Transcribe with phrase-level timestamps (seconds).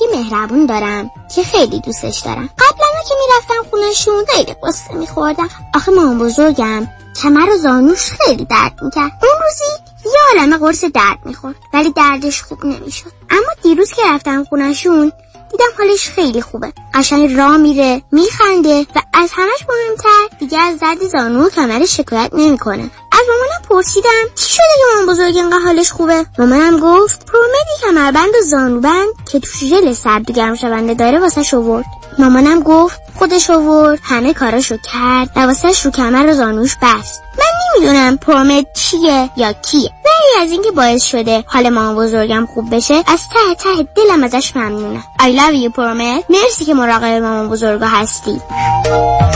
[0.00, 2.48] یه مهربون دارم که خیلی دوستش دارم.
[2.58, 6.86] قبلا که می‌رفتم خونشون خیلی قصه میخوردم آخه مامان بزرگم
[7.22, 9.12] کمر و زانوش خیلی درد می‌کرد.
[9.22, 9.64] اون روزی
[10.04, 13.12] یه عالمه قرص درد می‌خورد ولی دردش خوب نمی‌شد.
[13.30, 15.12] اما دیروز که رفتم خونشون
[15.54, 16.72] دیدم حالش خیلی خوبه.
[16.94, 22.30] قشنگ را میره میخنده و از همش مهمتر دیگه از درد زانو و کمرش شکایت
[22.34, 22.90] نمی‌کنه.
[23.12, 28.34] از مامانم پرسیدم چی شده که مامان بزرگ اینقدر حالش خوبه؟ مامانم گفت پرومدی کمربند
[28.34, 31.84] و زانوبند که توش ژل سرد و گرم شونده داره واسه شورد
[32.18, 37.22] مامانم گفت خودش آورد همه کاراشو کرد و واسهش رو کمر و زانوش بست.
[37.38, 37.44] من
[37.76, 39.90] نمی‌دونم پرومد چیه یا کیه.
[40.04, 44.56] ولی از اینکه باعث شده حال مامان بزرگم خوب بشه از ته ته دلم ازش
[44.56, 48.40] ممنونم I love you پرومد مرسی که مراقب مامان بزرگا هستی.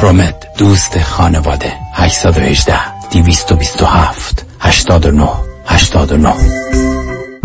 [0.00, 1.72] پرومد دوست خانواده.
[1.94, 5.28] 818 227 89
[5.66, 6.34] 89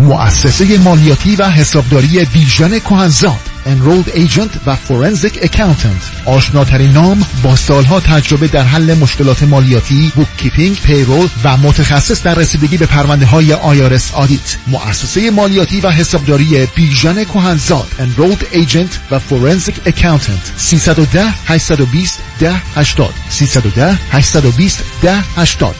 [0.00, 3.53] مؤسسه مالیاتی و حسابداری بیژن کهنزاد.
[3.66, 10.80] enrolled agent و forensic accountant آشناترین نام با سالها تجربه در حل مشکلات مالیاتی bookkeeping
[10.80, 17.24] payroll و متخصص در رسیدگی به پرونده های IRS audit مؤسسه مالیاتی و حسابداری بیژن
[17.24, 17.88] کهنزاد.
[17.98, 25.74] enrolled agent و forensic accountant 310 820 ده 80 310 820 ده 80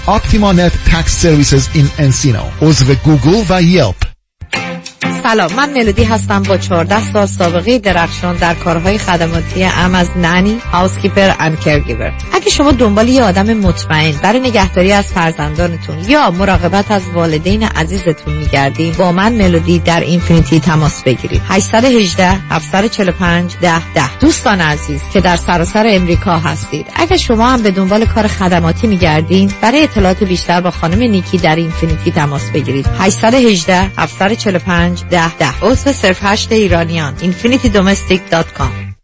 [0.55, 4.14] Net Tax Services in Encino عضو گوگل و یلپ.
[5.25, 10.59] سلام من ملودی هستم با 14 سال سابقه درخشان در کارهای خدماتی اعم از nanny
[10.73, 16.91] housekeeper and caregiver اگه شما دنبال یه آدم مطمئن برای نگهداری از فرزندانتون یا مراقبت
[16.91, 21.43] از والدین عزیزتون میگردین با من ملودی در اینفینیتی تماس بگیرید.
[21.49, 24.19] 818 745 ده ده.
[24.19, 29.53] دوستان عزیز که در سراسر امریکا هستید اگه شما هم به دنبال کار خدماتی میگردین
[29.63, 32.87] برای اطلاعات بیشتر با خانم نیکی در اینفینیتی تماس بگیرید.
[32.99, 38.95] 818 745 ده ده عضو صفر هشت ایرانیان infinitydomestic.com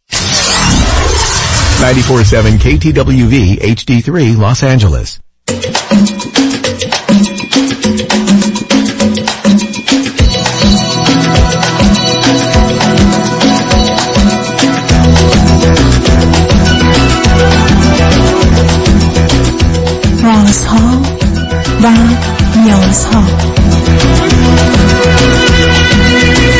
[1.81, 5.21] 94.7 KTWV HD3 Los Angeles
[20.25, 21.03] رازها
[21.83, 21.91] و
[22.57, 23.23] نیازها
[26.39, 26.60] you.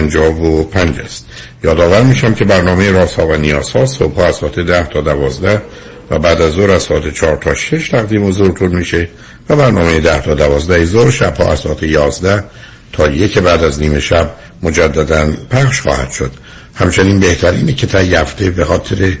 [0.00, 1.26] 0555 است.
[1.64, 5.62] یادآور میشم که برنامه رازها و نیازها صبح از ساعت ده تا دوازده
[6.10, 9.08] و بعد از ظهر از ساعت چهار تا شش تقدیم حضورتون میشه
[9.48, 12.44] و برنامه ده تا دوازده ظهر شب از ساعت یازده
[12.92, 14.30] تا یک بعد از نیمه شب
[14.62, 16.32] مجددا پخش خواهد شد
[16.74, 19.16] همچنین بهترینه که تا هفته به خاطر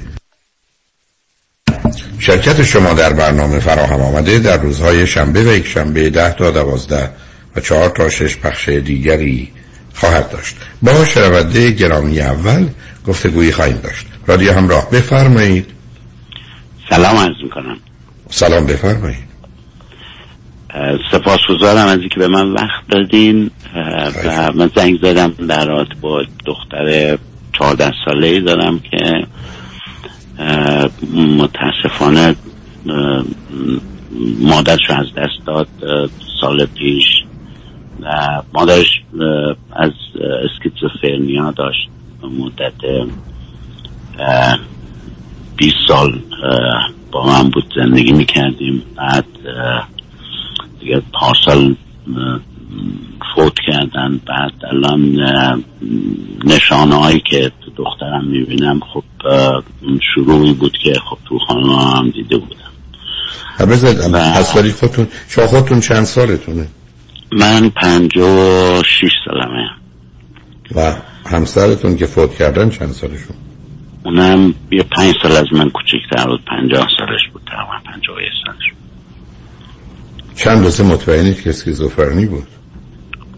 [2.18, 7.10] شرکت شما در برنامه فراهم آمده در روزهای شنبه و یک شنبه ده تا دوازده
[7.56, 9.52] و چهار تا شش پخش دیگری
[9.96, 10.56] خواهد داشت.
[10.82, 12.66] با شنونده گرامی اول
[13.06, 14.06] گفتگویی خواهیم داشت.
[14.26, 15.66] رادیو همراه بفرمایید.
[16.90, 17.76] سلام عرض می‌کنم.
[18.30, 19.26] سلام بفرمایید.
[21.12, 23.50] سپاسگزارم از اینکه به من وقت دادین
[24.24, 27.18] و من زنگ زدم در رابطه با دختر
[27.58, 29.26] چهارده ساله ای دارم که
[31.14, 32.34] متاسفانه
[34.40, 35.68] مادرش از دست داد
[36.40, 37.04] سال پیش.
[38.54, 39.02] مادرش
[39.72, 39.90] از
[40.44, 41.88] اسکیزوفرنیا داشت
[42.22, 43.08] مدت
[45.56, 46.20] 20 سال
[47.12, 48.82] با من بود زندگی می‌کردیم.
[48.96, 49.26] بعد
[50.80, 51.74] دیگه پارسال
[53.34, 54.20] فوت کردن.
[54.26, 55.16] بعد الان
[56.44, 59.04] نشانه هایی که تو دخترم می‌بینم خب
[60.14, 62.56] شروعی بود که خب تو خانه هم دیده بودم.
[63.72, 66.68] بذارید خودتون شما خودتون چند سالتونه؟
[67.32, 69.70] من پنج و شیش سالمه.
[70.74, 70.96] و
[71.26, 73.36] همسرتون که فوت کردن چند سالشون؟
[74.04, 78.72] اونم یه پنج سال از من کوچکتر بود پنجاه سالش بود تقریبا پنجاه و سالش
[78.72, 80.36] بود.
[80.36, 82.46] چند روزه مطمئنید که اسکیزوفرنی بود؟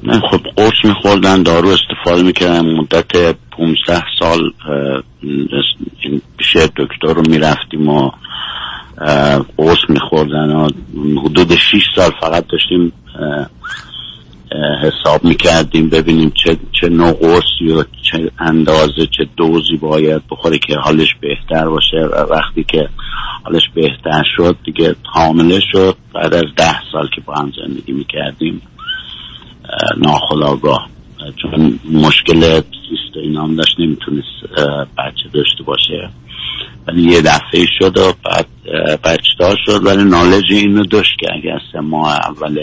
[0.02, 4.38] من خب قرص میخوردن دارو استفاده می‌کردن مدت 15 سال
[6.38, 8.11] پیش دکتر رو می‌رفتیم و
[9.56, 10.69] قرص میخوردن و
[11.25, 12.93] حدود 6 سال فقط داشتیم
[14.82, 20.76] حساب می‌کردیم ببینیم چه, چه نوع قرصی و چه اندازه چه دوزی باید بخوره که
[20.76, 21.97] حالش بهتر باشه.
[21.97, 22.88] و وقتی که
[23.44, 25.97] حالش بهتر شد دیگه حامله شد.
[26.15, 28.62] بعد از ده سال که با هم زندگی می‌کردیم
[29.97, 30.88] ناخلاگاه
[31.37, 34.43] چون مشکل سیست و اینا هم داشت نمی‌تونست
[34.99, 36.11] بچه داشته باشه.
[36.88, 38.46] ولی یه دفعه شد و بعد
[39.05, 42.58] بچه دار شد ولی نالج اینو داشت که اگه سه ماه اول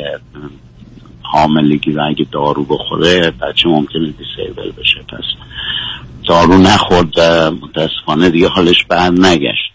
[1.21, 4.99] حاملگی و اگه دارو بخوره بچه ممکنه دیسیبل بشه.
[5.09, 5.23] پس
[6.27, 7.19] دارو نخورد
[7.61, 9.71] متاسفانه دیگه حالش بر نگشت.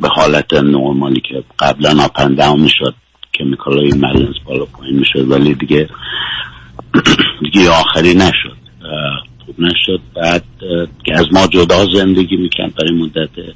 [0.00, 2.94] به حالت نرمالی که قبلا آپنده می‌شد
[3.34, 5.88] کمیکال های ملنز بالا پایین می‌شد ولی دیگه
[7.52, 8.56] دیگه آخری نشد.
[9.56, 10.00] خوب نشد.
[10.16, 10.44] بعد
[11.04, 13.54] که از ما جدا زندگی می‌کرد برای مدت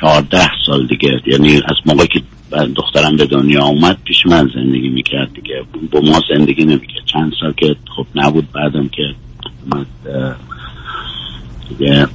[0.00, 1.20] چهارده سال دیگه.
[1.26, 2.22] یعنی از موقع که
[2.76, 5.62] دخترم به دنیا اومد پیش من زندگی می‌کرد دیگه.
[5.90, 7.04] با ما زندگی نمی‌کرد.
[7.06, 9.02] چند سال که خب نبود بعدم که
[11.68, 12.06] دیگه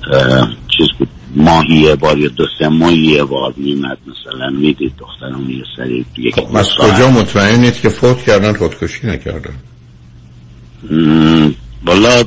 [0.78, 1.08] چیز بود.
[1.36, 6.06] ماهی یه بار یا دو سه ماهی یه بار میمد مثلا می‌دید دخترم یه سری
[6.32, 9.54] خب از کجا مطمئنید که فوت کردن خودکشی نکردن؟
[11.86, 12.24] بالا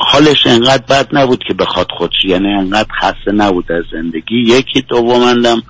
[0.00, 4.42] حالش انقدر بد نبود که بخواد خودشی یعنی انقدر خسته نبود از زندگی.
[4.46, 5.62] یکی دومندم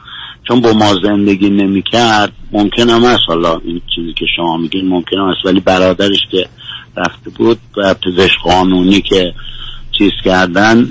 [0.49, 5.19] چون با ما زندگی نمی‌کرد ممکن هم هست حالا این چیزی که شما میگین ممکن
[5.19, 6.49] هم هست ولی برادرش که
[6.97, 9.35] رفته بود و پزشک قانونی که
[9.99, 10.87] چیز کردن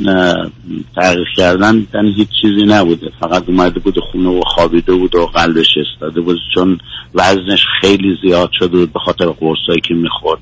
[0.96, 3.12] تحقیق کردن دن هیچ چیزی نبوده.
[3.20, 6.38] فقط اومده بود خونه و خوابیده بود و قلبش استاده بود.
[6.56, 6.80] چون
[7.14, 10.42] وزنش خیلی زیاد شده بود به خاطر قرصایی که می‌خورد.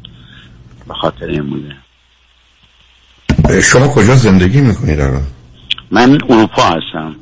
[0.88, 1.76] به خاطر این بوده.
[3.62, 5.24] شما کجا زندگی می‌کنید الان
[5.92, 7.16] من اروپا هستم.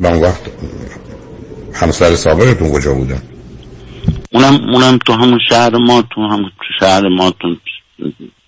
[0.00, 0.50] اون وقت
[1.74, 3.22] همسر سابقتون کجا بودن؟
[4.32, 6.50] اونم اونم تو همون شهر ما تو همون
[6.80, 7.56] شهر ما تو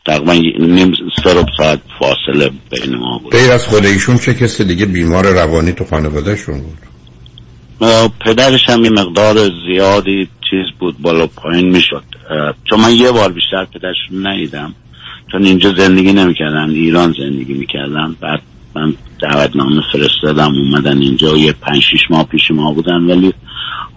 [0.08, 0.32] تقریبا
[0.66, 0.92] نیم
[1.24, 3.32] سر ساعت فاصله بین ما بود.
[3.32, 6.78] غیر از خود ایشون چه کسی دیگه بیمار روانی تو خانوادهشون بود؟
[8.20, 12.04] پدرش هم یه مقدار زیادی چیز بود بالا پایین می‌شد.
[12.70, 14.74] چون من یه بار بیشتر پدرشون ندیدم
[15.32, 18.16] چون اینجا زندگی نمی‌کردن ایران زندگی می‌کردن.
[18.20, 18.42] بعد
[18.74, 23.32] من دعوت نامه فرستادم اومدن اینجا یه پنج شیش ماه پیش ما بودن ولی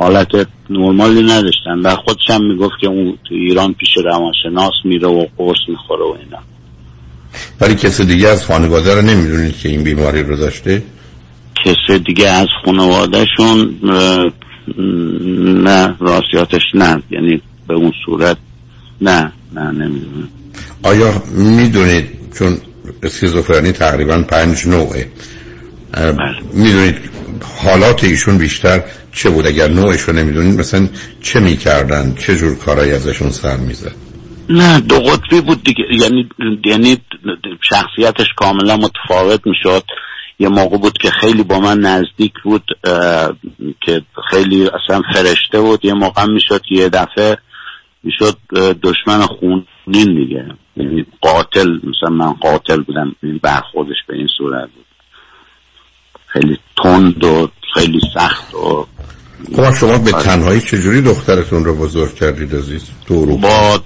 [0.01, 1.79] حالت نرمالی نداشتن.
[1.83, 6.17] و خودش هم می‌گفت که اون تو ایران پیش روانشناس میره و قرص می‌خوره و
[6.23, 6.37] اینا.
[7.61, 10.83] ولی کسی دیگه از خانواده رو نمی‌دونید که این بیماری رو داشته؟
[11.65, 13.75] کسی دیگه از خانوادهشون
[15.63, 17.03] نه راستیاتش نه.
[17.11, 18.37] یعنی به اون صورت
[19.01, 20.29] نه نه نمی‌دونم.
[20.83, 22.05] آیا می‌دونید
[22.39, 22.57] چون
[23.03, 25.07] اسکیزوفرنی تقریبا پنج نوعه
[26.53, 26.95] می‌دونید
[27.63, 28.83] حالات ایشون بیشتر
[29.13, 30.87] چه بود اگر نوعش رو نمی‌دونید؟ مثلا
[31.21, 33.95] چه می‌کردن؟ چه جور کارایی ازشون سر می‌زد؟
[34.49, 35.83] نه دو قطبی بود دیگه.
[35.99, 36.29] یعنی
[36.65, 36.97] یعنی
[37.69, 39.83] شخصیتش کاملا متفاوت می‌شد.
[40.39, 42.63] یه موقع بود که خیلی با من نزدیک بود
[43.81, 45.85] که خیلی اصلا فرشته بود.
[45.85, 47.37] یه موقع می‌شد که یه دفعه
[48.03, 48.37] می‌شد
[48.83, 50.45] دشمن خونین دیگه.
[50.77, 53.15] یعنی قاتل مثلا من قاتل بودم.
[53.23, 54.85] این برخوردش به این صورت بود.
[56.27, 58.87] خیلی تند و خیلی سخت و
[59.55, 63.79] خب شما به تنهایی چجوری دخترتون رو بزرگ کردید عزیز؟ تو با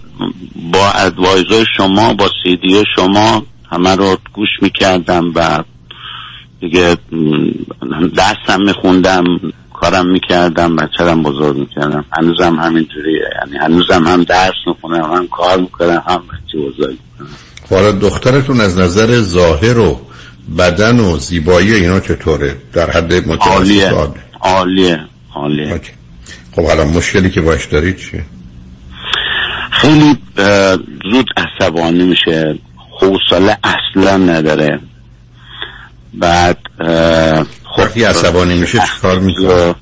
[0.72, 5.64] با ادوایزر شما با سیدی شما همه رو گوش می‌کردم و
[6.62, 6.98] دیگه
[8.18, 9.24] دستم میخوندم
[9.74, 12.06] کارم می‌کردم بچرم بزرگ می‌کردم.
[12.18, 13.30] هنوزم همینجوریه.
[13.42, 17.36] یعنی هنوزم هم درس می‌خونم هم کار می‌کنم هم بچه بزرگ می‌کنم.
[17.70, 20.02] حالا دخترتون از نظر ظاهر و
[20.58, 23.94] بدن و زیبایی اینا چطوره؟ در حد متوسط عالیه.
[24.42, 25.00] عالیه.
[25.36, 25.82] عالیه
[26.56, 28.24] خب حالا مشکلی که باش دارید چیه؟
[29.72, 30.18] خیلی
[31.12, 32.60] زود عصبانی میشه.
[33.02, 34.80] حوصله اصلا نداره.
[36.14, 36.58] بعد
[37.78, 39.76] وقتی عصبانی میشه چیکار می‌کنه؟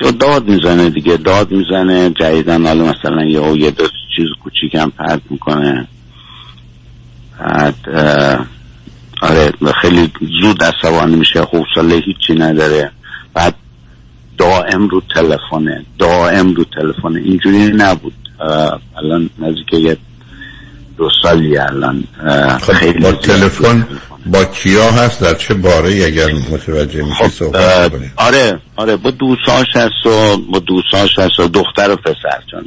[0.00, 1.16] یا داد می‌زنه دیگه.
[1.16, 2.10] داد می‌زنه.
[2.10, 3.84] جدیدن حالا مثلا یه یه دو
[4.16, 5.88] چیز کوچیکم پرد می‌کنه.
[7.40, 7.74] بعد
[9.22, 11.40] آره خیلی زود عصبانی میشه.
[11.40, 12.90] حوصله هیچی نداره.
[13.34, 13.54] بعد
[14.40, 17.20] دائم رو تلفنه دائم رو تلفنه.
[17.20, 18.12] اینجوری نبود.
[18.98, 19.96] الان نزدیک یه
[20.96, 22.04] دو سالی الان.
[22.60, 23.86] خب خیلی با تلفن
[24.26, 29.66] با کیا هست؟ در چه باره اگر متوجه میشی خب صحبت آره آره با دوستاش
[29.74, 32.42] هست و با دوستاش هست و دختر و پسر.
[32.50, 32.64] چون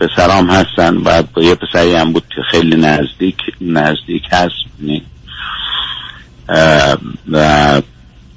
[0.00, 4.54] پسرام هستن و با یه پسری هم بود که خیلی نزدیک نزدیک هست.
[4.80, 5.02] یعنی،
[7.32, 7.82] و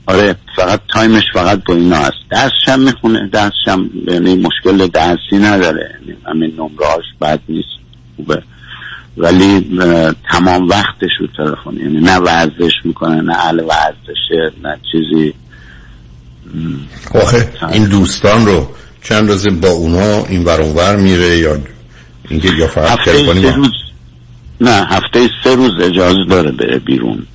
[0.06, 2.18] آره فقط تایمش فقط با اینا هست.
[2.32, 5.96] درسش هم می‌خونه درسش هم یعنی مشکل درسی نداره.
[6.02, 7.70] یعنی همین نمرهاش بد نیست
[8.16, 8.44] خوبه.
[9.18, 9.78] ولی
[10.32, 15.34] تمام وقتش رو تلفن یعنی نه ورزش می‌کنه نه اهل ورزشه نه چیزی.
[17.16, 18.68] آخه این دوستان رو
[19.04, 21.58] چند روزه با اونا این ور اون ور میره یا
[22.30, 23.72] اینکه یا فقط هفته سه روز.
[24.62, 27.26] نه هفته سه روز اجازه داره بره بیرون.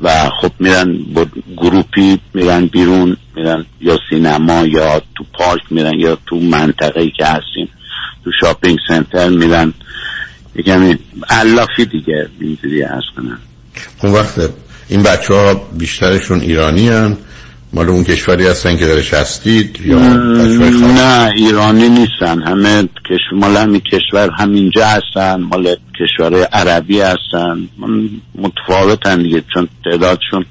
[0.00, 1.26] و خب میرن با
[1.56, 7.68] گروپی میرن بیرون میرن یا سینما یا تو پارک میرن یا تو منطقه که هستیم
[8.24, 9.72] تو شاپینگ سنتر میرن.
[10.54, 10.98] یه کمی
[11.30, 13.38] علافی دیگه اینجوری هست کنن
[14.02, 14.50] اون وقت
[14.88, 17.16] این بچه ها بیشترشون ایرانی هن.
[17.72, 22.42] مال اون کشوری هستن که درش هستید یا نه ایرانی نیستن.
[22.42, 25.40] همه کشور مال همین کشور همینجا هستن.
[25.40, 27.68] مال کشور عربی هستن.
[27.78, 30.44] من متفاوتن دیگه چون تعدادشون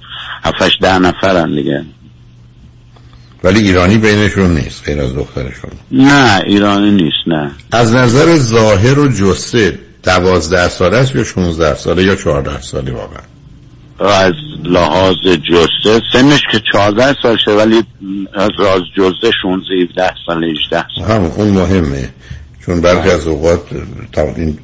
[0.43, 1.85] هفتش ده نفرن دیگه.
[3.43, 5.71] ولی ایرانی بینشون نیست غیر از دخترشون.
[5.91, 7.51] نه ایرانی نیست نه.
[7.71, 13.21] از نظر ظاهر و جسه دوازده ساله است یا 16 ساله یا 14 ساله واقعا؟
[13.99, 17.83] از لحاظ جسه سنش که چهارده سالشه ولی
[18.33, 21.05] از راز جسه 16 17 سال 18 سال.
[21.05, 22.09] هم اون مهمه.
[22.65, 23.61] چون برخی از اوقات
[24.11, 24.59] تا این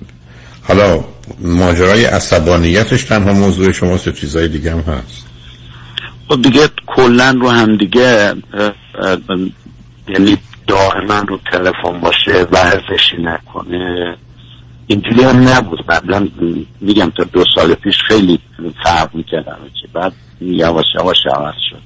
[0.64, 1.04] حالا
[1.40, 5.26] ماجرای عصبانیتش تنها موضوع شماست چیزای دیگه هم هست؟
[6.28, 8.34] خب دیگه کلا رو هم دیگه
[10.08, 10.38] یعنی
[10.68, 14.18] دائما رو تلفن باشه ورزشی نکنه.
[14.88, 15.86] اینجوری هم نبود.
[15.90, 16.28] قبلا
[16.82, 18.40] میگم تا دو سال پیش خیلی
[18.84, 19.58] فرق می‌کردم.
[19.82, 21.82] چی بعد یواش یواش عوض شد.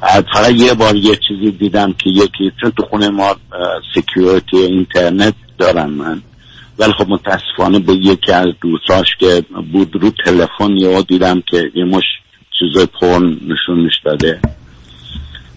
[0.00, 3.36] بعد فقط یه بار یه چیزی دیدم که یکی چون تو خونه ما
[3.94, 6.22] سکیوریتی اینترنت دارم من.
[6.78, 11.84] ولی خب متاسفانه به یکی از دوستاش که بود رو تلفن یهو دیدم که یه
[11.84, 12.04] مش
[12.58, 14.40] چیز پرن نشونش داده.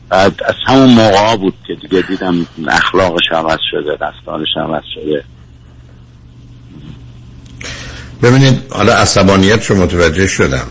[0.10, 5.24] بعد از همون موقع بود که دیگه دیدم اخلاقش عوض شده رفتارش عوض شده.
[8.24, 10.68] ببینید حالا عصبانیت رو متوجه شدم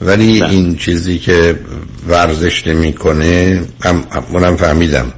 [0.00, 0.50] ولی بله.
[0.50, 1.58] این چیزی که
[2.08, 5.12] ورزش نمی‌کنه هم منم فهمیدم.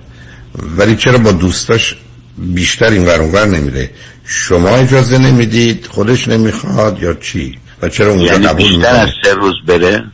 [0.77, 1.97] ولی چرا با دوستاش
[2.39, 3.91] بیشتر این ور اون ور نمیره؟
[4.25, 9.35] شما اجازه نمی‌دید خودش نمی‌خواد یا چی؟ و چرا اونجا یعنی قبول بیشتر از سه
[9.35, 10.05] روز بره؟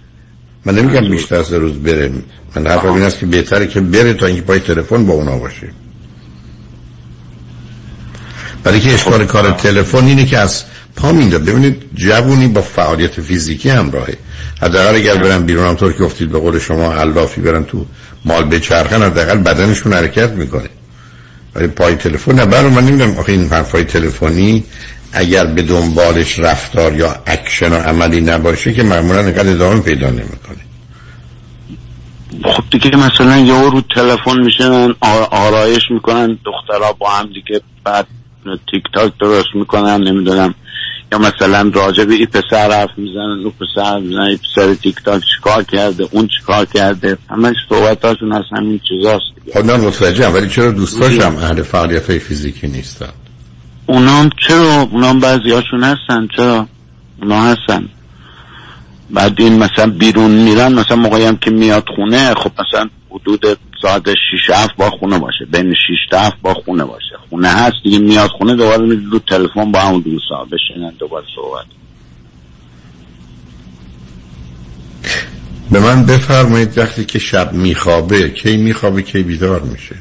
[0.64, 2.10] من نمیگم بیشتر از سه روز بره.
[2.56, 5.68] من حرفم این است که بهتره که بره تا اینکه پای تلفن با اونا باشه.
[8.64, 10.64] برای اینکه اشکال کار تلفن اینه که از
[10.96, 14.16] پا میده ببینید جوونی با فعالیت فیزیکی همراهه.
[14.62, 17.86] حداقل اگر برن بیرون همطور که گفتید به قول شما علافی برن تو
[18.24, 20.68] mall بچرخن حداقل بدنشون حرکت می‌کنه.
[21.54, 22.46] ولی پای تلفن نه.
[22.46, 23.18] برای من نمی‌دونم.
[23.18, 24.64] آخه این حرفای تلفنی
[25.12, 30.58] اگر به دنبالش رفتار یا اکشن و عملی نباشه که معمولا اینقدر ادامه پیدا نمی‌کنه.
[32.44, 34.94] خب دیگه مثلا یه رو تلفن میشن
[35.30, 36.38] آرایش می‌کنن.
[36.44, 38.06] دخترها با هم دیگه بعد
[38.70, 40.08] تیک تاک درست می‌کنن.
[40.08, 40.54] نمی‌دونم.
[41.14, 45.23] یا مثلا راجع به این پسر حرف می‌زنن اون پسر می‌زنن این پسر تیک تاک
[45.37, 50.71] چیکار کرده اون چیکار کرده؟ همش صحبتاشون از همین چیزاست خب نه متوجهم ولی چرا
[50.71, 53.12] دوستاشم اهل فعالیت های فیزیکی نیستن؟
[53.87, 56.68] اونام چرا؟ اونام بعضی هاشون هستن چرا؟
[57.23, 57.88] اونا هستن.
[59.11, 64.09] بعد این مثلا بیرون میرن مثلا موقعی هم که میاد خونه خب مثلا حدود ساعت
[64.09, 65.44] 6 7 با خونه باشه.
[65.44, 65.80] بین 6
[66.11, 67.16] تا 7 با خونه باشه.
[67.30, 71.66] خونه هست دیگه میاد خونه دوباره میاد رو تلفن با همون دوستا بشینن دوباره صحبت.
[75.71, 79.97] به من بفرمایید وقتی که شب میخوابه کی میخوابه کی بیدار میشه؟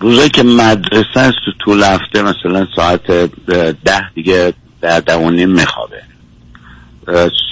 [0.00, 3.06] روزایی که مدرسه است تو طول هفته مثلا ساعت
[3.84, 6.09] ده دیگه ده ده و نیم میخوابه.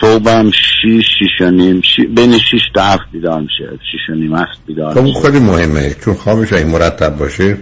[0.01, 2.07] صبح هم شیش شیش و نیم شی...
[2.07, 3.79] بین شیش تا هفت بیدار میشه.
[3.93, 5.21] شیش و نیم هفت بیدار خب میشه.
[5.21, 5.95] خیلی مهمه.
[6.05, 7.57] چون خوابش این مرتب باشه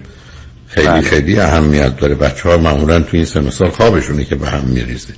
[0.68, 1.00] خیلی بله.
[1.00, 2.14] خیلی اهمیت داره.
[2.14, 5.14] بچه ها معمولا تو این سن و سال خوابشونه که به هم میریزه.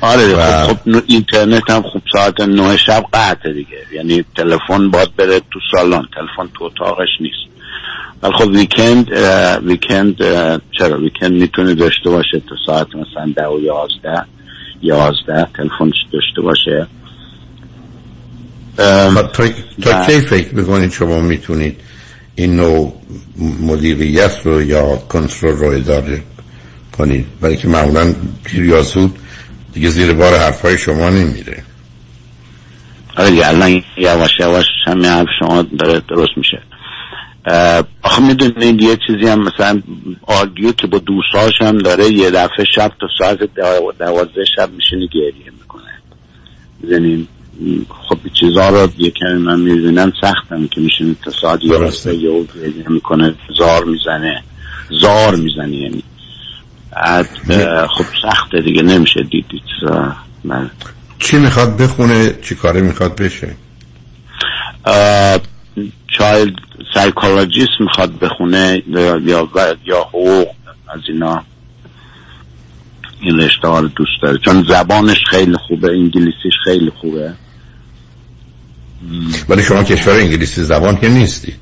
[0.00, 3.78] آره و- خب, خب نو- اینترنت هم خوب ساعت نه شب قطعه دیگه.
[3.94, 6.02] یعنی تلفن باید بره تو سالن.
[6.14, 7.36] تلفن تو اتاقش نیست.
[8.22, 9.10] ولی خب ویکند
[9.66, 10.16] ویکند
[10.78, 14.24] چرا؟ ویکند می‌تونه داشته باشه تا ساعت مثلا ده و یازده.
[14.82, 16.86] یازده تلفنش داشته باشه.
[19.32, 19.48] تا,
[19.82, 21.80] تا کی فکر بکنید شما می‌تونید
[22.34, 22.94] این نوع
[23.60, 26.22] مدیریت رو یا کنترل رو اداره
[26.98, 29.18] کنید؟ برای که معمولا پیر یا زود
[29.72, 31.62] دیگه زیر بار حرفای شما نمیره.
[33.16, 36.62] آره الان یواش یواش همه حرف شما داره درست میشه.
[38.02, 39.82] آخه می‌دونید یه چیزی هم مثلا
[40.22, 43.38] آرگیو که با دوستاش هم داره یه دفعه شب تا ساعت
[43.98, 45.82] دوازده شب میشینی گریه می‌کنه.
[46.88, 47.28] زنین
[48.08, 51.70] خب چیزها رو یه کمی من می‌بینم سختم که میشینی تا ساعت یه
[52.14, 54.42] یه گریه می‌کنه زار می‌زنه.
[55.00, 56.02] زار می‌زنه یعنی.
[57.96, 59.62] خب سخته دیگه نمیشه دیدید
[60.44, 60.70] من
[61.18, 63.56] چی می‌خواد بخونه چی کاره می‌خواد بشه؟
[66.18, 66.54] child
[66.94, 69.48] psychologist می‌خواد بخونه یا یا,
[69.84, 70.48] یا حقوق
[70.88, 71.42] از اینا.
[73.20, 74.38] این رشته دوست داره.
[74.44, 77.34] چون زبانش خیلی خوبه انگلیسیش خیلی خوبه.
[79.48, 81.56] ولی شما کشور انگلیسی زبان که نیستید.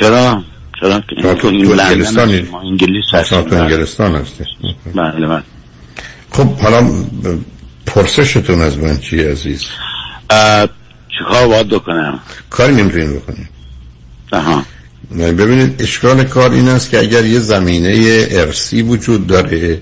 [0.00, 0.42] چرا؟
[0.80, 4.46] چرا؟ شما تو انگلستان انگلیس هستیم تو انگلستان هستید.
[4.94, 5.42] بله بله.
[6.30, 6.90] خب حالا
[7.86, 9.64] پرسشتون از من چی عزیز؟
[11.18, 13.53] چیکار باید بکنم؟ کاری نمی‌تونید بکنید.
[14.34, 14.64] آها.
[15.18, 19.78] ببینید اشکال کار این است که اگر یه زمینه ارسی وجود داره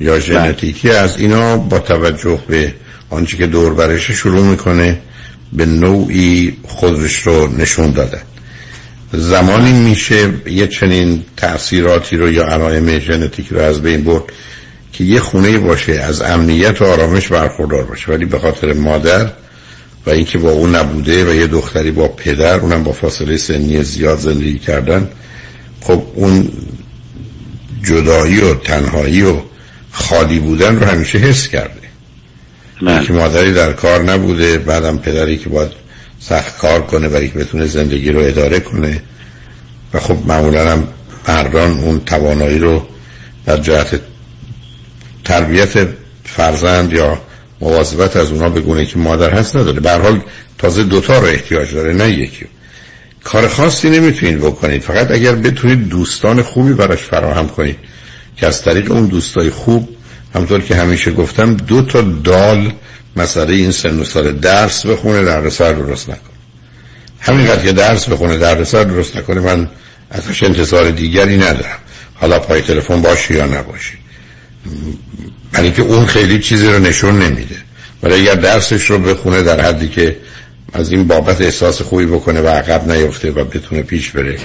[0.00, 2.74] یا ژنتیکی از اینا با توجه به
[3.10, 4.98] آنچه که دور شروع می‌کنه
[5.52, 8.20] به نوعی خودش رو نشون داده.
[9.12, 14.22] زمانی میشه یه چنین تأثیراتی رو یا علائم ژنتیک رو از بین برد
[14.92, 18.12] که یه خونه باشه از امنیت و آرامش برخوردار باشه.
[18.12, 19.30] ولی به خاطر مادر
[20.06, 24.18] و اینکه با اون نبوده و یه دختری با پدر اونم با فاصله سنی زیاد
[24.18, 25.08] زندگی کردن.
[25.80, 26.50] خب اون
[27.82, 29.36] جدایی و تنهایی و
[29.92, 31.78] خالی بودن رو همیشه حس کرده.
[33.06, 35.70] که مادری در کار نبوده بعدم پدری که باید
[36.20, 39.02] سخت کار کنه برای که بتونه زندگی رو اداره کنه.
[39.94, 40.88] و خب معمولا هم
[41.28, 42.86] مردان اون توانایی رو
[43.46, 44.00] در جهت
[45.24, 45.88] تربیت
[46.24, 47.20] فرزند یا
[47.60, 49.80] مواظبت از اونا به گونه که مادر هست نداره.
[49.80, 50.20] به حال
[50.58, 52.46] تازه دوتا رو احتیاج داره نه یکی.
[53.24, 54.82] کار خاصی نمی‌تونید بکنید.
[54.82, 57.76] فقط اگر بتونید دوستان خوبی براش فراهم کنید.
[58.36, 59.88] که از طریق اون دوستای خوب
[60.34, 62.72] همطور که همیشه گفتم دو تا دال
[63.16, 66.38] مسئله این سن و سال درس بخونه در رسال درست نکنه.
[67.20, 69.68] همینقدر که درس بخونه در رسال درست نکنه من
[70.10, 71.78] ازش انتظار دیگری ندارم.
[72.14, 73.98] حالا پای تلفن باشی یا نباشی
[75.52, 77.56] برای که اون خیلی چیزی رو نشون نمیده.
[78.02, 80.16] ولی اگر درسش رو بخونه در حدی که
[80.72, 84.36] از این بابت احساس خوبی بکنه و عقب نیفته و بتونه پیش بره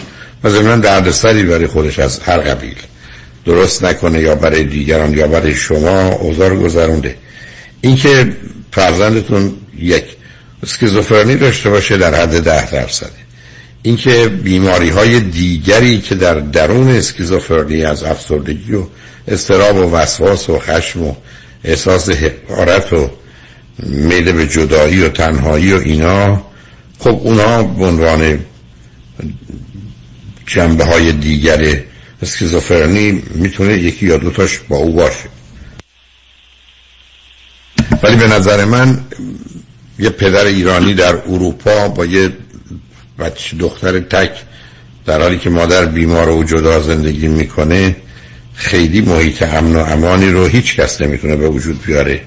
[0.43, 2.75] و ضمن دردسری برای خودش از هر قبیل
[3.45, 7.15] درست نکنه یا برای دیگران یا برای شما اوزار گذرونده.
[7.81, 8.33] اینکه
[8.71, 10.03] فرزندتون یک
[10.63, 13.23] اسکیزوفرنی داشته باشه در حد ده درصده.
[13.81, 18.83] اینکه بیماری های دیگری که در درون اسکیزوفرنی از افسردگی و
[19.27, 21.15] استراب و وسواس و خشم و
[21.63, 23.09] احساس حقارت و
[23.79, 26.41] میل به جدایی و تنهایی و اینا
[26.99, 28.39] خب اونا به عنوان
[30.45, 31.79] جنبه های دیگر
[32.21, 35.29] اسکیزوفرنی می‌تونه یکی یا دوتاش با او باشه.
[38.03, 39.05] ولی به نظر من
[39.99, 42.29] یه پدر ایرانی در اروپا با یه
[43.19, 44.31] بچه دختر تک
[45.05, 47.95] در حالی که مادر بیمار و جدا زندگی می‌کنه
[48.55, 52.21] خیلی محیط امن و امانی رو هیچ کس نمی‌تونه به وجود بیاره.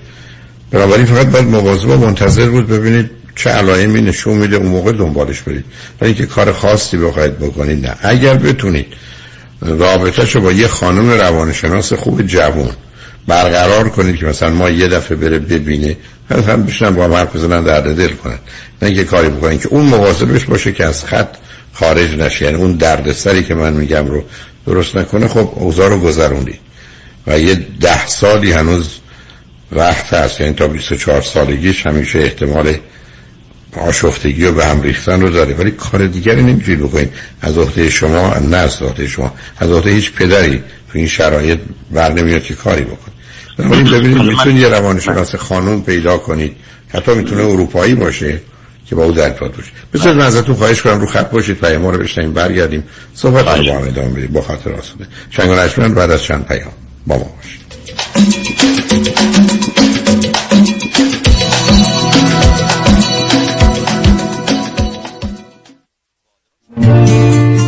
[0.71, 5.65] بنابراین فقط باید مواظب منتظر بود ببینید چه علائمی نشون میده اون موقع دنبالش برید.
[6.01, 7.95] ولی اینکه کار خاصی بخواید بکنید نه.
[8.03, 8.87] اگر بتونید
[9.63, 12.71] رابطه شو با یه خانم روانشناس خوب جوان
[13.27, 15.97] برقرار کنید که مثلا ما یه دفعه بره ببینه
[16.31, 18.39] هم بشنن با حرف بزنن درد دل کنن.
[18.83, 21.29] نه اینکه کاری بکنید که اون مواظبش باشه که از خط
[21.73, 22.45] خارج نشه.
[22.45, 24.25] یعنی اون دردسری که من میگم رو
[24.67, 26.59] درست نکنه خب اوضاع رو گذروندی.
[27.27, 28.99] و یه ده سالی هنوز
[29.73, 32.75] وقت هست یعنی تا 24 سالگیش همیشه احتمال
[33.77, 35.55] آشفتگی و به هم ریختن رو داره.
[35.55, 37.13] ولی کار دیگری نمی‌تونید بکنید.
[37.43, 41.59] از عهده شما نه از عهده شما از عهده هیچ پدری تو این شرایط
[41.91, 42.87] بر نمیاد که کاری
[43.59, 46.57] ولی ببینید می‌تونید یه روانشناس خانوم پیدا کنید.
[46.89, 48.41] حتی می‌تونه اروپایی باشه.
[48.89, 51.87] که با او در ارتباط باشه بسیار من ازتون خواهش کنم رو خط باشید پیام
[51.87, 52.85] رو بشنیم برگردیم.
[53.15, 55.07] صحبت رو با هم ادامه بدیم با خاطر آسوده.
[55.31, 56.73] چنگ بعد از چند پیام
[57.07, 57.67] با ما باشید.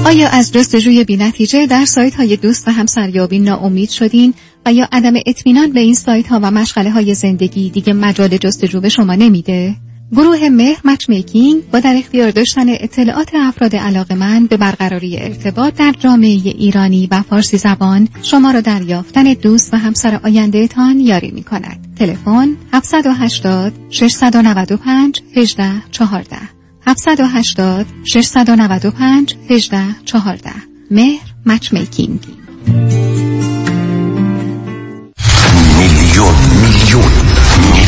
[0.07, 4.35] آیا از جستجوی بینتیجه در سایت های دوست و همسریابی ناامید شدین؟
[4.67, 8.81] و یا عدم اطمینان به این سایت ها و مشغله های زندگی دیگه مجال جستجو
[8.81, 9.77] به شما نمیده؟
[10.13, 15.75] گروه مهر مچ میکینگ با در اختیار داشتن اطلاعات افراد علاقه من به برقراری ارتباط
[15.75, 21.01] در جامعه ایرانی و فارسی زبان شما را در یافتن دوست و همسر آینده تان
[21.01, 21.95] یاری می کند.
[21.99, 26.37] تلفن 780 695 18 14
[26.87, 30.51] 780 695 18 14
[30.91, 32.21] مهر مچ میکینگ
[35.79, 37.18] میلیون میلیون.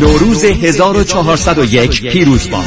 [0.00, 2.64] نوروز 1401 پیروز باد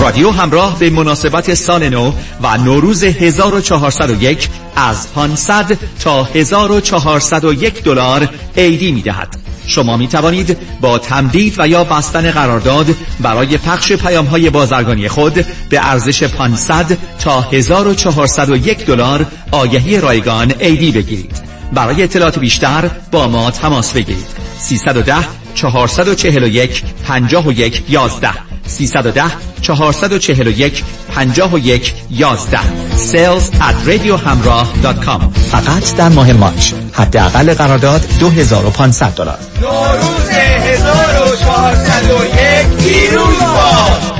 [0.00, 2.12] رادیو همراه به مناسبت سال نو
[2.42, 9.36] و نوروز 1401 از 500 تا 1401 دلار عیدی می دهد.
[9.66, 12.86] شما می توانید با تمدید و یا بستن قرارداد
[13.20, 20.92] برای پخش پیام های بازرگانی خود به ارزش 500 تا 1401 دلار آگهی رایگان عیدی
[20.92, 21.49] بگیرید.
[21.72, 24.26] برای اطلاعات بیشتر با ما تماس بگیرید.
[24.58, 25.14] 310
[25.54, 28.28] 441 51 11
[28.66, 29.22] 310
[29.62, 32.58] 441 51 11
[32.96, 36.72] sales at radiohamrah.com فقط در ماه مارچ.
[36.92, 39.38] حداقل قرارداد 2500 دلار.
[39.60, 44.19] نوروز 1401 پیروز باد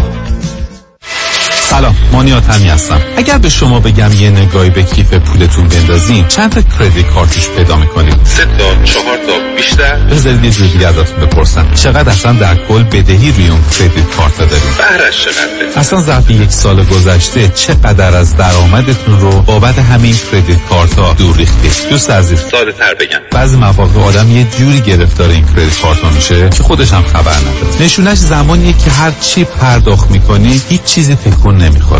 [2.12, 3.01] مانیات همی هستم.
[3.16, 7.77] اگر به شما بگم یه نگاهی به کیف پولتون بندازین چند تا کردیت کارتوش پیدا
[7.77, 11.66] می‌کنید؟ سه تا چهار تا بیشتر؟ بذارید یه جوری ازتون بپرسم.
[11.75, 16.51] چقدر اصلا در کل بدهی روی اون کردیت کارت دارید بهرش چقدره اصلا ظرف یک
[16.51, 22.38] سال گذشته چقدر از درآمدتون رو بابت همین کردیت کارت ها دور ریختید دوست عزیز.
[22.38, 23.18] ساده تر بگم.
[23.33, 27.85] بعضی مواقع آدم یه جوری گرفتار این کردیت کارت میشه که خودش هم خبر نداره.
[27.85, 31.99] نشونش زمانیه که هر چی پرداخت می‌کنی هیچ چیزی تکون نمی‌خوره.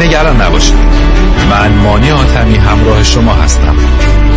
[0.00, 0.74] نگران نباشید.
[1.50, 3.76] من مانی آتمی همراه شما هستم.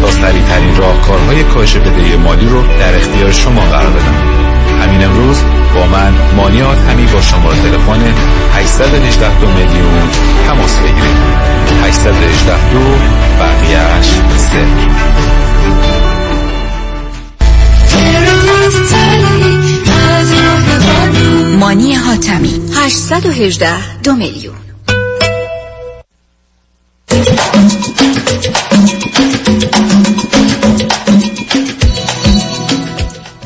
[0.02, 4.44] تا سریع ترین راهکارهای کاهش بدهی مالی رو در اختیار شما قرار بدم
[4.84, 5.38] همین امروز
[5.76, 8.14] با من مانی آتمی با شماره تلفن
[8.56, 10.10] 818 دو میلیون
[10.48, 11.18] تماس بگیرید.
[11.84, 12.80] 818 دو
[13.40, 14.66] بقیهش سه.
[21.60, 24.63] مانی حاتمی 818 دو میلیون.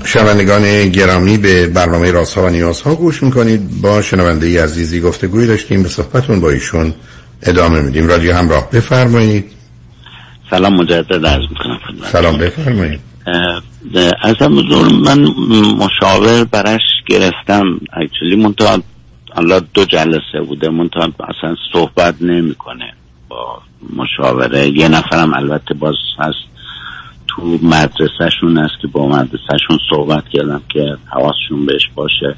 [0.05, 3.81] شنوندگان گرامی به برنامه رازها و نیازها گوش می‌کنید.
[3.81, 5.83] با شنونده عزیزی گفتگوی داشتیم.
[5.83, 6.93] به صحبتون با ایشون
[7.43, 8.07] ادامه میدیم.
[8.07, 9.51] رادیو همراه بفرمایید.
[10.49, 11.79] سلام مجدد عرض می‌کنم
[12.11, 12.99] سلام بفرمایید.
[14.23, 15.19] از حضور من
[15.77, 17.63] مشاور برش گرفتم.
[17.93, 18.79] اکچولی منتها
[19.35, 20.69] الله دو جلسه بوده.
[20.69, 22.93] منتها اصلا صحبت نمی‌کنه
[23.29, 23.61] با
[23.95, 24.67] مشاوره.
[24.67, 26.37] یه نفرم البته باز هست
[27.27, 32.35] تو مدرسهشون است که با مدرسهشون صحبت کردم که حواسشون بهش باشه.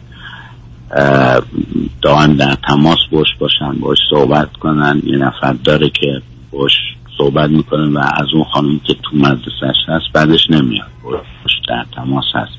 [2.02, 5.02] دائم در تماس باش باشن باش صحبت کنن.
[5.06, 6.22] یه نفر داره که
[6.52, 6.72] باش
[7.18, 10.88] صحبت می‌کنه و از اون خانم که تو مدرسهش هست بعدش نمیاد.
[11.04, 12.58] باش در تماس هست.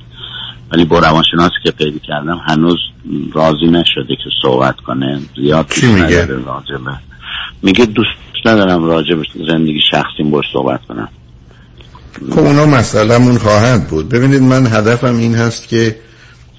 [0.73, 2.79] ولی با روانشناسی که پیدا کردم هنوز
[3.33, 5.21] راضی نشده که صحبت کنه.
[5.37, 6.29] زیاد چی میگه؟
[7.63, 8.11] میگه دوست
[8.47, 11.09] ندارم راجب زندگی شخصیم باش صحبت کنم.
[12.31, 14.09] خب اونا مسئلهمون خواهد بود.
[14.09, 15.97] ببینید من هدفم این هست که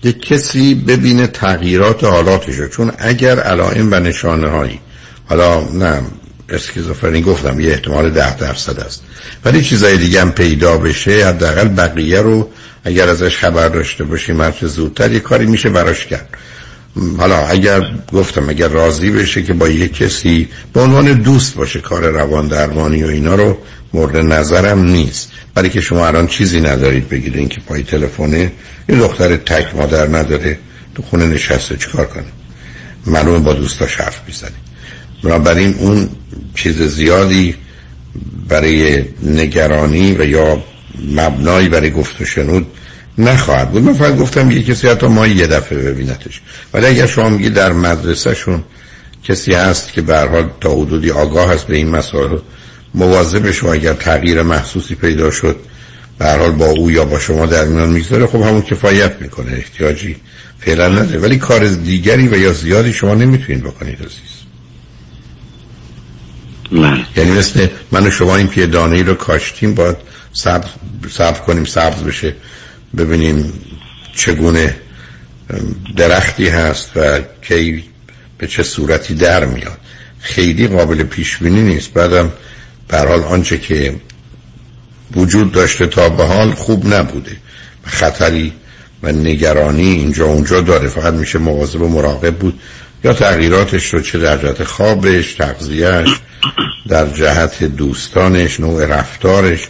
[0.04, 2.68] یک کسی ببینه تغییرات حالاتشو.
[2.68, 4.80] چون اگر علائم و نشانه هایی
[5.30, 6.02] حالا نه
[6.50, 9.04] اسکیزوفرنی گفتم یه احتمال ده درصد است.
[9.46, 12.50] ولی چیزای دیگه هم پیدا بشه حداقل بقیه رو
[12.84, 16.38] اگر ازش خبر داشته باشیم هر زودتر یه کاری میشه براش کرد.
[17.18, 17.82] حالا اگر
[18.14, 23.04] گفتم اگر راضی بشه که با یه کسی به عنوان دوست باشه کار روان درمانی
[23.04, 23.58] و اینا رو
[23.94, 25.32] مورد نظرم نیست.
[25.56, 28.52] برای که شما الان چیزی ندارید بگیرین که پای تلفنه
[28.90, 30.58] این دختر تک مادر نداره
[30.96, 32.26] تو خونه نشسته چیکار کنه؟
[33.06, 34.52] معلومه با دوستاش حرف می‌زنه.
[35.24, 36.10] بنابراین اون
[36.56, 37.56] چیز زیادی
[38.48, 40.64] برای نگرانی و یا
[41.16, 42.68] مبنایی برای گفت و شنود
[43.18, 43.84] نخواهد بود.
[43.84, 46.42] من فقط گفتم یه کسی حتی ما یه دفعه ببینتش
[46.74, 48.64] ولی اگر شما میگی در مدرسه شون
[49.24, 52.38] کسی هست که به حال تا حدودی آگاه هست به این مسائل
[52.94, 55.56] مواظبش و اگر تغییر محسوسی پیدا شد
[56.20, 60.16] به حال با او یا با شما در میان می‌گذاره خب همون کفایت می‌کنه احتیاجی
[60.60, 61.20] فعلا نداره.
[61.20, 64.42] ولی کار دیگری و یا زیادی شما نمی‌تونید بکنید عزیز.
[66.72, 67.06] نه.
[67.18, 69.98] یعنی مثل من و شما این که دانه ای رو کاشتیم باید
[70.34, 70.68] سبز,
[71.12, 72.36] سبز کنیم سبز بشه.
[72.98, 73.54] ببینیم
[74.16, 74.76] چگونه
[75.96, 77.84] درختی هست و کی
[78.38, 79.78] به چه صورتی در میاد.
[80.20, 81.94] خیلی قابل پیش بینی نیست.
[81.94, 82.32] بعدم
[82.88, 83.96] به حال آنچه که
[85.16, 87.38] وجود داشته تا به حال خوب نبوده.
[87.84, 88.54] خطری
[89.04, 90.88] و نگرانی اینجا اونجا داره.
[90.88, 92.60] فقط میشه مواظب و مراقب بود.
[93.04, 96.10] یا تغییراتش رو چه در جهت خوابش تغذیهش
[96.88, 99.68] در جهت دوستانش نوع رفتارش.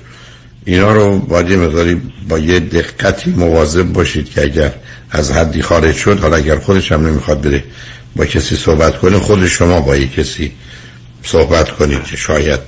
[0.65, 4.73] اینا رو باید یه مقداری با یه دقتی مواظب باشید که اگر
[5.11, 7.63] از حدی خارج شد حالا اگر خودش هم نمی‌خواد بره
[8.15, 10.51] با کسی صحبت کنه خود شما با یه کسی
[11.23, 12.59] صحبت کنید که شاید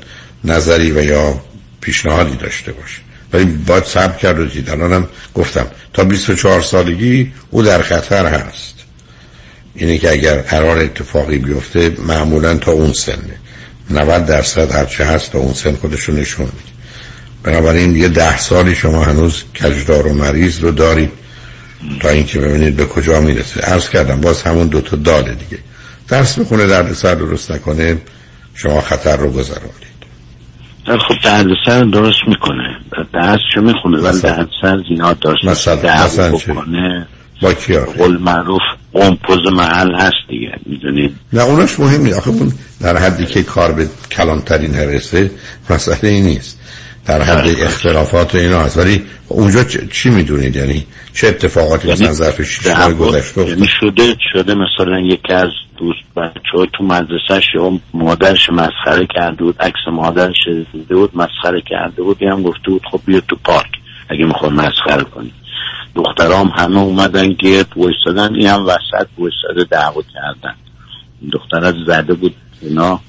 [0.43, 1.41] نظری و یا
[1.81, 3.01] پیشنهادی داشته باشه.
[3.33, 8.73] ولی باید صبر کرد و دید الانم گفتم تا 24 سالگی او در خطر هست.
[9.75, 13.37] اینه که اگر قرار اتفاقی بیفته معمولا تا اون سنه.
[13.89, 16.72] 90 درصد هرچه هست تا اون سن خودشون نشون میده.
[17.43, 21.11] بنابراین یه ده سالی شما هنوز کجدار و مریض رو دارید
[22.01, 23.61] تا اینکه ببینید به کجا می‌رسه.
[23.61, 25.59] عرض کردم باز همون دوتا داله دیگه.
[26.07, 27.97] درس می‌خونه درد سر درست نکنه
[28.55, 29.83] شما خطر رو گذرانید
[30.87, 32.77] خب درد سر درست می‌کنه.
[33.13, 35.45] درس چه می‌خونه؟ ولی درد سر زیاد داشت.
[35.45, 37.07] مثلا, مثلا؟ بکنه.
[37.41, 38.61] با کی؟ قول معروف
[38.93, 40.51] قمپوز محل هست دیگه.
[40.65, 45.31] می‌دونید؟ نه اونش مهم نیست آخه اون در حدی که کار به کلانترین نرسه
[45.69, 46.59] مسئله ای نیست.
[47.05, 48.77] در حد اختلافات اینا هست.
[48.77, 54.15] ولی اونجا چی می‌دونید؟ یعنی چه اتفاقاتی یعنی مثلا ظرف شیش ماه گذشته یعنی شده
[54.33, 60.35] شده مثلا یکی از دوست بچه تو مدرسهش یا مادرش مسخره کرده بود عکس مادرش
[60.73, 63.71] دیده بود مسخره کرده بود هم گفته بود خب بیا تو پارک
[64.09, 65.31] اگه می‌خوای مسخره کنی.
[65.95, 70.55] دخترام همه اومدن گرد وایستادن این هم وسط وایستاده دعوا کردن.
[71.33, 72.99] دختر از زده بود اینا.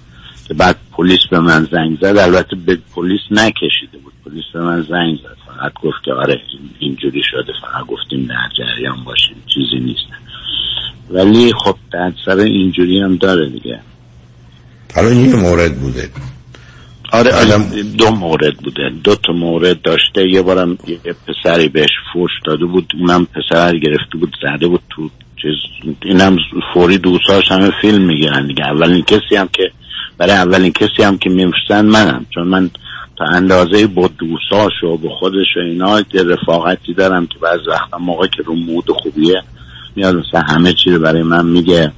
[0.48, 2.16] که بعد پلیس به من زنگ زد.
[2.18, 4.12] البته به پلیس نکشیده بود.
[4.24, 5.36] پلیس به من زنگ زد.
[5.46, 7.52] فقط گفت که آره این- اینجوری شده.
[7.62, 10.04] فقط گفتیم در جریان باشیم چیزی نیست.
[11.10, 13.80] ولی خب در سر اینجوری هم داره دیگه.
[14.94, 16.08] حالا این یه مورد بوده.
[17.12, 18.90] آره بعدم- آره، دو مورد بوده.
[19.04, 20.28] دو تا مورد داشته.
[20.30, 22.92] یه بارم یه پسری بهش فوش داده بود.
[23.00, 25.10] اونم پسر گرفته بود زده بود تو
[25.42, 25.54] چیز
[26.02, 26.36] اینم
[26.74, 28.64] فوری دوستاش همه فیلم می‌گیرن دیگه.
[28.64, 29.62] اولین کسی هم که
[30.18, 32.26] برای اولین کسی هم که میفرستن منم.
[32.34, 32.70] چون من
[33.18, 38.26] تا اندازه با دوستاش و با خودش و اینا رفاقتی دارم که بعض وقتا موقع
[38.26, 39.42] که رو مود خوبیه
[39.96, 41.92] میاد مثلا همه چی رو برای من میگه.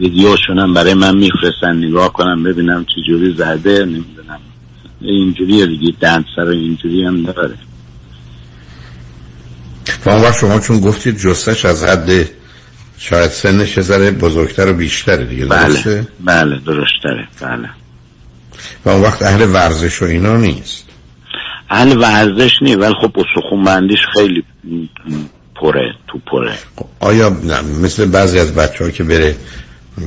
[0.00, 4.40] ویدیوشون برای من میفرستن نگاه کنم ببینم چی جوری زده نمی‌دونم.
[5.00, 7.54] اینجوری دیگه درد سر اینجوری هم داره
[10.06, 12.28] وقت شما چون گفتید جستش از حد
[12.98, 15.68] شاید سنش ذره بزرگتر و بیشتره دیگه بله.
[15.68, 17.70] درسته؟ بله درشتره بله.
[18.84, 20.84] و اون وقت اهل ورزش و اینا نیست.
[21.70, 24.44] اهل ورزش نی ولی خب استخون بندیش خیلی
[25.54, 26.54] پره تو پره.
[27.00, 29.36] آیا نه مثل بعضی از بچه ها که بره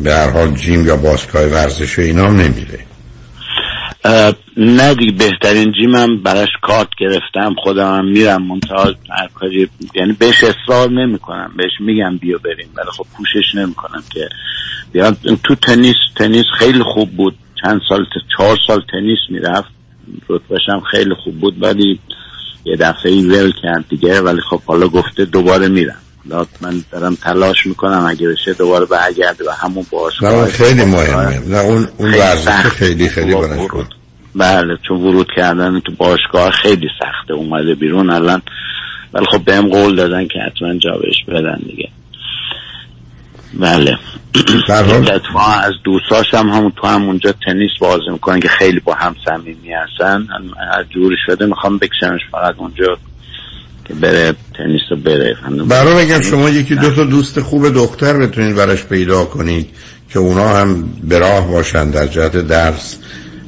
[0.04, 2.80] به هر حال جیم یا باشگاه ورزش و اینا هم نمیره؟
[4.58, 10.44] نه دیگه بهترین جیمم براش کارت گرفتم خودم هم میرم منتها هر کاری یعنی بهش
[10.44, 14.30] اصرار نمی کنم بهش میگم بیا بریم ولی خب پوشش نمی کنم که
[14.92, 15.12] بیا
[15.44, 18.06] تو تنیس تنیس خیلی خوب بود چند سال
[18.38, 19.70] چهار سال تنیس می‌رفت
[20.30, 22.00] رتبهش هم خیلی خوب بود ولی
[22.66, 25.98] یه دفعه ای ول کرد دیگه ولی خب حالا گفته دوباره میرم.
[26.62, 29.86] من دارم تلاش می‌کنم اگه بشه دوباره برگرده و همون
[30.22, 31.40] نه خیلی مهمه.
[31.48, 33.96] نه اون اون ورزش خیلی خیلی برش بود.
[34.36, 38.42] بله چون ورود کردن تو باشگاه خیلی سخته اومده بیرون الان.
[39.14, 41.90] ولی خب بهم قول دادن که حتما جا بهش بدن دیگه.
[43.54, 43.98] بله.
[45.16, 49.74] اتفاقا از دوستاش هم همون تو همونجا تنیس بازی می‌کنن که خیلی با هم صمیمی
[49.74, 50.28] هستن.
[50.72, 52.98] هر جوری شده می‌خوام بکشمش فقط اونجا
[53.88, 55.38] که بره تنیس رو بره.
[55.70, 59.70] برای اگر شما یکی دو تا دوست خوب دختر بتونید برش پیدا کنید
[60.10, 62.98] که اونا هم به راه باشن در جهت درس.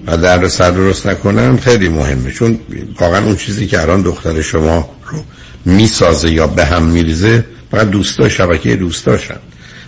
[0.10, 2.32] و در سر درست نکنن خیلی مهمه.
[2.32, 2.60] چون
[3.00, 5.24] واقعا اون چیزی که الان دختر شما رو
[5.66, 9.40] می‌سازه یا به هم میریزه فقط دوستا شبکه دوستاشن.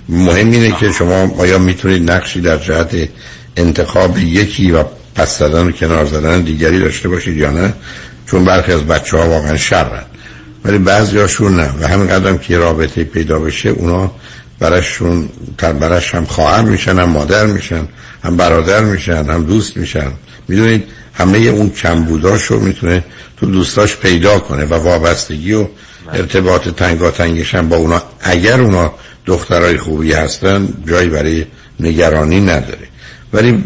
[0.10, 3.10] مهم اینه که شما آیا می‌تونید نقشی در جهت
[3.58, 4.84] انتخاب یکی و
[5.16, 7.74] پس زدن و کنار زدن دیگری داشته باشید یا نه؟
[8.26, 10.04] چون برخی از بچه ها واقعا شرن.
[10.66, 11.70] ولی بعضی هاشون نه.
[11.82, 14.12] و همین قدم که رابطه پیدا بشه اونا
[14.60, 17.88] براشون برش هم خواهر میشن هم مادر میشن.
[18.24, 20.12] هم برادر میشن هم دوست میشن.
[20.48, 23.04] می‌دونید همه اون کمبوداشو می‌تونه
[23.38, 25.68] تو دوستاش پیدا کنه و وابستگی و
[26.14, 28.04] ارتباط تنگاتنگش هم با اونا.
[28.22, 28.94] اگر اونا
[29.26, 31.46] دخترای خوبی هستن جایی برای
[31.80, 32.88] نگرانی نداره.
[33.34, 33.64] ولی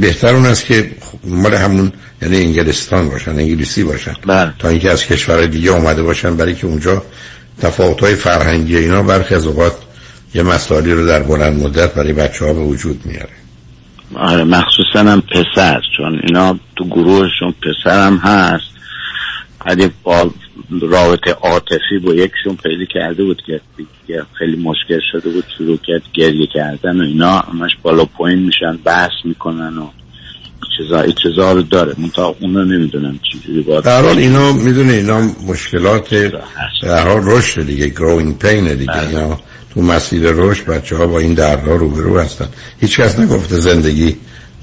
[0.00, 0.90] بهتر اون است که
[1.24, 4.14] مال همون یعنی انگلستان باشن انگلیسی باشن.
[4.26, 4.52] بله.
[4.58, 7.02] تا اینکه از کشور دیگه اومده باشن برای که اونجا
[7.62, 9.76] تفاوت های فرهنگی اینا برخی از اوقات
[10.34, 13.45] یه مسائلی رو در بلند مدت برای بچه ها به وجود میاره.
[14.14, 18.76] آره مخصوصا هم پسر چون اینا تو گروهشون پسر هم هست
[19.66, 20.30] قدیم با
[20.80, 23.60] رابطه عاطفی با یکشون پیدا کرده بود که
[24.38, 29.12] خیلی مشکل شده بود شروع کرد گریه کردن و اینا همش بالا پایین میشن بحث
[29.24, 29.88] می‌کنن و
[30.76, 31.94] چیزا چیزا رو داره.
[31.98, 36.14] منتها اونو نمی‌دونم چجوری باید در حال اینا می‌دونه اینا مشکلات
[36.82, 39.08] در حال رشد دیگه growing pain دیگه بله.
[39.08, 39.38] اینا
[39.76, 42.48] تو مسیر رشد بچه ها با این دردها روبرو هستن.
[42.80, 44.16] هیچ کس نگفته زندگی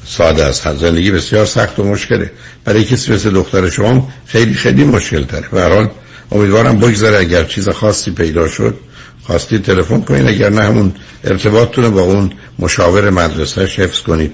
[0.06, 0.78] ساده است.
[0.78, 2.32] زندگی بسیار سخت و مشکله.
[2.66, 5.90] برای کسی مثل دختر شما خیلی خیلی مشکل تره به
[6.32, 8.78] امیدوارم بگذره اگر چیز خاصی پیدا شد.
[9.24, 14.32] خواستی تلفن کنید اگر نه همون ارتباطتون با اون مشاور مدرسه حفظ کنید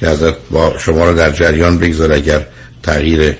[0.00, 2.46] که ازت با شما رو در جریان بگذار اگر
[2.82, 3.36] تغییر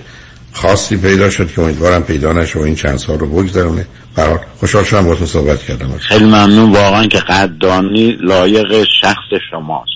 [0.53, 3.87] خاصی پیدا شد که امیدوارم پیدا نشه و این چند سال رو بگذرونه.
[4.17, 5.99] برای خوشحال شدم با تو صحبت کردم.
[5.99, 6.73] خیلی ممنون.
[6.73, 9.93] واقعا که قدردانی لایق شخص شماست.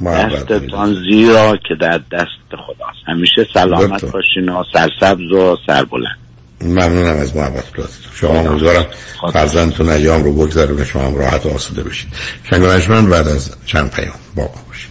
[0.00, 2.98] دستتان زیرا که در دست خداست.
[3.06, 6.18] همیشه سلامت باشین و سرسبز و سربلند.
[6.60, 7.64] ممنونم از محبت
[8.14, 8.86] شما امیدوارم
[9.32, 12.08] فرزندتون ایام رو بگذاره به شما هم راحت و آسوده بشید
[12.50, 14.90] شنگ بعد از چند پیام با باشید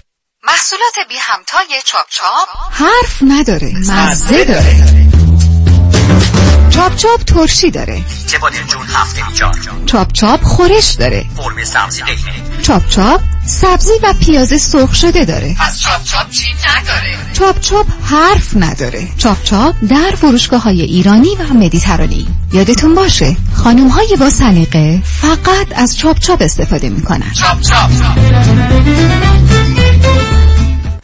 [0.43, 2.47] محصولات بی همتای چاپ چاپ.
[2.71, 3.73] حرف نداره.
[3.77, 4.75] مزه داره.
[6.69, 8.01] Chop Chop ترشی داره.
[8.27, 11.25] چه با جون هفته بیجار Chop Chop خورش داره.
[11.37, 15.55] قرمه سبزی داره Chop Chop سبزی و پیاز سرخ شده داره.
[15.59, 19.07] پس Chop Chop چی نداره؟ Chop Chop حرف نداره.
[19.17, 22.27] Chop Chop در فروشگاه های ایرانی و مدیترانی.
[22.53, 27.31] یادتون باشه خانم های با سلیقه فقط از Chop Chop استفاده می‌کنن.
[27.33, 27.91] Chop Chop.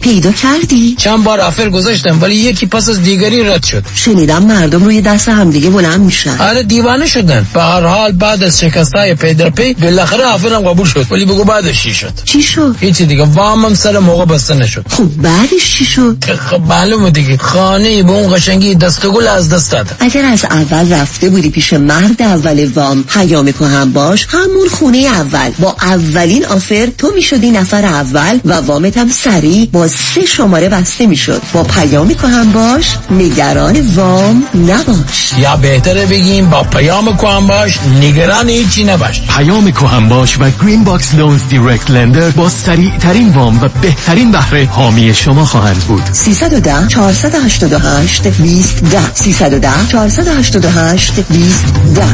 [0.00, 3.84] پیدا کردی؟ چند بار offer گذاشتم ولی یکی پس از دیگری رد شد.
[3.94, 6.36] شنیدم مردم روی دست همدیگه بلند میشن.
[6.38, 7.46] آره دیوانه شدن.
[7.54, 11.06] به هر حال بعد از شکستای پی در پی بالاخره آفرم قبول شد.
[11.10, 13.24] ولی بگو بعدش چی شد؟ چی شد؟ هیچی دیگه.
[13.24, 14.84] وامم سر موقع بسته نشد.
[14.90, 17.36] خب بعدش چی شد؟ خب معلومه دیگه.
[17.36, 19.86] خانه به اون قشنگی دست گل از دست داد.
[20.00, 25.50] اگر از اول رفته بودی پیش مرد اول وام پیام هم باش همون خونه اول.
[25.58, 31.06] با اولین آفر تو می‌شدی نفر اول و وامت هم سریع با سه شماره بسته
[31.06, 31.42] می‌شد.
[31.52, 35.32] با پیام هم باش نگران وام نباش.
[35.38, 39.22] یا بهتره بگیم با پیام کهن باش نگران هیچی نباش.
[39.22, 44.30] پیام کهن باش و Green Box Loans direct lender با سریع ترین وام و بهترین
[44.30, 46.02] بهره حامی شما خواهند بود.
[46.12, 51.64] 310 488 20 10 310 488 20
[51.94, 52.04] 10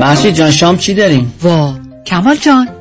[0.00, 1.74] مهشید جان شام چی داریم؟ وا
[2.06, 2.68] کمال جان.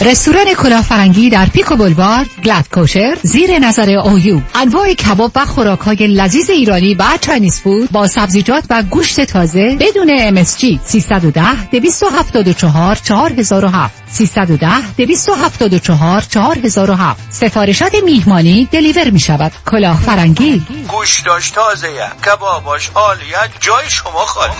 [0.00, 6.06] رستوران کلاه‌فرنگی در Pico Boulevard glatt kosher زیر نظر OU انواع کباب و خوراک های
[6.06, 14.02] لذیذ ایرانی و Chinese food با سبزیجات و گوشت تازه بدون MSG 310 274 4007
[14.06, 21.88] 310 274 4007 سفارشات میهمانی deliver می شود کلاه‌فرنگی گوشتاش تازه
[22.26, 24.52] کباباش عالیه جای شما خالی.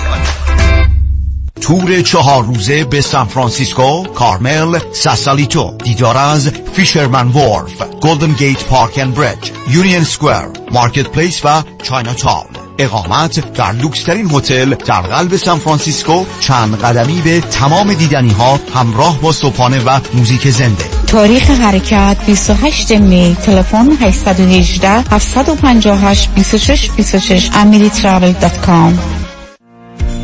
[1.61, 8.99] تور چهار روزه به سان فرانسیسکو، کارمل، ساسالیتو، دیدار از Fisherman's Wharf، Golden Gate Park
[8.99, 12.69] and Bridge، Union Square، Marketplace و Chinatown.
[12.79, 19.21] اقامت در لوکسترین هتل در قلب سان فرانسیسکو چند قدمی به تمام دیدنی ها همراه
[19.21, 29.18] با صبحانه و موزیک زنده تاریخ حرکت 28 می تلفن 818 758 26 26 amiritravel.com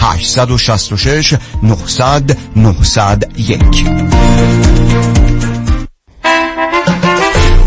[0.00, 3.84] 866 900 901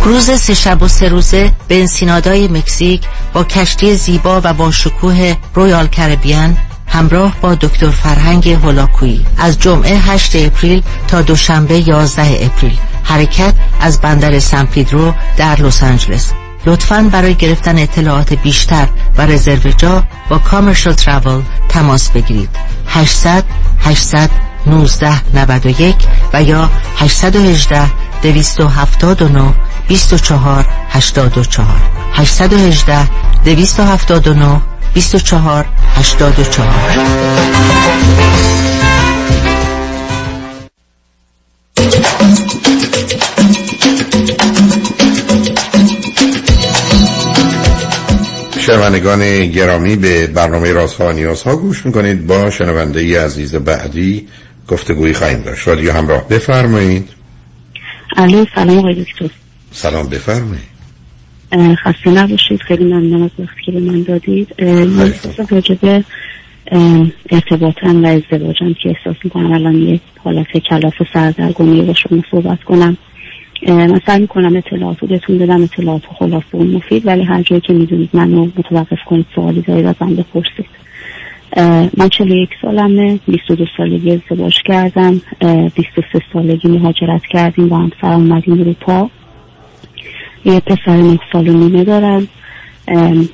[0.06, 3.02] تور سه شب و سه روزه به انسینادای مکزیک
[3.34, 6.58] با کشتی زیبا و با شکوه Royal Caribbean
[6.88, 9.26] همراه با دکتر فرهنگ هولاکویی.
[9.38, 12.78] از جمعه 8 اپریل تا دوشنبه 11 اپریل.
[13.04, 16.34] حرکت از بندر سن پیدرو در لس آنجلس.
[16.66, 18.88] لطفا برای گرفتن اطلاعات بیشتر
[19.18, 22.50] و رزرو جا با کامرشل تراول تماس بگیرید.
[22.88, 23.44] 800
[23.80, 24.30] 800
[24.66, 25.96] 19 91
[26.34, 27.92] و یا 818
[28.22, 29.54] 279
[29.88, 31.76] 24 84
[32.14, 33.10] 818
[33.46, 34.62] 279
[34.94, 35.66] 24
[48.66, 52.28] شنوندگان گرامی به برنامه رازها و نیازها گوش می‌کنید.
[52.28, 54.28] با شنونده ای عزیز بعدی
[54.68, 55.68] گفتگویی خواهیم داشت.
[55.68, 57.10] رادیو همراه بفرمایید.
[58.18, 59.30] الو سلام آقای دکتر.
[59.72, 60.74] سلام بفرمایید.
[61.76, 62.62] خسته نباشید.
[62.62, 64.64] خیلی ممنون از وقتی که به من دادید.
[64.64, 65.14] من
[65.50, 66.04] راجبه
[67.32, 72.98] ارتباطم و ازدواجم که احساس می‌کنم الان یه حالت کلاف سردرگمی با شما صحبت کنم.
[74.06, 78.10] سعی می‌کنم اطلاعات رو بهتون بدم اطلاعات خلاصه و مفید ولی هر جایی که می‌دونید
[78.14, 80.84] منو متوقف کنید سوالی دارید از من بپرسید.
[81.98, 85.22] من 41 سالمه 22 سالگی ازدواج کردم.
[85.76, 89.10] 23 سالگی مهاجرت کردیم با همسرم اومدیم اروپا
[90.46, 92.28] یه پسر 9 سال و نیمه دارم.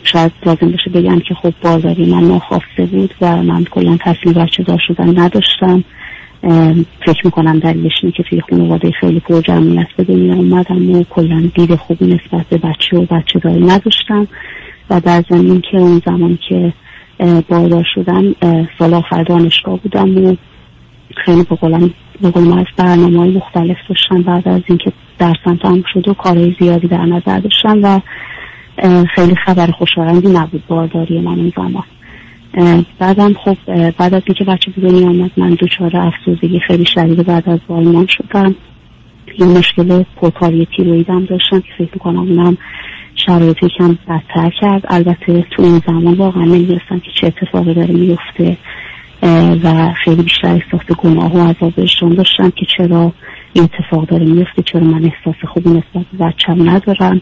[0.04, 4.64] شاید لازم باشه بگم که خب بازاری من ناخواسته بود و من کلا تصمیم بچه
[4.64, 5.84] دار شدن نداشتم.
[7.06, 11.50] فکر می‌کنم دلیلش اینه که توی خانواده خیلی پر جمعیت به دنیا اومدم و کلا
[11.56, 14.28] دید خوبی نسبت به بچه و بچه داری نداشتم.
[14.90, 16.74] و در زمین که اون زمان که
[17.50, 18.36] باردار شدم
[18.80, 20.36] سال آخر دانشگاه بودم و
[21.26, 26.14] خیلی بقولم بقول از برنامه های مختلف داشتن بعد از اینکه درسم تمام شد و
[26.14, 28.00] کارهای زیادی در نظر داشتن و
[29.16, 31.84] خیلی خبر خوشایندی نبود بارداری من اون زمان.
[33.00, 33.58] بعدم خب
[33.92, 38.08] بعد از اینکه بچه به دنیا آمد من دچار افسردگی خیلی شدید بعد از والمان
[38.08, 38.56] شدم.
[39.40, 42.58] یه مشکل پرکاری تیرویدم داشتم که فکر می‌کنم اونم
[43.16, 44.82] شرایطی کم بدتر کرد.
[44.88, 48.58] البته تو این زمان واقعا نمی‌دونستم که چه اتفاقی داره میفته
[49.64, 53.14] و خیلی بیشتر احساس گناه و عذاب وجدان داشتم که چرا
[53.54, 57.22] این اتفاق داره میفته چرا من احساس خوبی نسبت به بچم ندارم.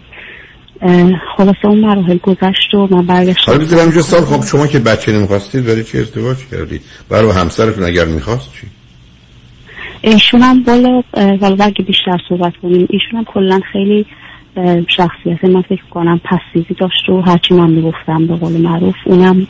[1.38, 3.52] خلاصه اون مراحل گذشت و من برگشتم.
[3.52, 8.06] حالا بذارم سال خب شما که بچه نمی‌خواستید برای چه ازدواج کردید؟ برای همسرتون اگر
[8.06, 8.68] می‌خواست چی؟
[10.02, 14.06] ایشون هم بالا والا اگه بیشتر صحبت کنیم ایشون هم کلا خیلی
[14.88, 19.48] شخصیت من فکر کنم پسیزی داشت و هرچی من می‌گفتم به قول معروف اونم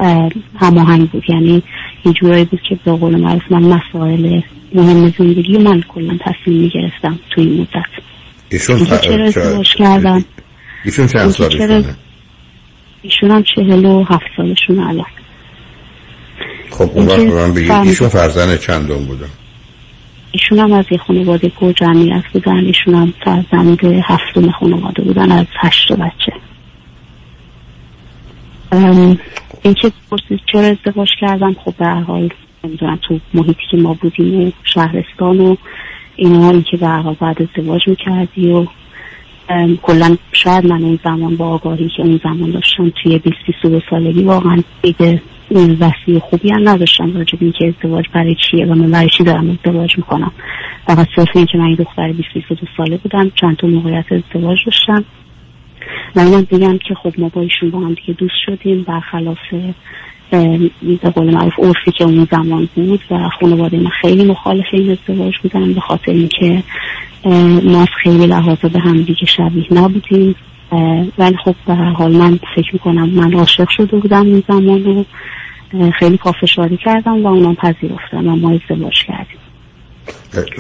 [0.59, 1.23] هماهنگ بود.
[1.29, 1.63] یعنی
[2.05, 4.41] یه جورایی بود که به قول معروف من مسائل
[4.73, 8.03] مهم زندگی و من کلا تصمیم می‌گرفتم توی این مدت.
[8.49, 10.25] ایشون چرا ازدواج کردم؟
[10.85, 11.95] ایشون چند سالشونه؟
[13.01, 15.05] ایشون هم چهل و هفت سالشون الان.
[16.71, 17.71] خب اون وقت من بگید.
[17.71, 19.29] ایشون فرزن چندم بودن؟
[20.31, 22.65] ایشون هم از یه خانواده پر جمعیت بودن.
[22.65, 25.31] ایشون هم فرزند هفتم خانواده بودن.
[25.31, 26.33] از هشت بچه.
[29.61, 32.29] این که پرسید چرا ازدواج کردم خب به حال
[32.63, 32.99] نمی‌دونم.
[33.01, 35.55] تو محیطی که ما بودیم و شهرستان و
[36.15, 38.65] اینا این که به حال بعد ازدواج می‌کردی و
[39.81, 44.23] کلا شاید من اون زمان با آگاهی که اون زمان داشتم توی 20 22 سالگی
[44.23, 45.21] واقعا دیگه
[45.51, 49.49] وسیع خوبی هم نداشتم راجب این که ازدواج برای چیه و من برای چی دارم
[49.49, 50.31] ازدواج می‌کنم.
[50.87, 54.57] فقط صرف این که من این دختر 20 22 ساله بودم چند تا موقعیت ازدواج
[54.65, 55.05] داشتم.
[56.15, 59.37] و اینم بگم که خب ما با ایشون با هم دیگه دوست شدیم برخلاف
[60.29, 65.33] به قول معروف عرفی که اون زمان بود و خانواده من خیلی مخالف این ازدواج
[65.43, 66.63] بودن به خاطر اینکه
[67.63, 70.35] ما از خیلی لحاظا به هم دیگه شبیه نبودیم.
[71.17, 75.05] ولی خب به هر حال من فکر می‌کنم من عاشق شده بودم این زمان رو
[75.99, 79.37] خیلی پافشاری کردم و اونم پذیرفتم و ما ازدواج کردیم.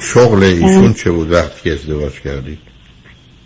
[0.01, 2.57] شغل ایشون چه بود وقتی ازدواج کردید؟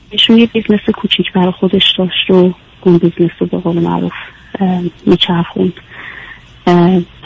[0.09, 4.13] ایشون یه business کوچیک برای خودش داشت و اون business رو به قول معروف
[5.05, 5.73] میچرخوند.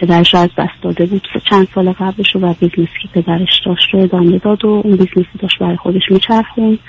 [0.02, 4.40] پدرش از دست داده بود چند سال قبلش و business که پدرش داشت رو ادامه
[4.40, 6.80] داد و اون business داشت برای خودش میچرخوند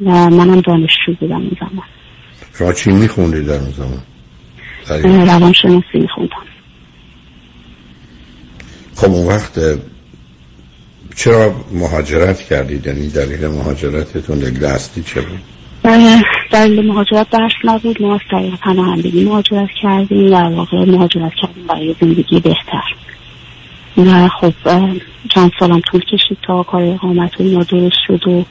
[0.00, 1.84] و منم دانشجو بودم اون زمان
[2.58, 4.02] شما چی میخوندید در اون زمان؟
[5.26, 6.46] روانشناسی میخوندم
[8.96, 9.60] خب اون وقت
[11.16, 15.40] چرا مهاجرت کردید یعنی دلیل مهاجرتتون دلیل اصلی چه بود؟
[16.50, 18.02] دلیل مهاجرت درس نبود.
[18.02, 22.94] ما از طریق پناهندگی مهاجرت کردیم و واقع مهاجرت کردیم برای زندگی بهتر.
[23.96, 24.52] و خب
[25.30, 28.44] چند سالم طول کشید تا کار اقامت و درست شد و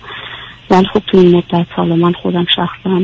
[0.69, 3.01] ولی خب تو این مدت حالا من خودم شخصا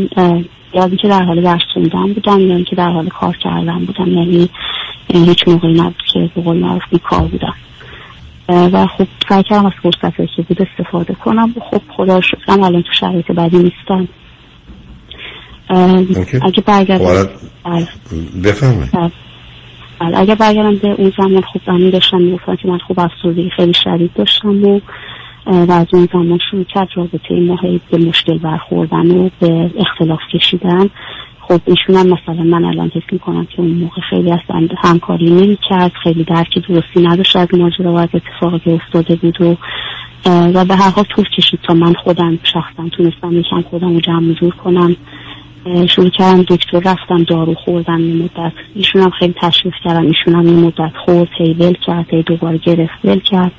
[0.74, 4.50] یا اینکه در حال درس خوندن بودم یا اینکه در حال کار کردن بودم یعنی
[5.14, 7.54] هیچ موقعی نبود که به قول معروف کار بودم.
[8.50, 11.54] و خب سعی کردم از فرصت که بود استفاده کنم.
[11.58, 14.08] و خب خدا شکرم الان تو شرایط بدی نیستم.
[16.42, 17.30] اگه برگردم
[18.44, 19.12] بفهمه
[20.00, 24.12] اگه برگردم به اون زمان خوب زمین داشتم می‌گفتم که من خوب افسردگی خیلی شدید
[24.16, 24.80] داشتم و
[25.46, 27.60] و از اون زمان شروع کرد رابطه ما
[27.92, 30.90] به مشکل برخوردن و به اختلاف کشیدن.
[31.48, 35.58] خب ایشون هم مثلا من الان حس می‌کنم که اون موقع خیلی اصلا همکاری نمی
[35.70, 39.56] کرد خیلی درکی درستی نداشت از ماجرا و از اتفاقی که افتاده بود و
[40.26, 44.34] و به هر حال طول کشید تا من خودم شخصا تونستم یکم خودم رو جمع
[44.34, 44.96] جور کنم.
[45.90, 48.54] شروع کردم دکتر رفتم دارو خوردم یه مدت.
[48.76, 52.58] ایشون هم خیلی تشریف کردم ایشون هم یه مدت خورد هی ول کرد هی دوباره
[52.58, 53.52] گرفت ول کرد.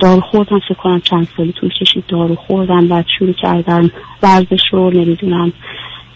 [0.00, 3.90] دارو خوردم فکر کنم چند سالی طول کشید دارو خوردم بعد شروع کردن
[4.22, 5.52] ورزش رو نمی‌دونم.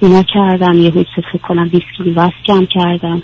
[0.02, 3.22] اینا کردم یه حد فکر کنم 20 کیلو وزن کم کردم.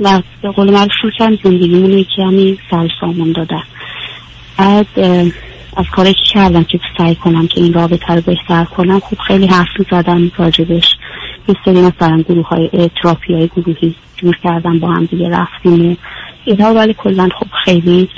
[0.00, 3.64] و به قول من شروع کردم زندگیمون رو کمی سر سامان دادم.
[4.58, 4.86] بعد
[5.76, 9.46] از کاری که کردم که سعی کنم که این رابطه رو بهتر کنم خب خیلی
[9.46, 10.96] حرف زدم راجبش.
[11.48, 15.98] یه سری مثلا گروه های تراپی های گروهی جور کردم با هم دیگه رفتیم
[16.44, 18.08] اینا ولی کلا خب خیلی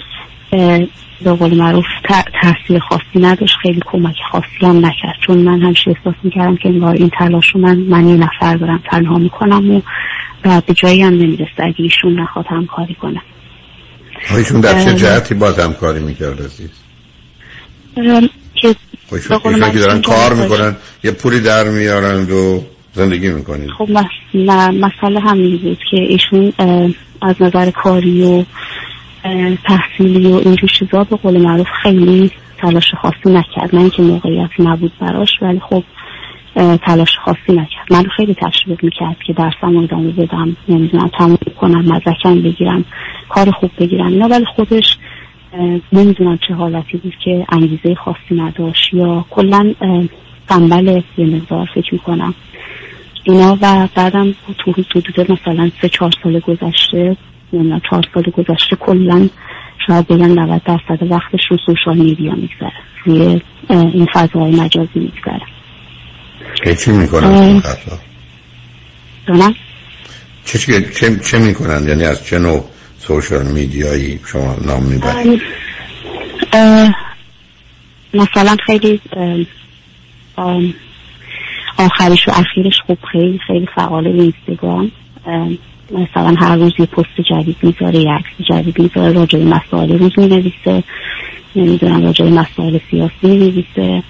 [1.24, 1.84] به قول معروف
[2.42, 5.16] تاثیر خاصی نداشت خیلی کمک خاصی هم نکرد.
[5.26, 9.18] چون من هم احساس می‌کردم که انگار این تلاش من من یه نفر دارم تنها
[9.18, 9.80] می‌کنم و
[10.44, 13.22] و به جایی هم نمی‌رسه اگه ایشون نخواد همکاری کنم
[14.36, 16.70] ایشون در چه جهتی باز همکاری می‌کرد عزیز؟
[18.54, 18.74] که
[19.12, 23.70] ایشون که دارن کار می‌کنن یه پولی در میارند و زندگی می‌کنید.
[23.70, 23.88] خب
[24.80, 26.52] مسئله همین بود که ایشون
[27.22, 28.44] از نظر کاری و
[29.64, 33.74] تحصیلی و اینجور چیزا به قول معروف خیلی تلاش خاصی نکرد.
[33.74, 35.84] نه اینکه موقعیت نبود براش ولی خب
[36.86, 37.86] تلاش خاصی نکرد.
[37.90, 40.56] من خیلی تشویق می‌کرد که درسم رو ادامه بدم.
[40.68, 42.84] نمی‌دونم تموم کنم مدرکم بگیرم
[43.28, 44.06] کار خوب بگیرم.
[44.06, 44.96] اینا ولی خودش
[45.92, 49.74] نمی‌دونم چه حالتی بود که انگیزه خاصی نداشت یا کلا
[50.48, 52.34] تنبل یه مقدار فکر می‌کنم.
[53.24, 57.16] اینا و بعدم تو حدود مثلا سه چهار سال گذشته
[57.52, 59.28] نمی‌دونم چهار سال گذشته کلا
[59.86, 62.72] شاید بگن 90 درصد وقتش رو سوشال میدیا میگذره.
[63.04, 65.46] روی این فضاهای مجازی میگذره.
[66.76, 67.62] چی می‌کنن؟
[70.44, 72.64] چه, چه, چه, چه می‌کنن؟ یعنی از چه نوع
[72.98, 75.42] سوشال میدیایی شما نام می‌برید؟
[78.14, 79.00] مثلا خیلی
[81.76, 84.92] آخرش و اخیرش خوب خیلی خیلی فعال اینستاگرام.
[85.90, 90.12] مثلا هر روز یه پست جدید می‌ذاره یه عکس جدید می‌ذاره راجع به مسائل روز
[90.18, 90.84] می‌نویسه.
[91.56, 94.02] نمی‌دونم راجع به مسائل سیاسی می‌نویسه.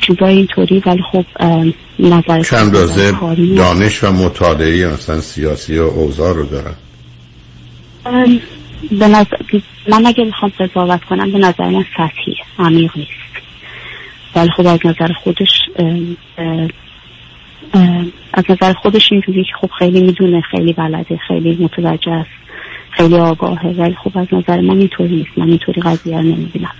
[0.00, 0.82] چیزای اینطوری.
[0.86, 1.24] ولی خب
[1.98, 2.72] نظر چند
[3.12, 6.74] کاری- دانش و مطالعه مثلا سیاسی و اوضاع رو دارن؟
[8.90, 9.36] به نظر
[9.88, 13.10] من اگه بخوام قضاوت کنم به نظر من سطحی عمیق نیست.
[14.36, 15.48] ولی خب از نظر خودش
[18.32, 22.30] از نظر خودش اینجوری که خب خیلی می‌دونه خیلی بلده خیلی متوجه است
[22.90, 25.30] خیلی آگاهه ولی خب از نظر من اینطوری نیست.
[25.36, 26.70] من اینطوری قضیه رو نمی‌بینم.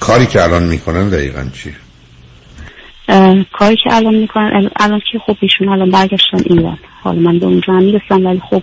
[0.00, 1.72] کاری که الان می‌کنن دقیقا چی؟
[3.52, 6.78] کاری که الان می‌کنن ال- الان که خب ایشون الان برگشتن ایران.
[7.02, 8.62] حالا من به اونجا هم می‌رسم ولی خب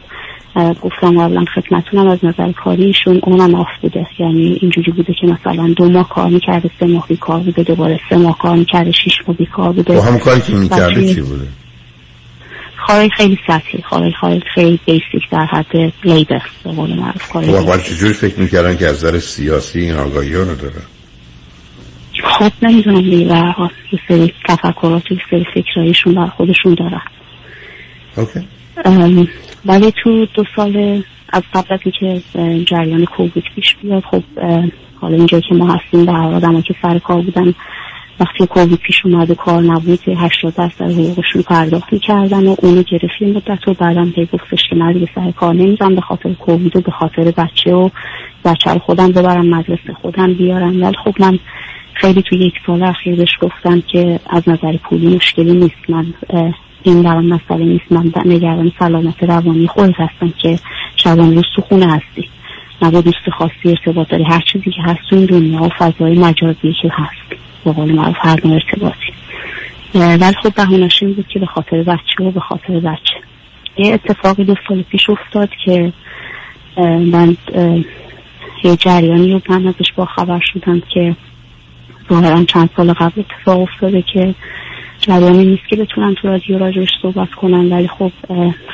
[0.55, 4.07] گفتم قبلا خدمتونم از نظر کاری ایشون اونم آف بوده.
[4.19, 8.17] یعنی اینجوری بوده که مثلا دو ماه کار می‌کرده سه ماه بیکار بوده دوباره سه
[8.17, 9.93] ماه کار می‌کرده شیش ماه بیکار بوده.
[9.93, 11.47] با هم کاری که می‌کرده و چی بوده؟
[12.87, 17.65] کارهای خیلی سطحی کارهای خیلی خیلی بیسیک در حد لیبر به قول معروف کارهای و
[17.65, 20.83] برای چجوری فکر می‌کردن که از نظر سیاسی این آگاهی ها رو دارن
[22.23, 23.35] خب نمی‌دونم دیگه.
[23.35, 27.01] حال یه سری تفکرات و یه سری فکرهایشون بر خودشون دارن.
[28.17, 28.47] اوکی.
[29.65, 32.21] ولی تو دو سال از قبل از اینکه
[32.65, 34.23] جریان کووید پیش بیاد خب
[35.01, 37.53] حالا اینجا که ما هستیم هر آدم که سر کار بودن
[38.19, 42.83] وقتی کووید پیش اومد و کار نبود یه 80 درصد حقوقشون پرداخت می‌کردن و اونو
[42.83, 46.33] گرفت یه مدت و بعدم هی گفتش که من دیگه سر کار نمیرم به خاطر
[46.33, 47.89] کووید و به خاطر بچه و
[48.45, 50.81] بچه خودم ببرم مدرسه خودم بیارم.
[50.81, 51.39] ولی خب من
[51.95, 55.89] خیلی تو یک سال اخیر بهش گفتم که از نظر پولی مشکلی نیست.
[55.89, 56.13] من
[56.83, 57.91] این برام مسئله نیست.
[57.91, 60.59] من نگران سلامت روانی خودت هستم که
[60.95, 62.29] شبان روز تو خونه هستی.
[62.81, 64.23] نه با دوست خاصی ارتباط داری.
[64.23, 67.41] هر چیزی که هست تو دنیا و فضای مجازی که هست.
[67.65, 69.13] به قول معروف هر نوع ارتباطی.
[69.95, 73.15] ولی خب بهونش این بود که به خاطر بچه و به خاطر بچه.
[73.77, 75.93] یه اتفاقی دو سال پیش افتاد که
[77.11, 77.37] من
[78.63, 81.15] یه جریانی رو من ازش با خبر شدم که
[82.09, 84.35] ظاهرا چند سال قبل اتفاق افتاده که
[84.99, 88.11] جریانی نیست که بتونن تو رادیو راجعش صحبت کنن ولی خب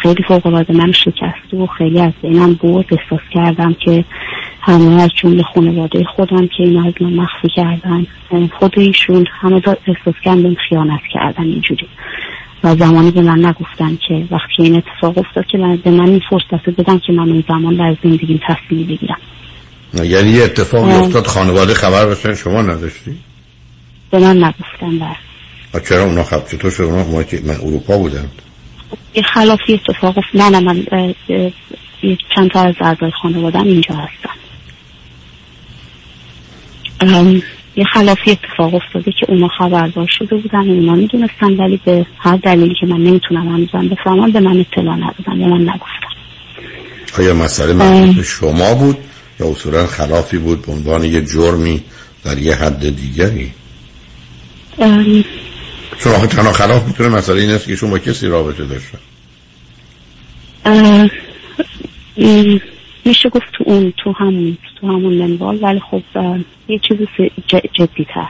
[0.02, 2.86] خیلی فوق العاده من شکست و خیلی از ذهنم برد.
[2.92, 4.06] احساس کردم که
[4.62, 8.06] همه از جمله خانواده خودم که این از من مخفی کردن
[8.60, 11.88] خود ایشون همه احساس کردن خیانت کردن اینجوری.
[12.64, 16.70] و زمانی به من نگفتن که وقتی این اتفاق افتاد که به من این فرصت
[16.70, 19.18] بدن که من اون زمان در زندگیم تصمیم بگیرم.
[19.94, 20.92] یعنی یه اتفاقی.
[20.92, 23.18] افتاد خانواده خبر داشتن شما نداشتی؟
[24.12, 25.16] به من نگفتن بله.
[25.74, 27.04] و چرا اونا خب چطور شد اونا؟
[27.44, 28.26] من اروپا بودن
[29.16, 30.42] یه خلافی اتفاق افتاد.
[30.42, 30.86] نه نه من
[32.04, 34.32] یه چند تا از اعضای خانوادم اینجا هستن.
[37.76, 42.38] یه خلافی اتفاق افتاده که اونا خبردار شده بودن و اونا می‌دونستن ولی به هر
[42.38, 46.12] دلیلی که من نمی‌تونم هنوزم بفهمم به من اطلاع ندادن یا من نگفتم
[47.20, 47.74] آیا مسئله
[48.16, 48.98] به شما بود؟
[49.42, 51.84] یا اصولا خلافی بود به عنوان یه جرمی
[52.24, 53.52] در یه حد دیگری.
[56.00, 59.00] چون آخه تنها خلاف می‌تونه مسئله این است که شما با کسی رابطه داشتن
[63.06, 66.02] میشه گفت تو اون تو همون تو همون منوال ولی خب
[66.68, 66.98] یه چیز
[67.74, 68.30] جدی تر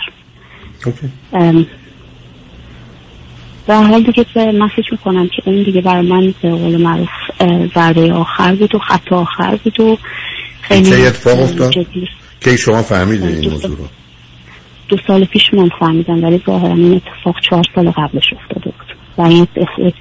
[3.67, 4.23] در حال دیگه
[4.75, 7.09] فکر می‌کنم که اون دیگه برای من به قول معروف
[7.75, 9.97] ضربه آخر بود و خط آخر بود و
[10.71, 11.73] خیلی چه اتفاق افتاد؟
[12.41, 13.85] که شما فهمیدین این موضوع رو.
[14.89, 18.95] دو سال پیش من فهمیدم ولی ظاهرا این اتفاق چهار سال قبلش افتاده بود.
[19.17, 19.47] و این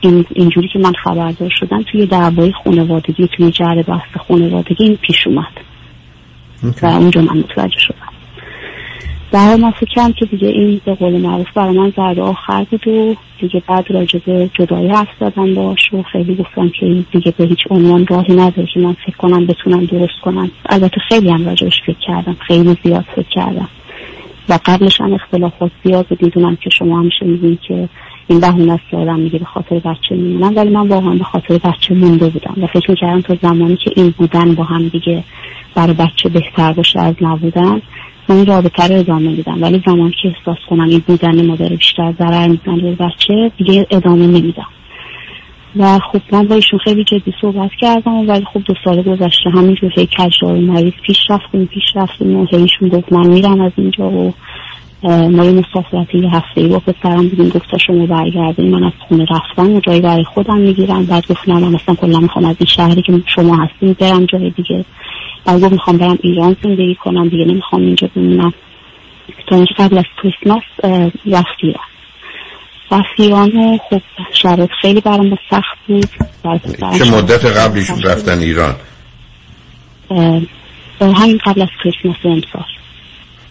[0.01, 5.27] این- اینجوری که من خبردار شدم توی دعوای خانوادگی توی جر بحث خانوادگی این پیش
[5.27, 5.53] اومد.
[6.83, 7.97] و اونجا من متوجه شدم.
[9.33, 13.15] در من فکرم که دیگه این به قول معروف برای من ضربه آخر بود و
[13.41, 18.07] دیگه بعد راجب جدایی حرف زدم باش و خیلی گفتم که دیگه به هیچ عنوان
[18.07, 20.51] راهی نداره که من فکر کنم بتونم درست کنم.
[20.69, 23.69] البته خیلی هم راجبش فکر کردم خیلی زیاد فکر کردم.
[24.49, 26.23] و قبلش هم اختلافات زیاد بود.
[26.23, 27.89] می‌دونم که شما همیشه میگین که
[28.29, 30.57] این بهونه است که آدم میگه به خاطر بچه میمونم.
[30.57, 34.15] ولی من واقعا به خاطر بچه مونده بودم و فکر می‌کردم تا زمانی که این
[34.19, 35.25] بودن با هم دیگه
[35.75, 37.83] برای بچه بهتر باشه از نبودن
[38.35, 39.63] این رابطه رو ادامه میدم.
[39.63, 44.27] ولی زمانی که احساس کنم این بودن مادر بیشتر ضرر می‌زنه به بچه دیگه ادامه
[44.27, 44.67] نمیدم.
[45.77, 49.93] و خب من با ایشون خیلی جدی صحبت کردم ولی خب دو سال گذشته همینجور
[49.97, 54.33] هی کجدار مریض پیش رفتیم پیش رفتیم و هیشون گفت من میرم از اینجا و
[55.05, 59.27] ما یه مسافرت یه هفته ای با پسرم بودیم گفت شما برگردیم من از خونه
[59.31, 61.07] رفتم و جایی برای خودم می‌گیرم.
[61.07, 64.51] بعد گفت نه من اصلا کلا می‌خوام از این شهری که شما هستیم برم جای
[64.51, 64.85] دیگه.
[65.47, 68.55] گفت می‌خوام برم ایران زندگی کنم دیگه نمی‌خوام اینجا بمونم.
[69.49, 70.63] تا اینکه قبل از کریسمس
[71.27, 71.85] رفت ایران.
[72.91, 76.09] رفت ایران و خب شرایط خیلی برام سخت بود.
[76.99, 78.77] چه مدت قبلش رفتن ایران.
[81.01, 82.65] همین قبل از کریسمس امسال.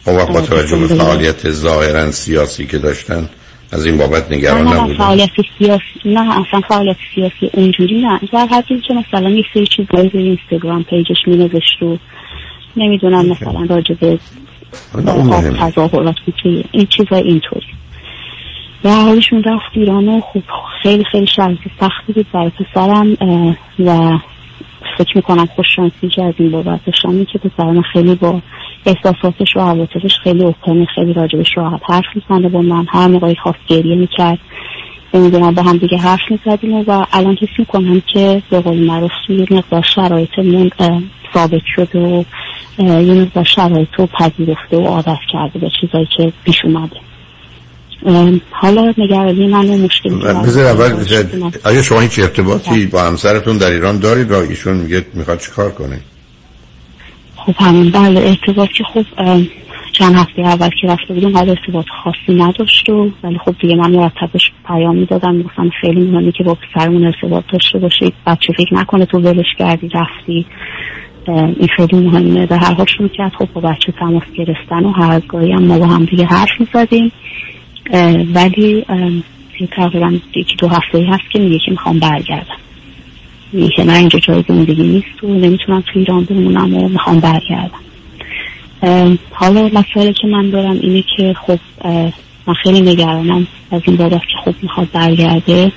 [0.06, 3.30] خب با توجه به فعالیت ظاهرا سیاسی که داشتن.
[3.72, 8.20] از این بابت نگران نه نبودن فعالیت سیاسی نه اصلا فعالیت سیاسی اونجوری نه.
[8.34, 11.98] در حدی که مثلا یه سری چیزایی به اینستاگرام پیجش می نوشت و
[12.78, 14.20] نمی‌دونم مثلا راجع به
[15.60, 17.68] تظاهرات که این چیزای اینطوری.
[18.84, 20.44] و حالشون رفت ایران و خب
[20.84, 23.18] خیلی خیلی شرایط سختی بود برای پسرم
[23.80, 24.20] و
[24.98, 27.26] فکر می‌کنم خوششانسی که از این بابت داشتم.
[27.26, 28.42] که پسرم خیلی با
[28.90, 32.86] احساساتش و عواطفش خیلی اوپن خیلی راجبش راحت حرف می‌زنه با من.
[32.90, 34.40] هر موقعی خواست گریه می‌کرد.
[35.14, 39.48] نمی‌دونم با هم دیگه حرف می‌زدیم و الان حس می‌کنم که به قول معروف یه
[39.52, 40.72] مقدار شرایطمون
[41.34, 42.24] ثابت شده و
[43.02, 46.96] یه مقدار شرایط رو پذیرفته و عادت کرده به چیزایی که پیش اومده.
[48.52, 51.06] حالا نگرانی من مشکلی بذار اول
[51.66, 56.00] آیا شما هیچ ارتباطی با همسرتون در ایران دارید؟ و ایشون میگه می‌خواد چیکار کنه؟
[57.50, 59.06] خب همین بله ارتباط که خب
[59.92, 63.92] چند هفته اول که رفته بودیم حالا ارتباط خاصی نداشت و ولی خب دیگه من
[63.92, 69.06] مرتبش پیام می‌دادم می‌گفتم خیلی مهمه که با پسرمون ارتباط داشته باشید بچه فکر نکنه
[69.06, 70.46] تو ولش کردی رفتی.
[71.28, 72.46] این خیلی مهمه.
[72.46, 75.80] به هر حال شروع کرد خب با بچه تماس گرفتن و هر گاهی هم ما
[75.80, 77.12] با هم دیگه حرف می‌زدیم.
[78.34, 78.86] ولی
[79.72, 82.58] تقریبا یکی دو هفته هست که میگه که می‌خوام برگردم.
[83.52, 87.80] میگه که من اینجا جای زندگی نیست و نمی‌تونم تو ایران بمونم و می‌خوام برگردم.
[89.32, 91.60] حالا مسئله که من دارم اینه که خب
[92.48, 95.72] من خیلی نگرانم از این بابت که خب می‌خواد برگرده.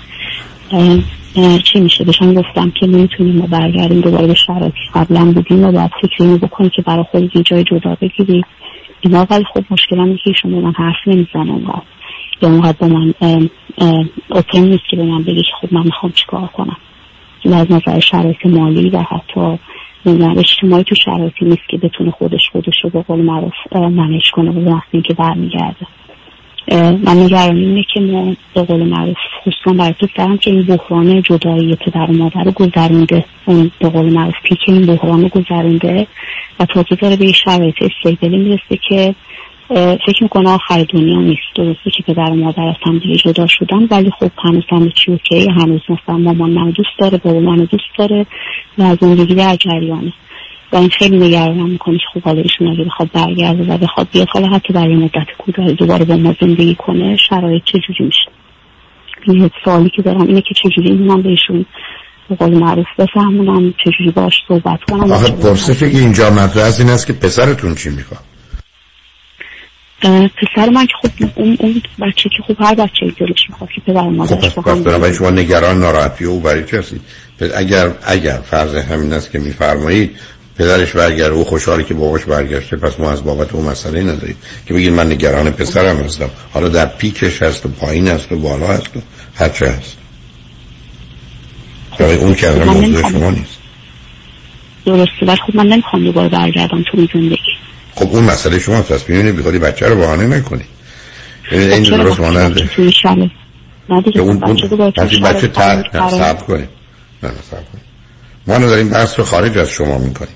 [1.64, 5.90] چی میشه؟ بهشان گفتم که نمی‌تونیم ما برگردیم دوباره به شرایطی قبلا بودیم و باید
[6.02, 8.44] فکر اینو که برای خود یه جای جدا بگیری.
[9.00, 11.82] اینا ولی خب مشکلم اینه که شما من حرف نمی‌زنم
[12.42, 13.14] یا اونقدر با من
[14.30, 16.76] اوپن نیست که به من بگی که خب من می‌خوام چیکار کنم.
[17.44, 19.58] از نظر شرایط مالی و حتی
[20.06, 24.50] نمی‌دونم اجتماعی تو شرایطی نیست که بتونه خودش خودش رو به قول معروف منش کنه
[24.50, 25.86] و وقتی که برمیگرده.
[27.04, 31.76] من نگرانی اینه که ما به قول معروف خصوصا برای پسرم که این بحران جدایی
[31.76, 33.24] پدر و مادر رو گذرونده.
[33.44, 36.06] اون به قول معروف پیک این بحران رو گذرونده
[36.60, 39.14] و تازه داره به شرایط استیبلی می‌رسه که
[40.06, 41.42] فکر می‌کنه آخر دنیا نیست.
[41.56, 45.10] درسته که پدر و مادر از هم دیگه جدا شدن ولی خب هنوز هم چی
[45.10, 48.26] اوکی هنوز مثلا مامان منو دوست داره بابا منو دوست داره
[48.78, 50.12] و زندگی در جریانه.
[50.72, 54.28] و این خیلی نگرانم می‌کنه که خب حالا ایشون اگه بخواد برگرده و بخواد بیاد
[54.28, 58.30] حالا حتی برای مدت کوتاه دوباره با ما زندگی کنه شرایط چجوری میشه؟
[59.26, 61.66] این سوالی که دارم اینه که چجوری من بهشون
[62.28, 66.90] به قول معروف بفهمونم چجوری باش صحبت کنم آخه پرسشه که اینجا مطرح از این
[66.90, 68.31] است که پسرتون چی می‌خواد؟
[70.02, 74.02] پسر من که خب اون, اون بچه که خب هر بچه دلش می‌خواد که پدر
[74.02, 77.00] مادرش خب بنابراین شما نگران ناراحتی او برای چی هستید؟
[77.56, 80.16] اگر اگر فرض همین است که میفرمایید
[80.58, 84.36] پدرش برگرده او خوشحالی که باباش برگشته پس ما از بابت اون مسئله نداریم.
[84.66, 86.30] که بگید من نگران پسرم هستم.
[86.52, 89.00] حالا در پیکش هست و پایین هست و بالا هست و
[89.34, 89.96] هر چه هست.
[92.00, 93.58] اون که موضوع شما نیست.
[94.86, 97.36] درسته ولی خب من نمی‌خوام دوباره برگردم تو زندگی.
[97.94, 100.64] خب اون مسئله شما پس میونی بیخوادی بچه رو بحانه نکنی.
[101.50, 102.70] این درست ماننده
[104.12, 106.68] که اون بچه بچه تر سب کنی
[107.22, 107.80] نه سب کنی
[108.46, 110.34] ما داریم بحث رو خارج از شما می‌کنیم.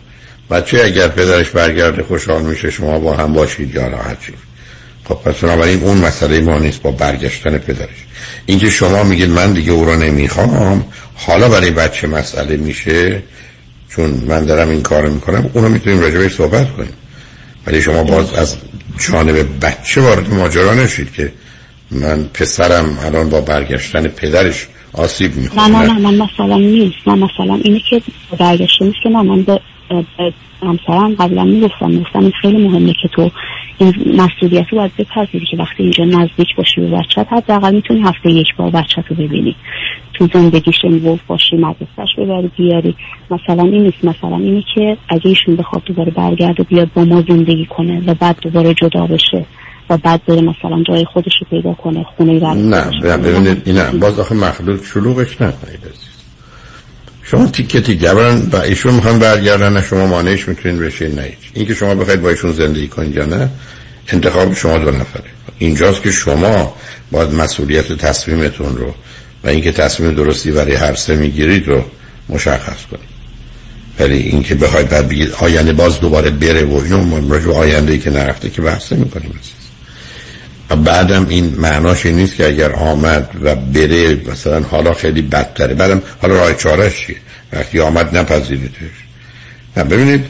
[0.51, 4.35] بچه اگر پدرش برگرده خوشحال میشه شما با هم باشید یا راحت چید
[5.05, 8.05] خب پس بنابراین اون مسئله ما نیست با برگشتن پدرش.
[8.47, 10.85] اینکه شما میگید من دیگه او رو نمی‌خوام
[11.15, 13.23] حالا برای بچه مسئله میشه
[13.89, 16.93] چون من دارم این کار می‌کنم اونو می‌تونیم راجبش صحبت کنیم.
[17.67, 18.57] ولی شما باز از
[18.99, 21.33] جانب بچه وارد ماجرا نشید که
[21.91, 26.97] من پسرم الان با برگشتن پدرش آسیب می‌خوره نه نه نه من مثلا نیست.
[27.07, 28.03] من مثلا اینه که
[28.39, 29.61] برگشته نیست که نه من به
[30.63, 31.91] همسرم قبلا می‌گفتم.
[31.91, 33.31] می‌گفتم این خیلی مهمه که تو
[33.79, 38.31] این مسئولیت رو باید بپذیری که وقتی اینجا نزدیک باشی به بچت حداقل می‌تونی هفته
[38.31, 39.57] یک بار بچت رو ببینی.
[40.19, 42.97] تو زندگیش انوولف باشی مدرسهش ببری بیاری.
[43.31, 47.25] مثلا این نیست مثلا اینه که اگه ایشون بخواد دوباره برگرد و بیاد با ما
[47.29, 49.47] زندگی کنه و بعد دوباره جدا بشه
[49.91, 54.21] و بعد بره مثلا جای خودش رو پیدا کنه خونه رو نه ببینید نه باز
[54.21, 55.81] آخه مخلوط شلوغش نکنید
[57.23, 58.11] شما تیکه تیکه
[58.53, 62.29] و ایشون می‌خوان برگردن نه شما مانعش می‌تونین بشین نه این اینکه شما بخواید با
[62.29, 63.49] ایشون زندگی کنید یا نه
[64.13, 65.25] انتخاب شما دو نفره.
[65.59, 66.75] اینجاست که شما
[67.13, 68.95] باید مسئولیت تصمیمتون رو
[69.47, 71.85] و اینکه تصمیم درستی برای هر سه می‌گیرید رو
[72.29, 73.17] مشخص کنید.
[74.01, 78.11] ولی اینکه بخواید بعد بگید آینده باز دوباره بره و اینو راجع آینده ای که
[78.11, 79.41] نرفته که بحث می‌کنیم
[80.85, 85.75] بعدم این معناش این نیست که اگر آمد و بره مثلا حالا خیلی بدتره.
[85.75, 87.17] بعدم حالا راه چارش چیه؟
[87.53, 88.75] وقتی آمد نپذیریدش.
[89.77, 90.25] نه ببینید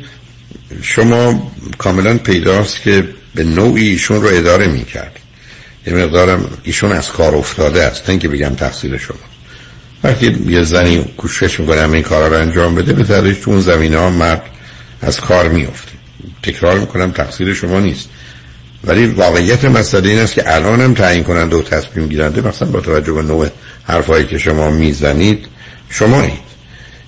[0.83, 5.19] شما کاملا پیداست که به نوعی ایشون رو اداره می‌کرد.
[5.87, 9.17] یه مقدارم ایشون از کار افتاده است نه که بگم تقصیر شما.
[10.05, 13.99] وقتی یه زنی کوشش می‌کنه همین کارا رو انجام بده به تدریج تو اون زمینه
[13.99, 14.43] ها مرد
[15.03, 15.93] از کار میفته
[16.43, 18.09] تکرار می‌کنم تقصیر شما نیست.
[18.85, 22.81] ولی واقعیت مسئله این است که الان هم تعیین کننده و تصمیم گیرنده مثلا با
[22.81, 23.49] توجه به نوع
[23.85, 25.47] حرفایی که شما می‌زنید
[25.91, 26.47] شمایید.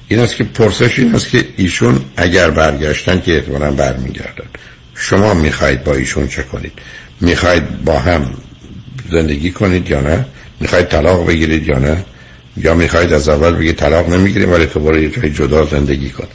[0.08, 4.46] این است که پرسش این است که ایشون اگر برگشتن که احتمالا برمیگردن.
[4.94, 6.72] شما می‌خواید با ایشون چه کنید؟
[7.20, 8.30] می‌خواید با هم
[9.10, 10.26] زندگی کنید یا نه؟
[10.60, 12.04] می‌خواید طلاق بگیرید یا نه؟
[12.56, 16.26] یا می‌خواید از اول بگید طلاق نمی‌گیریم ولی تو برای یه جای جدا زندگی کن.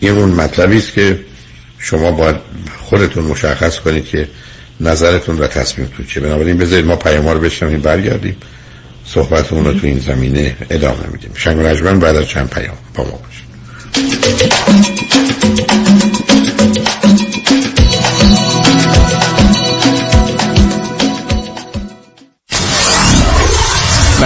[0.00, 1.18] این اون مطلبی است که
[1.78, 2.36] شما باید
[2.78, 4.28] خودتون مشخص کنید که
[4.80, 8.36] نظرتون و تصمیمتون چه بنابراین بذارید ما پیام رو بشنویم برگردیم.
[9.06, 11.30] صحبتمون رو تو این زمینه ادامه میدیم.
[11.34, 13.52] شنگ و بعد از چند پیام با ما باشید.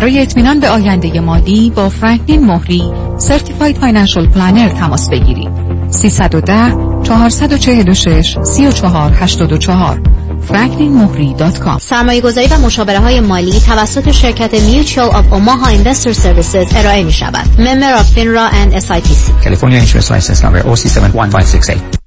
[0.00, 2.82] برای اطمینان به آینده مالی با فرانکلین مهری
[3.18, 5.48] certified financial planner تماس بگیرید
[5.90, 10.00] 310 446 3484
[10.48, 17.04] franklinmohri.com سرمایه گذاری و مشاوره های مالی توسط شرکت Mutual of Omaha Investor Services ارائه
[17.04, 17.44] می شود.
[17.56, 19.44] Member of FINRA and SIPC.
[19.44, 21.99] California Insurance License Number OC71568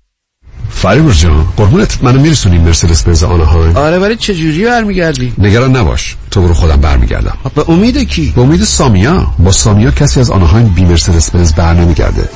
[0.84, 2.04] فریبر جان قربونت.
[2.04, 6.76] منو میرسونی مرسدس بنز آنهایم آره ولی چه جوری برمیگردی؟ نگران نباش تو برو خودم
[6.76, 7.38] برمیگردم.
[7.56, 9.28] به امید کی؟ به امید سامیا.
[9.40, 12.30] با سامیا کسی از آنهایم بی مرسدس بنز برنمیگرده.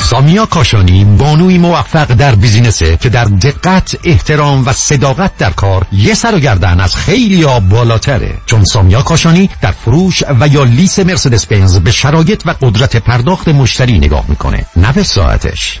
[0.00, 6.14] سامیا کاشانی بانوی موفق در بیزینسه که در دقت احترام و صداقت در کار یه
[6.14, 8.34] سر و گردن از خیلی ها بالاتره.
[8.46, 13.48] چون سامیا کاشانی در فروش و یا لیس مرسدس بنز به شرایط و قدرت پرداخت
[13.48, 14.66] مشتری نگاه می‌کنه.
[14.76, 15.80] نه به ساعتش.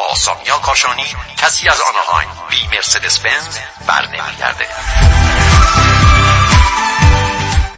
[0.00, 1.02] با سامیا کاشانی
[1.36, 3.56] کسی از آنهاین بی مرسدس بنز
[3.88, 4.64] بر نمیگرده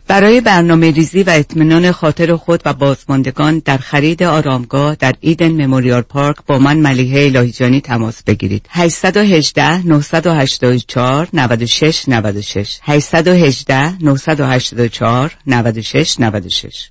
[0.07, 6.03] برای برنامه ریزی و اطمینان خاطر خود و بازماندگان در خرید آرامگاه در ایدن مموریال
[6.03, 8.67] پارک با من ملیحه الهیجانی تماس بگیرید.
[8.71, 16.91] 818 984 96 96 818 984 96 96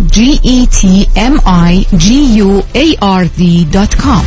[0.07, 2.07] g e t m i g
[2.39, 4.23] u a r d.com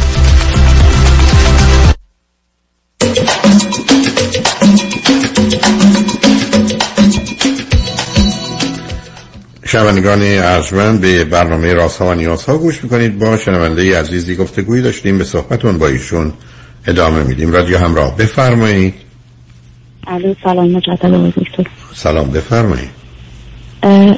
[9.67, 13.19] شنوندگان ارجمند به برنامه راست ها و نیاز ها گوش می‌کنید.
[13.19, 15.19] با شنونده عزیزی گفتگویی داشتیم.
[15.19, 16.33] به صحبتون با ایشون
[16.87, 17.53] ادامه میدیم.
[17.53, 18.95] رادیو همراه بفرمایید.
[20.07, 21.65] الو سلام مجدد آقای دکتر
[21.95, 22.91] سلام بفرمایید.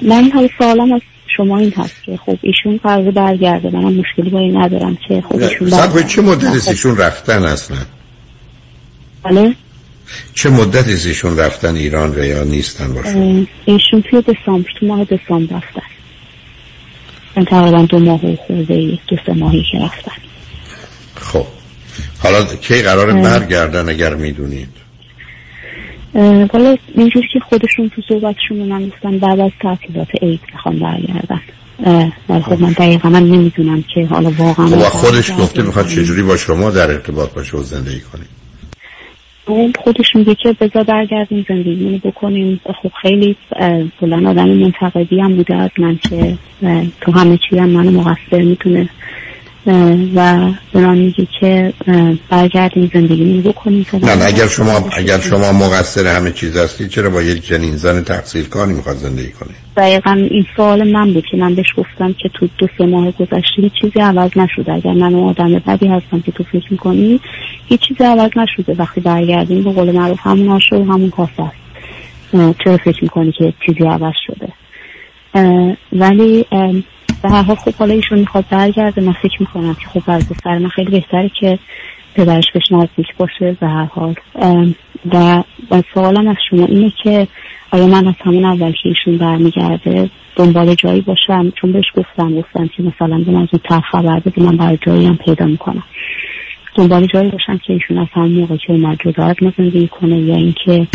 [0.02, 1.00] من حال سوالم از
[1.36, 3.70] شما این هست که خب ایشون قرار برگرده.
[3.70, 6.02] منم مشکلی با این ندارم که خب ایشون برگرده.
[6.02, 6.22] چه
[6.56, 7.76] است ایشون رفتن اصلا؟
[9.22, 9.54] بله؟
[10.34, 14.86] چه مدتی است ایشون رفتن ایران و یا نیستن باشه اه، ایشون توی دسامبر تو
[14.86, 15.82] ماه دسامبر رفتن
[17.36, 20.12] من تقریبا دو ماه و خورده دو سه ماهی که رفتن.
[21.14, 21.46] خب.
[22.18, 23.12] حالا کی قرار.
[23.12, 24.75] برگردن اگر می‌دونید
[26.14, 31.40] والا اینجوری که خودشون تو صحبتشون من گفتن بعد از تعطیلات عید می‌خوان برگردن.
[32.28, 36.36] ولی خب من دقیقا من نمی‌دونم که حالا واقعا خب خودش گفته می‌خواد چجوری با
[36.36, 38.22] شما در ارتباط باشه و زندگی کنه.
[39.46, 42.60] اون خودش میگه که بذار برگردیم زندگی بکنیم.
[42.82, 43.36] خب خیلی
[44.00, 46.38] کلا آدم منتقدی هم بوده از من که
[47.00, 48.88] تو همه چی هم منو مقصر می‌تونه
[50.14, 51.72] و به من میگه که
[52.92, 57.46] زندگی بکنیم نه نه اگر شما اگر شما مقصر همه چیز هستی چرا با یک
[57.46, 61.74] جنین زن تحصیل کاری می‌خواد زندگی کنه؟ دقیقا این سوال من بود که من بهش
[61.76, 64.72] گفتم که تو دو سه ماه گذشته هیچ چیزی عوض نشده.
[64.72, 67.20] اگر من اون آدم بدی هستم که تو فکر می‌کنی
[67.66, 68.74] هیچ چیزی عوض نشده.
[68.78, 71.56] وقتی برگردیم به قول معروف همون آشه و همون کاسه است.
[72.64, 74.48] چرا فکر می‌کنی که چیزی عوض شده؟
[75.34, 76.72] اه، ولی اه،
[77.26, 80.58] به هر حال خب حالا ایشون می‌خواد برگرده من فکر می‌کنم که خب از سر
[80.58, 81.58] من خیلی بهتره که
[82.14, 84.14] پدرش بهش نزدیک باشه به هر حال.
[85.12, 85.42] و,
[85.94, 87.28] سوالم از شما اینه که
[87.70, 92.68] آیا من از همون اول که ایشون برمیگرده دنبال جایی باشم؟ چون بهش گفتم گفتم
[92.68, 95.82] که مثلا به من از اون طرف خبر بده من برای جایی پیدا می‌کنم.
[96.76, 100.18] دنبال جایی باشم که ایشون از همون موقع که اومد جدا از ما زندگی کنه
[100.18, 100.86] یا اینکه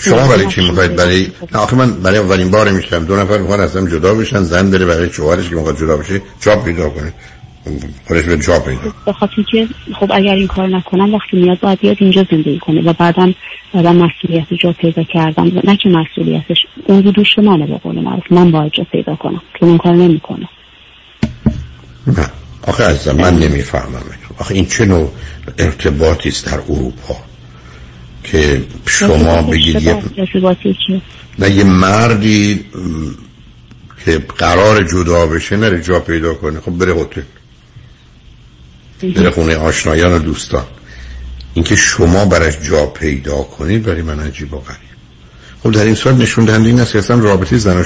[0.00, 3.60] شما برای چی می‌خواید؟ برای نه آخه من برای اولین بار میشم دو نفر می‌خوان
[3.60, 7.12] از هم جدا بشن زن داره برای شوهرش که می‌خواد جدا بشه جاب پیدا کنه.
[8.08, 9.68] خودش به جاب پیدا به خاطر که
[10.00, 13.34] خب اگر این کار نکنم وقتی میاد باید بیاد اینجا زندگی کنه و بعدم
[13.72, 15.52] بعدم مسئولیت جا پیدا کردم.
[15.64, 16.56] نه که مسئولیتش
[16.86, 18.32] اون رو دوش منه به قول معروف.
[18.32, 20.48] من باید جا پیدا کنم چون اون کار نمی‌کنه.
[22.06, 22.30] نه.
[22.68, 24.02] آخه عزیزم من نمی‌فهمم
[24.38, 25.12] آخه این چه نوع
[25.58, 27.16] ارتباطی است در اروپا
[28.24, 30.02] که شما بگید یه
[31.38, 32.64] نه یه مردی
[34.04, 36.60] که قرار جدا بشه نره جا پیدا کنه.
[36.60, 37.22] خب بره هتل.
[39.02, 40.64] بره خونه آشنایان و دوستان.
[41.54, 44.78] اینکه شما برش جا پیدا کنید برای من عجیب و غریب.
[45.62, 47.84] خب در این صورت نشون دهنده این است که اصلا رابطه زن و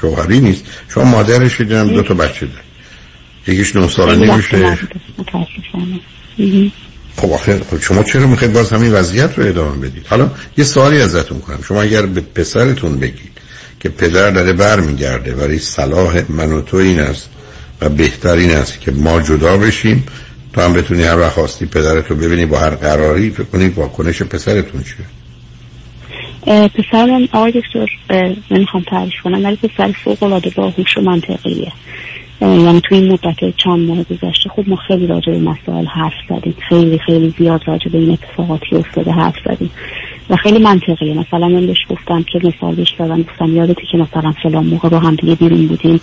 [0.00, 0.64] شوهری نیست.
[0.88, 2.63] شما مادرش دیدم دو تا بچه داره
[3.48, 4.78] یکیش نه ساله نمیشه.
[7.16, 11.00] خب آخه خب شما چرا می‌خواید باز همین وضعیت رو ادامه بدید؟ حالا یه سوالی
[11.00, 11.62] ازتون کنم.
[11.68, 13.34] شما اگر به پسرتون بگید
[13.80, 17.30] که پدر داره بر میگرده ولی صلاح من و تو این است
[17.80, 20.06] و بهترین است که ما جدا بشیم
[20.52, 24.82] تو هم بتونی هر وقت خواستی پدرتو ببینی با هر قراری فکر کنی واکنش پسرتون
[24.82, 25.06] چیه؟
[26.68, 27.86] پسر من آقای دکتر
[28.50, 31.72] نمی‌خوام تعریف کنم ولی پسر فوق العاده باهوش و منطقیه.
[32.40, 36.54] یعنی توی این مدت چند ماه گذشته خب ما خیلی راجع به مسائل حرف زدیم.
[36.68, 39.70] خیلی خیلی زیاد راجع به این اتفاقاتی افتاده حرف زدیم.
[40.30, 41.14] و خیلی منطقیه.
[41.14, 44.98] مثلا من بهش گفتم که مثال بهش دادم گفتم یادتی که مثلا فلان موقع با
[44.98, 46.00] هم دیگه بیرون بودیم.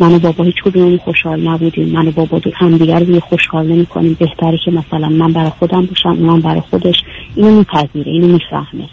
[0.00, 1.88] من و بابا هیچ کدوم خوشحال نبودیم.
[1.88, 5.50] من و بابا دو هم دیگر رو خوشحال نمی کنیم بهتره که مثلا من برای
[5.50, 6.96] خودم باشم من برای خودش.
[7.36, 8.88] اینو میپذیره اینو می‌فهمه.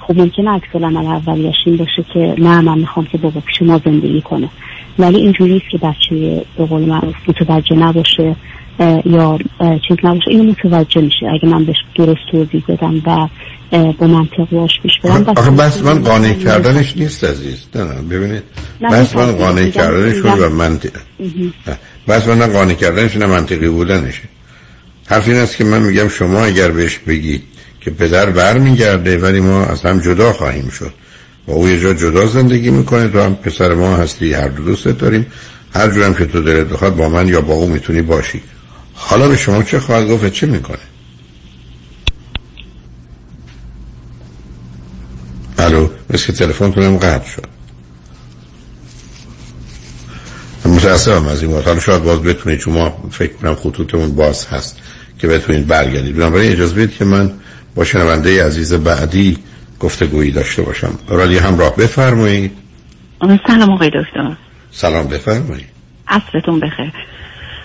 [0.00, 3.80] خب ممکنه عکس العمل اولیش این باشه که نه من می‌خوام که بابا پیش ما
[3.84, 4.48] زندگی کنه.
[4.98, 8.36] ولی اینجوری که بچه به قول معروف متوجه نباشه
[9.04, 9.38] یا
[9.88, 11.26] چیز نباشه اینو متوجه میشه.
[11.34, 13.28] اگه من بهش درست توضیح بدم و
[13.98, 17.66] با منطق باش پیش برم آخه بس من قانع کردنش نیست عزیز.
[17.74, 18.42] نه نه ببینید.
[18.92, 20.90] بس من قانع کردنش و منطق.
[22.08, 24.22] بس من قانع کردنش نه منطقی بودنشه
[25.06, 27.42] حرف این است که من میگم شما اگر بهش بگید
[27.80, 30.92] که پدر برمیگرده ولی ما از هم جدا خواهیم شد.
[31.46, 33.08] و او یه جا جدا زندگی می‌کنه.
[33.08, 35.26] تو هم پسر ما هستی هر دو دوست داریم.
[35.74, 38.42] هر جورم که تو دلت بخواد با من یا با او می‌تونی باشی.
[38.94, 40.78] حالا به شما چه خواهد گفت چه می‌کنه؟
[45.58, 47.46] الو مثل تلفن کنم قطع شد.
[50.64, 54.76] متاسفم از این حالا شاید باز بتونید چون ما فکر کنم خطوطمون باز هست
[55.18, 56.16] که بتونید برگردید.
[56.16, 57.32] بنابراین اجازه بدید که من
[57.74, 59.38] با شنونده عزیز بعدی
[59.80, 60.98] گفتگویی داشته باشم.
[61.08, 62.52] رادی همراه بفرمایید.
[63.46, 64.36] سلام آقای دکتر.
[64.70, 65.68] سلام بفرمایید.
[66.08, 66.92] عصرتون بخیر.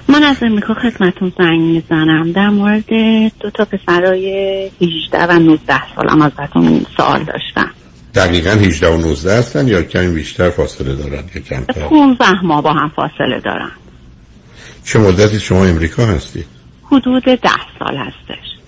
[0.07, 2.31] من از امریکا خدمتون زنگ می‌زنم.
[2.31, 2.89] در مورد
[3.39, 7.69] دو تا پسرای 18 و 19 سالم ازتون سوال داشتم.
[8.15, 12.73] دقیقا 18 و 19 هستن یا کمی بیشتر فاصله دارن یا کمتر؟ 15 ماه با
[12.73, 13.71] هم فاصله دارن.
[14.83, 16.45] چه مدتی شما امریکا هستید؟
[16.83, 17.39] حدود 10
[17.79, 18.60] سال هستش.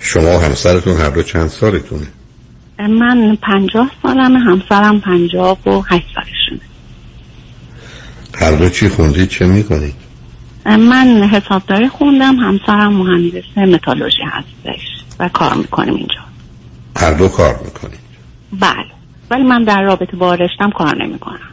[0.00, 2.06] شما همسرتون هر دو چند سالتونه؟
[2.78, 6.60] من پنجاه سالم همسرم پنجاه و هشت سالشونه.
[8.34, 9.94] هر دو چی خوندید چه می‌کنید؟
[10.66, 14.80] من حسابداری خوندم همسرم مهندس متالوژی هستش
[15.18, 16.20] و کار می‌کنیم اینجا.
[16.96, 18.00] هر دو کار می‌کنید؟
[18.60, 18.90] بله.
[19.30, 21.50] ولی من در رابطه با رشتم کار نمی‌کنم.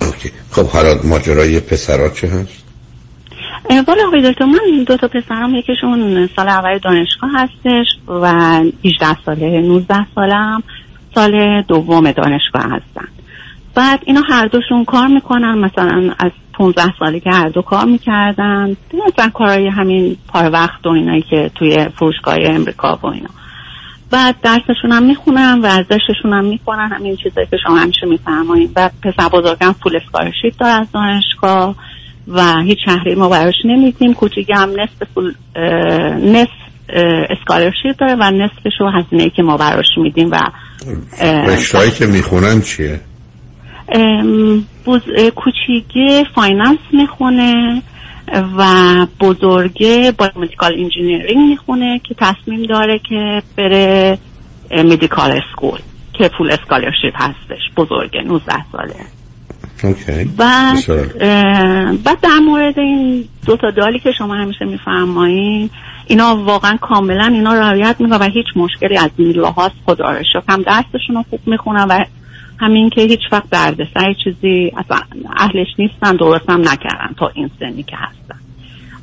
[0.00, 0.30] اوکی.
[0.50, 2.61] خب حالا ماجرای پسرات چه هست؟
[3.88, 8.26] والا آقای دکتر من دو تا پسرم یکیشون سال اول دانشگاه هستش و
[8.84, 10.62] 18 ساله 19 سالم.
[11.14, 13.08] سال دوم دانشگاه هستن.
[13.74, 18.76] بعد اینا هر دوشون کار می‌کنن مثلا از 15 سالی که هر دو کار می‌کردن
[19.08, 23.30] مثلا کارهای همین پاره وقت و اینایی که توی فروشگاه امریکا و اینا.
[24.10, 28.70] بعد درسشون هم می‌خونن ورزششون هم می‌کنن همین چیزایی که شما همیشه میفرمایید.
[28.76, 31.74] و پسر بزرگم full scholarship داره از دانشگاه.
[32.32, 34.14] و هیچ شهریه ما براش نمیدیم.
[34.14, 35.34] کوچیک هم نصف full
[36.32, 36.48] نصف
[37.30, 40.40] scholarship داره و نصفش رو هزینه که ما براش میدیم و
[41.46, 43.00] رشته‌هایی که می‌خونن چیه؟
[44.86, 45.00] بز...
[45.36, 47.82] کوچیگه finance می‌خونه
[48.58, 48.66] و
[49.20, 54.18] بزرگه biomedical engineering می‌خونه که تصمیم داره که بره
[54.70, 55.78] medical school
[56.12, 57.60] که full scholarship هستش.
[57.76, 58.94] بزرگه 19 ساله.
[59.84, 60.24] okay.
[60.24, 60.88] بعد
[62.04, 65.70] بعد در مورد این دو تا دالی که شما همیشه میفرمایین
[66.06, 69.74] اینا واقعا کاملا اینا رعایت می‌کنن و هیچ مشکلی از میله هاست.
[69.86, 72.04] خدا رو هم درسشون رو خوب می‌خونن و
[72.60, 74.98] همین که هیچ وقت دردسر چیزی اصلا
[75.36, 78.38] اهلش نیستن درست هم نکردن تا این سنی که هستن.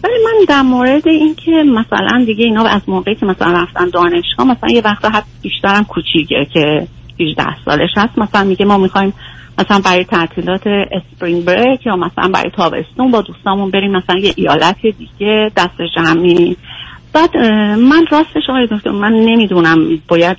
[0.04, 4.70] ولی من در مورد اینکه مثلا دیگه اینا از موقعی که مثلا رفتن دانشگاه مثلا
[4.70, 6.88] یه وقت حتی بیشترم کوچیکه که
[7.20, 8.18] 18 سالش هست.
[8.18, 9.14] مثلا میگه ما می‌خوایم
[9.60, 14.82] مثلا برای تعطیلات اسپرینگ بریک یا مثلا برای تابستون با دوستامون بریم مثلا یه ایالت
[14.82, 16.58] دیگه دست جمعی.
[17.14, 17.38] بعد
[17.78, 20.38] من راستش آقای دکتر من نمی‌دونم باید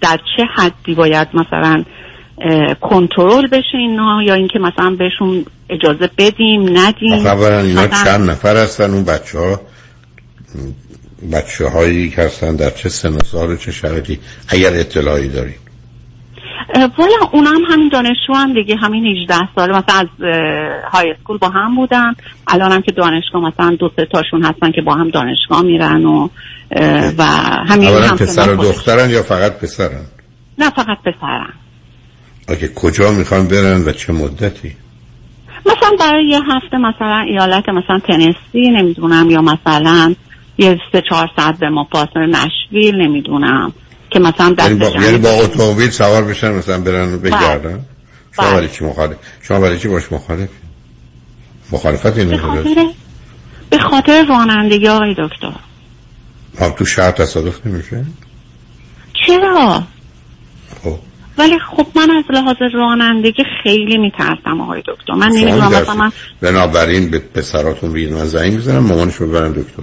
[0.00, 1.84] در چه حدی باید مثلا
[2.80, 7.26] کنترل بشه اینا یا اینکه مثلا بهشون اجازه بدیم ندیم.
[7.26, 9.60] اولا اینا چند نفر هستن؟ اون بچه ها
[11.32, 14.18] بچه هایی که هستن در چه سن و سال و چه شرطی
[14.48, 15.58] اگر اطلاعی داریم.
[16.98, 20.06] والا اونا هم همین دانشجو هم دیگه همین 18 ساله مثلا از
[20.92, 22.14] های اسکول با هم بودن.
[22.46, 26.28] الان هم که دانشگاه مثلا دو سه تاشون هستن که با هم دانشگاه میرن و
[27.18, 27.24] و
[27.68, 30.06] همین اولا پسر و دخترن یا فقط پسرن؟
[30.58, 31.52] نه فقط پسرن.
[32.48, 34.72] اوکی کجا می‌خوان برن و چه مدتی؟
[35.66, 40.14] مثلا برای یه هفته مثلا ایالت مثلا تنسی نمی‌دونم یا مثلا
[40.58, 43.72] یه سه چهار ساعت به ما فاصله نشویل نمی‌دونم.
[44.14, 47.84] که مثلا یعنی با, یعنی با اتومبیل سوار بشن مثلا برن و بگردن؟
[48.36, 48.54] شما بله.
[48.54, 50.48] برای چی مخالف شما برای چی باش مخالف؟
[51.72, 52.86] مخالفت این به خاطر
[53.70, 55.52] به خاطر رانندگی آقای دکتر.
[56.60, 58.04] آه، تو شهر تصادف نمیشه؟
[59.26, 59.82] چرا؟
[60.82, 60.98] خب.
[61.38, 65.14] ولی خب من از لحاظ رانندگی خیلی میترسم آقای دکتر.
[65.14, 65.68] من شما نمی‌دونم.
[65.68, 69.82] مثلا من بنابراین به پسراتون بگید من زنگ می‌زنم مامانش رو ببرن دکتر.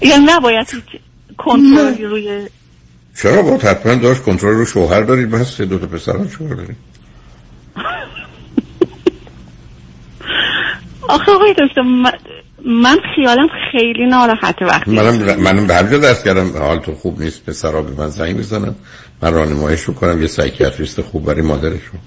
[0.00, 1.00] یعنی نباید هیچ
[1.38, 2.48] کنترلی روی
[3.16, 6.76] چرا با حتما داشت کنترل رو شوهر دارید بس سه دو تا پسران شوهر دارید
[11.08, 11.82] آخه آقای دکتر
[12.64, 16.58] من, خیالم خیلی ناراحته وقتی منم منم به هر جا دست کردم.
[16.58, 18.74] حال تو خوب نیست پسرا به من زنگ می‌زنن
[19.22, 22.00] من راهنماییش رو کنم یه سایکیاتریست خوب برای مادرشون.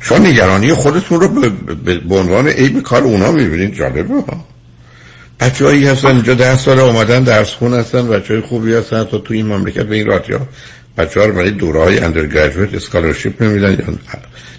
[0.00, 3.74] شما نگرانی خودتون رو به, به, به عنوان عیب کار اونا می‌بینید.
[3.74, 4.44] جالبه ها.
[5.40, 9.04] بچه هایی هستن اینجا ده سال اومدن درس خون هستن بچه های خوبی هستن.
[9.04, 10.40] تا تو این مملکت به این راحتی ها
[10.98, 13.94] بچه ها رو برای دوره های undergraduate scholarship نمیدن یا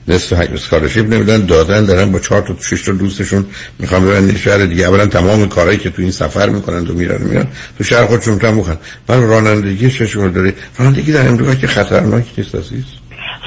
[0.08, 1.46] نصف scholarship نمیدن.
[1.46, 3.46] دادن دارن با چهار تا شش تا دوستشون.
[3.80, 4.88] می‌خوان ببرن یه شهر دیگه.
[4.88, 7.48] اولا تمام کارهایی که تو این سفر می‌کنن و میرن میرن.
[7.78, 8.78] تو شهر خودشون هم می‌خوان.
[9.10, 10.54] ولی رانندگی شغل داره.
[10.80, 12.84] رانندگی در امریکا که خطرناک نیست عزیز.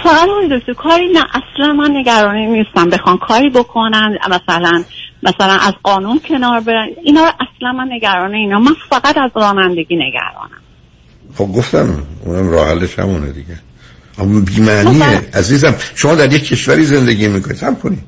[0.04, 2.90] فقط دکتر کاری نه اصلا من نگرانی نیستم.
[2.90, 4.84] بخوان کاری بکنن مثلا
[5.22, 6.88] مثلا از قانون کنار برن.
[7.04, 8.58] اینا رو اصلا من نگران اینا.
[8.58, 10.60] من فقط از رانندگی نگرانم.
[11.34, 13.58] خب گفتم اونم راه حلش همونه دیگه.
[14.18, 15.22] اما بیمعنیه.
[15.34, 17.56] عزیزم شما در یک کشوری زندگی می‌کنید.
[17.56, 18.04] سب کنید.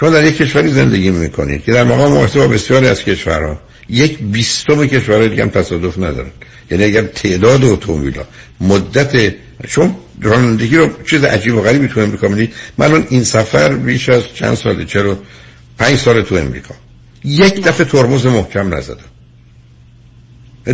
[0.00, 3.58] شما در یک کشوری زندگی می‌کنید که در مقام مقایسه با بسیاری از کشورها
[3.88, 6.30] یک بیستم کشورهای دیگه هم تصادف ندارن.
[6.70, 8.14] یعنی اگر تعداد اتومبیل
[8.60, 9.34] مدت
[9.68, 14.34] شما رانندگی رو چیز عجیب و غریبی تو امریکا می‌دید من این سفر بیش از
[14.34, 14.84] چند ساله.
[14.84, 15.18] چرا؟
[15.78, 16.74] پنج سال تو امریکا.
[17.24, 19.04] یک دفعه ترمز محکم نزدم.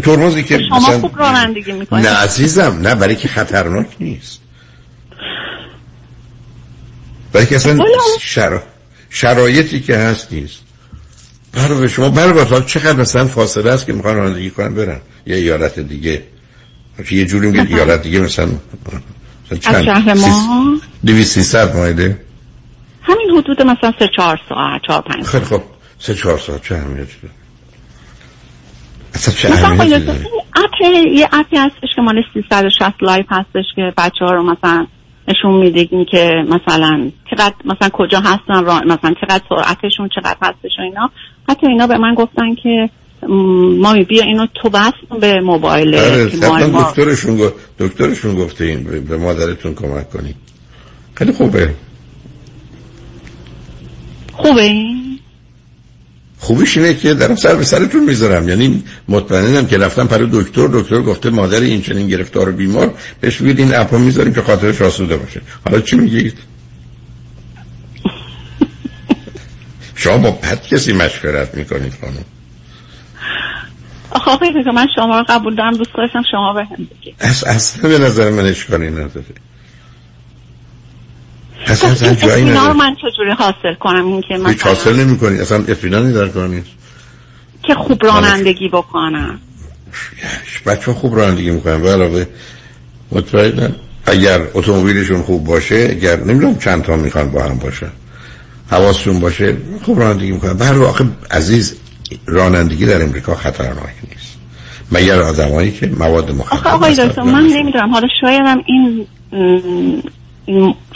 [0.02, 2.06] ترمزی که شما مثلا خوب رانندگی می‌کنید.
[2.06, 4.40] نه عزیزم نه برای که خطرناک نیست.
[7.32, 7.78] برای که اصلا
[8.20, 8.62] شرا...
[9.10, 10.60] شرایطی که هست نیست.
[11.52, 15.00] برای شما برای چقدر مثلا فاصله است که می‌خوان رانندگی کنن؟ برن.
[15.26, 16.22] یه ایالت دیگه.
[17.10, 22.20] یه جوری میگه ایالت دیگه مثلا مثلا از شهر ما؟ دویست سیصد مایله
[23.10, 25.62] همین حدود مثلا سه چهار ساعت چهار پنج خیلی خب
[25.98, 27.34] سه چهار ساعت چه اهمیتی داره؟
[29.14, 30.26] اصلا چه اهمیتی داره؟
[30.56, 30.70] app
[31.14, 34.86] یه app ی هستش که مال 360 Life هستش که بچه ها رو مثلا
[35.28, 40.70] نشون میده این که مثلا چقدر مثلا کجا هستن را مثلا چقدر سرعتشون چقدر هستش
[40.78, 41.10] و اینا.
[41.48, 42.90] حتی اینا به من گفتن که
[43.78, 49.00] mommy بیا اینو تو وصل کن به موبایل آره دکترشون گفت دکترشون گفته این به-
[49.00, 50.34] به مادرتون کمک کنی.
[51.14, 51.74] خیلی خوبه.
[54.42, 54.74] خوبه؟
[56.38, 58.48] خوبیش اینه که دارم سر به سرتون می‌ذارم.
[58.48, 62.94] یعنی مطمئنم که رفتم پر دکتر دکتر گفته مادر این چنین گرفتار و بیمار.
[63.20, 65.40] بهش بگید این اپو می‌ذاریم که خاطرش آسوده باشه.
[65.64, 66.38] حالا چی میگید؟
[69.94, 72.24] شما با پد کسی مشورت می‌کنید خانم.
[74.10, 77.14] آخه آقای دکتر، من شما رو قبول دارم دوست داشتم شما به هم بگید.
[77.46, 79.24] اصلا به نظر من اشکالی نداره.
[81.66, 82.72] اصلا اصلا این جایی نداره.
[82.72, 86.48] من چجوری حاصل کنم این که هیچ مثلا حاصل نمی کنید اصلا اطمینانی در کار
[86.48, 86.70] نیست
[87.62, 89.40] که خوب رانندگی بکنم.
[90.66, 91.82] بچه خوب رانندگی می‌کنن.
[91.82, 92.26] به علاوه
[93.12, 93.76] مطمئنم
[94.06, 97.86] اگر اتومبیلشون خوب باشه اگر نمی‌دونم چند تا می‌خوان با هم باشه
[98.70, 100.52] حواسشون باشه خوب رانندگی می‌کنن.
[100.52, 101.76] به واقع عزیز
[102.26, 104.36] رانندگی در امریکا خطرناک نیست.
[104.92, 109.06] مگر آدمایی که مواد مخدر آقای دکتر من نمی‌دونم حالا شاید هم این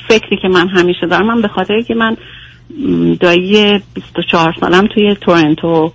[0.08, 2.16] فکری که من همیشه دارم من به خاطر که من
[3.20, 5.92] دایی 24 سالم توی تورنتو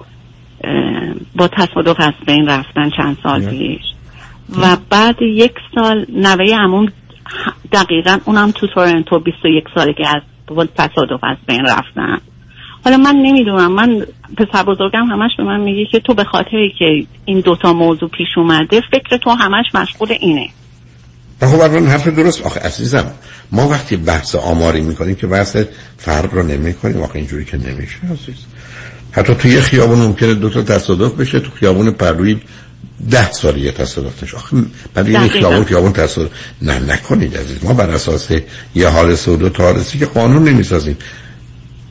[1.36, 3.82] با تصادف از بین رفتن چند سال پیش.
[4.62, 6.88] و بعد یک سال نوه عموم
[7.72, 12.18] دقیقا اونم تو تورنتو 21 ساله که از با تصادف از بین رفتن.
[12.86, 14.06] حالا من نمی‌دونم من
[14.38, 18.28] پسر بزرگم همش به من میگه که تو به خاطری که این دوتا موضوع پیش
[18.38, 20.50] اومده فکر تو همش مشغول اینه.
[21.42, 22.42] و خب الان حرف درست.
[22.42, 23.12] آخه عزیزم
[23.52, 25.58] ما وقتی بحث آماری می‌کنیم که بحث
[25.98, 28.36] فرق رو نمی کنیم آخه اینجوری که نمیشه عزیز.
[29.12, 31.40] حتی توی یه خیابون ممکنه دو تا تصادف بشه.
[31.40, 32.42] تو خیابون پروی
[33.12, 34.38] ده سال یه تصادف نشه.
[34.38, 34.58] آخه
[34.94, 35.40] برای یه دقیقاً.
[35.40, 37.58] خیابون خیابون تصادف نه نکنید عزیز.
[37.64, 38.28] ما بر اساس
[38.76, 40.98] یه حال و تارسی که قانون نمی‌سازیم.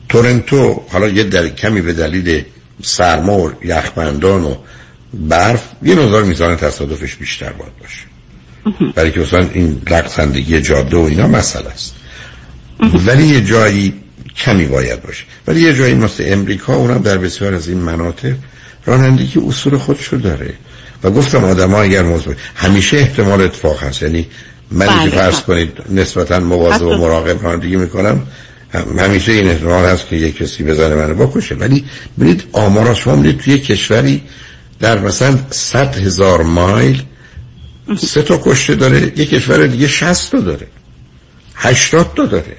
[0.09, 1.49] تورنتو حالا یه دل...
[1.49, 2.43] کمی به دلیل
[2.83, 4.55] سرما و یخبندان و
[5.13, 8.08] برف یه مقدار میزان تصادفش بیشتر باید باشه.
[8.95, 11.95] برای که مثلا این رقصندگی جاده و اینا مسئله است.
[13.05, 13.93] ولی یه جایی
[14.37, 15.23] کمی باید باشه.
[15.47, 18.33] ولی یه جایی مثل امریکا اونم در بسیار از این مناطق
[18.85, 20.53] رانندگی اصول خودشو داره.
[21.03, 24.01] و گفتم آدم ها اگر موضوع همیشه احتمال اتفاق هست.
[24.01, 24.27] یعنی
[24.71, 25.45] من بله، که فرض خب.
[25.45, 28.21] کنید نسبتا مواظب و مراقب رانندگی می‌کنم
[28.73, 31.55] هم- همیشه این احتمال هست که یک کسی بزنه منو بکشه.
[31.55, 31.85] ولی
[32.19, 34.21] ببینید آمارا شما توی کشوری
[34.79, 37.03] در مثلا 100 هزار مایل
[37.97, 40.67] سه تا کشته داره یک کشور دیگه 60 تا داره
[41.55, 42.57] 80 تا داره.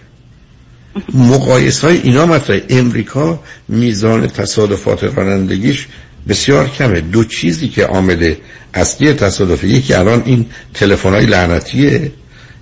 [1.14, 2.62] مقایسه های اینا مطرحه.
[2.68, 5.86] امریکا میزان تصادفات رانندگیش
[6.28, 7.00] بسیار کمه.
[7.00, 8.34] دو چیزی که عامل
[8.74, 12.12] اصلی تصادفه یکی الان این تلفن های لعنتیه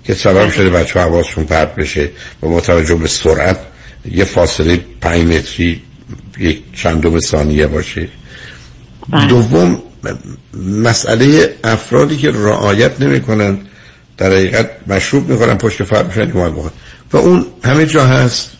[0.03, 2.09] که سبب شده بچه حواسشون پرت بشه
[2.43, 3.59] و با توجه به سرعت
[4.11, 5.81] یه فاصله پنج متری
[6.39, 8.07] یک چندم ثانیه باشه.
[9.29, 9.81] دوم
[10.55, 13.57] مسئله افرادی که رعایت نمی‌کنن
[14.17, 16.71] در حقیقت مشروب می‌کنن پشت فرمشن کمک بخورن.
[17.13, 18.51] و اون همه جا هست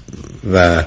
[0.54, 0.84] و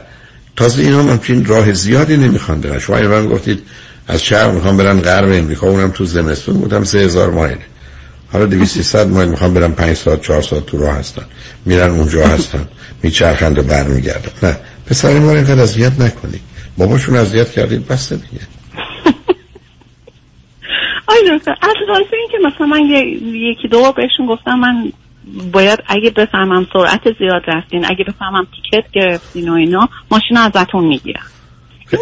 [0.57, 2.79] تازه اینا هم همچین راه زیادی نمی‌خوان برن.
[2.79, 3.63] شما من گفتید
[4.09, 7.59] از شهر می‌خوام برن غرب امریکا اونم تو زمستون بودم سه هزار مایل.
[8.33, 11.23] حالا دویستی صد مایل می‌خوام برن پنج ساعت چهار ساعت تو راه هستن.
[11.67, 12.69] میرن اونجا هستن
[13.03, 14.31] میچرخند و برمیگردن.
[14.43, 14.57] نه
[14.87, 16.41] پسر ما اینقدر اذیت نکنید.
[16.77, 18.47] باباشون اذیت کردید بسته دیگه.
[21.07, 22.81] آی دکتر از راستی این که مثلا من
[23.35, 24.93] یکی دو بار بهشون گفتم من
[25.53, 31.27] باید اگه بفهمم سرعت زیاد رفتین اگه بفهمم تیکت گرفتین و اینا ماشین ازتون می‌گیرم.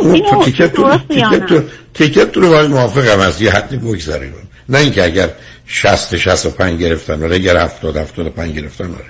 [0.00, 1.62] اینو تو تیکت تو
[1.94, 4.34] تیکت؟ تو رو باید موافقم از یه حدی بگذاریم.
[4.68, 5.30] نه اینکه اگر
[5.66, 9.04] 60 65 گرفتن ولی اگر 70 75 گرفتن آره.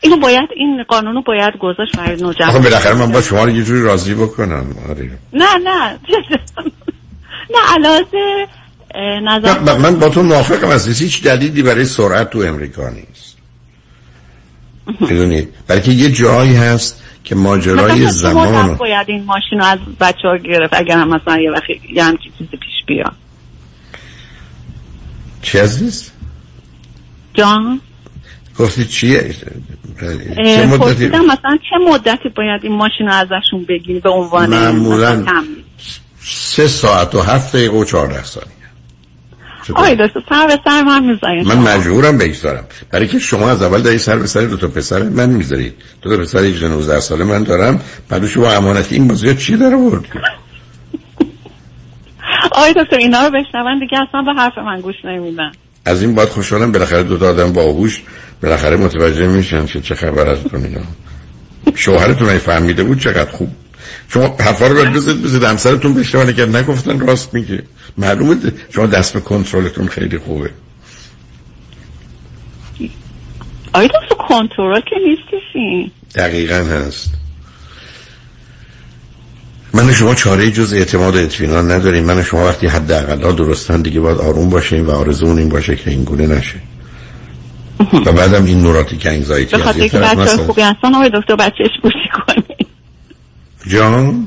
[0.00, 3.50] اینو باید این قانون رو باید گذاشت برای آخه نوجوان بالاخره من با شما رو
[3.50, 4.66] یه جوری راضی بکنم.
[4.88, 5.10] آره.
[5.32, 5.98] نه نه.
[7.50, 8.46] نه علاوه
[9.22, 13.36] نظر من با تو موافقم از هیچ دلیلی برای سرعت تو امریکا نیست.
[15.00, 20.28] می‌دونید برای که یه جایی هست که ماجرای زمان باید این ماشین رو از بچه
[20.28, 23.12] ها گرفت اگر هم مثلا یه وقتی یه همچین چیزی پیش بیاد.
[25.42, 26.10] چی عزیز؟
[27.34, 27.80] جان؟
[28.58, 29.34] گفتی چیه؟
[30.36, 35.24] چه مدتی؟ مثلا چه مدتی باید این ماشین رو ازشون بگیری به عنوان معمولاً
[36.28, 38.50] سه ساعت و هفت دقیقه و چهارده ثانیه.
[39.74, 41.46] آی دکتر سر به سر من می‌زنید.
[41.46, 42.64] من مجبورم بگذارم.
[42.90, 45.74] برای که شما از اول داری سر به سر دو تا پسر من می‌ذارید.
[46.02, 47.80] دو تا پسر 18 19 ساله من دارم.
[48.08, 50.04] بعد شما امانتی این بازی چی در آورد؟
[52.52, 55.52] آی دکتر اینا رو بشنون دیگه اصلا به حرف من گوش نمیدن.
[55.84, 58.02] از این باید خوشحالم بالاخره دو تا آدم باهوش
[58.42, 60.80] بالاخره متوجه میشن که چه خبر از دنیا
[61.74, 63.48] شوهرتون فهمیده بود چقدر خوب
[64.08, 67.62] شما حرفا رو باید بزید بزید همسرتون بشنون اگر نگفتن راست میگه.
[67.98, 68.36] معلومه
[68.70, 70.50] شما دست به کنترلتون خیلی خوبه.
[73.72, 77.10] آی دکتر کنترل که نیستیشین دقیقا هست.
[79.74, 82.04] من شما چاره جز اعتماد و اطمینان نداریم.
[82.04, 86.04] من شما وقتی حداقل درستن دیگه باید آروم باشیم و آرزومون این باشه که این
[86.04, 86.60] گونه نشه.
[88.06, 92.08] و بعدم این نوراتیک انگزایتی به خاطر طرف بچه خوبی هستن آقای دکتر بچهش بوشی
[92.26, 92.44] کنی
[93.66, 94.26] جان؟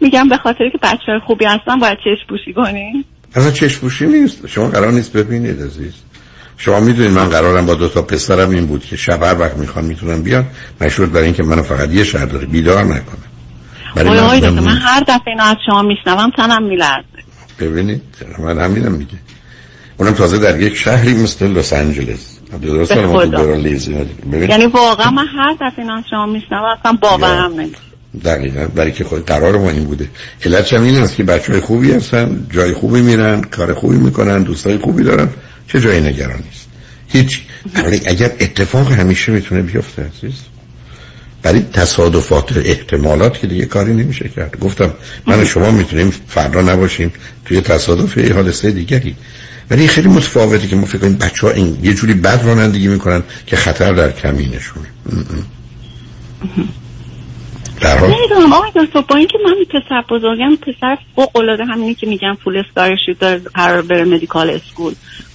[0.00, 3.04] میگم به خاطر که بچه خوبی هستن باید چشم پوشی کنی.
[3.34, 4.46] اصلا چشم پوشی نیست.
[4.46, 5.92] شما قرار نیست ببینید عزیز.
[6.56, 9.84] شما می‌دونید من قرارم با دو تا پسرم این بود که شب هر وقت می‌خوان
[9.84, 10.46] می‌تونن بیان
[10.80, 12.46] مشروط برای اینکه منو فقط یه شهر داره.
[12.46, 13.26] بیدار نکنه.
[13.94, 17.04] برای من- من هر دفعه اینو از شما میشنوم تنم میلرزه.
[17.60, 18.02] ببینید
[18.38, 19.18] من همینم میگه.
[19.96, 22.38] اونم تازه در یک شهری مثل لس آنجلس.
[22.62, 23.24] درست اینا
[24.48, 27.85] یعنی واقعا من هر دفعه اینو از شما میشنوم اصلا باورم نمیشه.
[28.24, 30.08] دقیقا برای که خود قرار ما این بوده.
[30.44, 34.42] علتش هم این است که بچه های خوبی هستن جای خوبی میرن کار خوبی می‌کنن
[34.42, 35.28] دوستای خوبی دارن
[35.68, 36.66] چه جای نگران نیست.
[37.08, 37.40] هیچ
[38.06, 40.34] اگر اتفاق همیشه می‌تونه بیفته عزیز.
[41.42, 44.60] برای تصادفات احتمالات که دیگه کاری نمیشه کرد.
[44.60, 44.94] گفتم
[45.26, 47.12] من و شما می‌تونیم فردا نباشیم
[47.44, 49.16] توی تصادف یه حادثه دیگری.
[49.70, 53.22] ولی خیلی متفاوته که ما فکر کنیم بچه ها این یه جوری بد رانندگی می‌کنن
[53.46, 54.86] که خطر در کمینشونه.
[57.80, 58.10] در حال.
[58.10, 58.52] نمی‌دونم.
[58.52, 63.18] آقای دکتر با اینکه من پسر بزرگم پسر فوق العاده همینی که میگم full scholarship
[63.18, 64.94] داره قرار بره medical school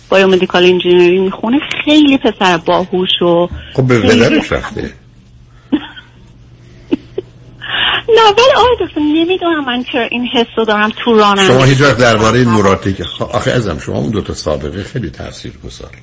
[0.10, 4.82] biomedical engineering می‌خونه خیلی پسر باهوش و خب به پدرش رفته.
[8.16, 11.82] نه ولی آقای دکتر نمی‌دونم من چرا این حس رو دارم تو رانندگی شما هیچ
[11.82, 15.98] وقت درباره نوراتیک خ- آخه ازم شما اون دو تا سابقه خیلی تاثیر گذاره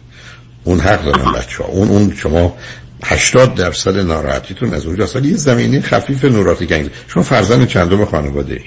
[0.64, 2.56] اون حق دارن بچه ها اون اون شما
[3.04, 5.16] 80 درصد ناراحتیتون از اونجاست.
[5.16, 8.60] ولی یه زمینه خفیف نوراتیک انگیز شما فرزند چندم خانواده ای؟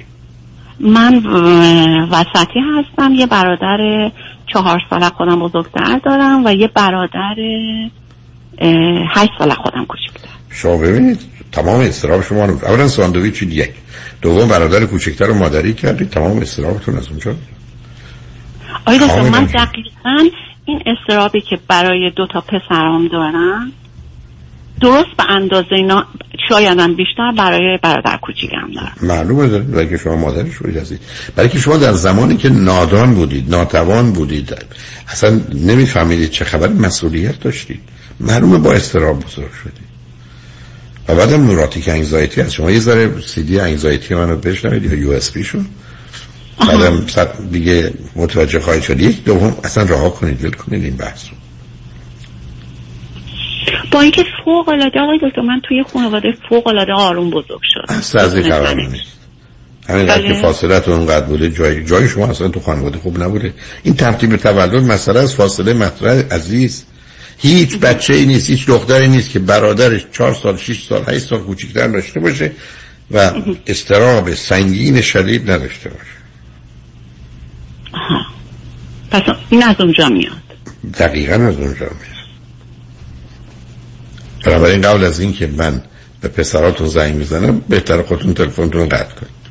[0.91, 1.15] من
[2.11, 3.13] وسطی هستم.
[3.13, 4.11] یه برادر
[4.53, 7.35] چهار ساله خودم بزرگتر دارم و یه برادر
[9.09, 11.19] هشت ساله خودم کوچیکتر شما ببینید
[11.51, 13.71] تمام استراب شما رو اولا ساندویچ یک.
[14.21, 17.35] دوم برادر کوچکتر رو مادری کردید تمام استرابتون از اونجا.
[18.85, 20.29] آیا من دقیقا
[20.65, 23.71] این استرابی که برای دو تا پسرام دارم
[24.81, 26.05] درست به اندازه اینا
[26.49, 28.93] شایدم بیشتر برای برادر کوچیکم دارم.
[29.01, 30.99] معلومه دارید برای که شما مادرش بودید هستید
[31.35, 34.55] برای که شما در زمانی که نادان بودید ناتوان بودید
[35.07, 37.79] اصلا نمیفهمیدید چه خبر مسئولیت داشتید.
[38.19, 39.91] معلومه با اضطراب بزرگ شدید.
[41.07, 42.51] و بعدم neurotic anxiety هست.
[42.51, 45.65] شما یه ذره سی دی anxiety منو بشنوید یا USB شون
[46.59, 47.05] بعدم
[47.51, 48.99] دیگه متوجه خواهید شد.
[48.99, 51.40] یک دوم اصلا رها کنید ول کنید این بحث رو.
[53.91, 58.21] با اینکه فوق العاده آقای دکتر من توی خانواده فوق العاده آروم بزرگ شد اصلا
[58.21, 60.41] از این قرار همین که بله.
[60.41, 63.53] فاصله اونقدر بوده جای جای شما اصلا تو خانواده خوب نبوده.
[63.83, 66.85] این ترتیب تولد مسئله از فاصله مطرح عزیز.
[67.37, 71.39] هیچ بچه ای نیست هیچ دختری نیست که برادرش چهار سال شش سال هشت سال
[71.39, 72.51] کوچیکتر داشته باشه
[73.11, 73.31] و
[73.67, 76.11] استراب سنگین شدید نداشته باشه.
[77.93, 78.25] آها.
[79.11, 80.41] پس این از اونجا میاد.
[80.99, 82.10] دقیقا از اونجا میاد.
[84.45, 85.81] بنابراین قبل از اینکه من
[86.21, 89.41] به پسراتون زنگ می‌زنم بهتر خودتون تلفنتون قطع کنید.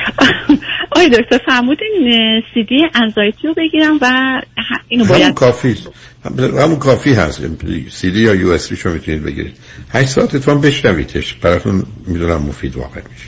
[0.92, 4.40] آقای دکتر فرمودین سی دی anxiety رو بگیرم و
[4.88, 5.72] اینو همون باید کافی.
[5.72, 5.88] است.
[6.24, 7.42] هم- همون کافی هست.
[7.90, 9.56] سی دی یا USB شو می‌تونید بگیرید.
[9.92, 11.34] هشت ساعت اتفاق بشنویدش.
[11.34, 13.26] براتون می‌دونم مفید واقع میشه.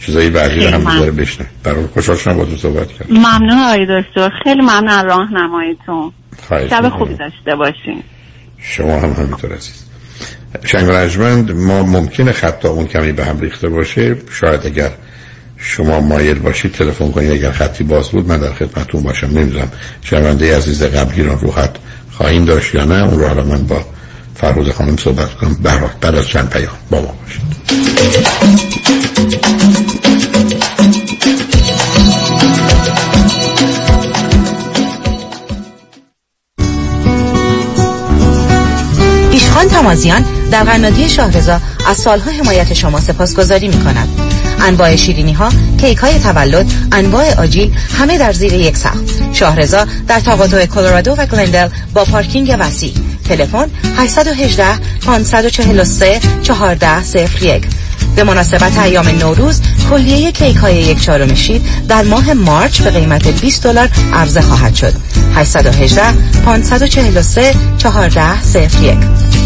[0.00, 0.98] چیزایی بعدی رو هم.
[0.98, 1.52] داره بشنوید.
[1.62, 3.16] برای خوشحال شدم با تو صحبت کردم.
[3.16, 4.30] ممنون آقای دکتر.
[4.44, 6.12] خیلی ممنون راهنماییتون.
[6.70, 6.88] شب.
[6.88, 8.02] خوبی داشته باشین.
[8.58, 9.85] شما هم همینطور عزیز.
[10.64, 14.16] شنگ ما ممکنه خط اون کمی به هم ریخته باشه.
[14.40, 14.90] شاید اگر
[15.56, 19.26] شما مایل باشید تلفن کنید اگر خطی باز بود من در خدمتتون باشم.
[19.26, 19.68] نمی‌دونم
[20.02, 21.76] شنونده عزیز قبلگیران رو خط
[22.10, 23.04] خواهیم داشت یا نه.
[23.04, 23.84] اون رو حالا من با
[24.34, 25.56] فرود خانم صحبت کنم.
[26.00, 27.56] بعد از چند پیام با ما باشید.
[39.86, 44.08] تمازیان در قنادی شاهرزا از سالها حمایت شما سپاسگزاری می کند
[44.60, 45.48] انواع شیرینی ها،
[45.80, 49.10] کیک های تولد، انواع آجیل همه در زیر یک سقف.
[49.32, 52.92] شاهرزا در تقاطع کلرادو و گلندل با پارکینگ وسیع.
[53.28, 54.64] تلفن 818
[55.06, 57.64] 543 1401
[58.16, 59.60] به مناسبت ایام نوروز
[59.90, 64.74] کلیه کیک های یک چهارم شیر در ماه مارچ به قیمت 20 دلار عرضه خواهد
[64.74, 64.94] شد
[65.34, 66.02] 818
[66.44, 69.45] 543 1401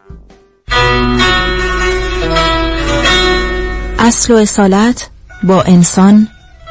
[3.99, 5.09] اصل و اصالت
[5.43, 6.27] با انسان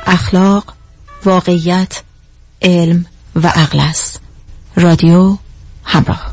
[0.07, 0.75] اخلاق
[1.25, 2.03] واقعیت
[2.63, 3.07] علم
[3.37, 4.21] و عقل است.
[4.77, 5.37] رادیو
[5.85, 6.33] همراه.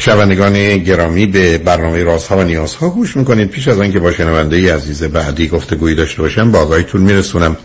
[0.00, 3.50] شنوندگان گرامی به برنامه رازها و نیازها گوش می‌کنید.
[3.50, 7.56] پیش از آنکه با شنونده عزیز بعدی گفتگویی داشته باشم با آقایتون میرسونم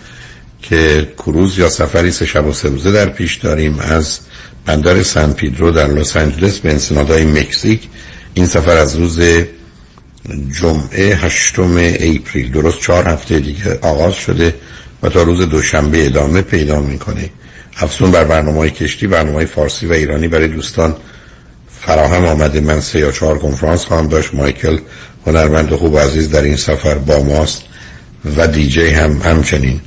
[0.61, 4.19] که کروز یا سفری سه شب و سه روزه در پیش داریم از
[4.65, 7.81] بندر سن پیدرو در لس آنجلس به انسنادهای مکزیک.
[8.33, 9.19] این سفر از روز
[10.61, 14.55] جمعه هشتم اپریل درست چهار هفته دیگه آغاز شده
[15.03, 17.29] و تا روز دوشنبه ادامه پیدا می‌کنه.
[17.77, 20.95] افزون بر برنامه کشتی برنامه فارسی و ایرانی برای دوستان
[21.85, 24.33] فراهم آمده من سه یا چهار کنفرانس خواهم داشت.
[24.33, 24.77] مایکل
[25.25, 27.63] هنرمند خوب و عزیز در این سفر با ماست
[28.37, 29.81] و دیجی هم همچنین.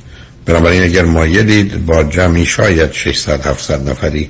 [0.45, 4.29] بنابراین اگر مایلید با جمعی شاید 600 700 نفری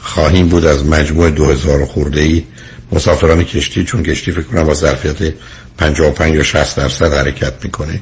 [0.00, 2.44] خواهیم بود از مجموع 2000 خورده ای
[2.92, 5.34] مسافران کشتی چون کشتی فکر کنم با ظرفیت
[5.78, 8.00] 55 یا 60 درصد حرکت می‌کنه.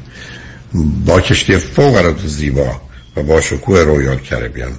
[1.05, 2.81] با کشتی فوق العاده زیبا
[3.17, 4.73] و با شکوه رویال کربیان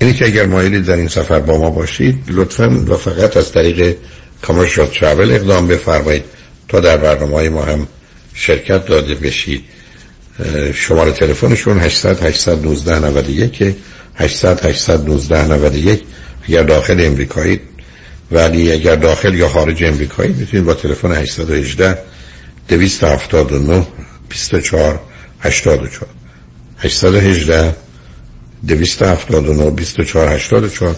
[0.00, 3.96] اینی که اگر مایلید در این سفر با ما باشید لطفا و فقط از طریق
[4.42, 6.24] کامرشال ترافل اقدام بفرمایید
[6.68, 7.86] تا در برنامه ما هم
[8.34, 9.64] شرکت داده بشید
[10.74, 13.74] شماره تلفنشون 800 819 91
[14.14, 16.02] 800 819 91
[16.48, 17.60] اگر داخل امریکایی
[18.30, 21.98] ولی اگر داخل یا خارج امریکایی می‌تونید با تلفن 818
[22.68, 23.86] 279
[24.28, 25.00] 24
[25.40, 26.06] 84
[26.78, 27.87] 818
[28.66, 30.96] 279 24 84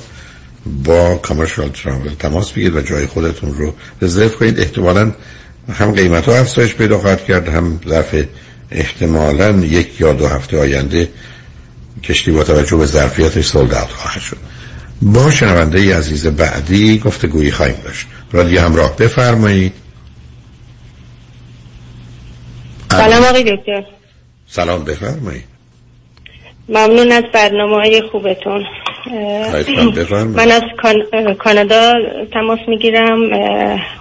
[0.84, 4.60] با کامرشال ترافل تماس بگیرید و جای خودتون رو رزرو کنید.
[4.60, 5.12] احتمالا
[5.72, 8.24] هم قیمت ها افزایش پیدا خواهد کرد هم ظرف
[8.70, 11.08] احتمالا یک یا دو هفته آینده
[12.02, 14.36] کشتی با توجه به ظرفیتش سولد خواهد شد.
[15.02, 18.06] با شنونده ای عزیز بعدی گفتگویی خواهیم داشت.
[18.32, 19.72] رادیو همراه بفرمایید.
[22.90, 23.84] سلام آقای دکتر.
[24.46, 25.49] سلام بفرمایید.
[26.70, 28.64] ممنون از برنامه های خوبتون
[30.36, 30.62] من از
[31.38, 31.92] کانادا
[32.32, 33.18] تماس می‌گیرم.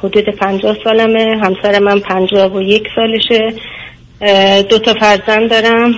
[0.04, 1.40] حدود پنجاه سالمه.
[1.44, 3.54] همسر من پنجاه و یک سالشه.
[4.64, 5.96] دو تا فرزند دارم.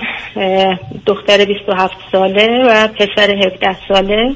[1.06, 4.32] دختر 27 ساله و پسر 17 ساله.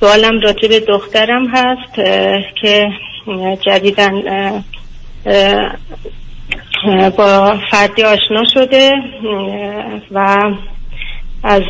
[0.00, 1.94] سوالم راجع به دخترم هست
[2.62, 2.86] که
[3.66, 4.22] جدیدن
[7.16, 8.92] با فردی آشنا شده
[10.10, 10.36] و
[11.42, 11.62] از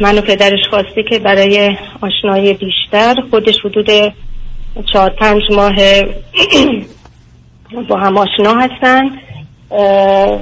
[0.00, 3.90] من و پدرش خواسته که برای آشنایی بیشتر خودش حدود
[4.92, 5.74] چهار پنج ماه
[7.88, 9.02] با هم آشنا هستن.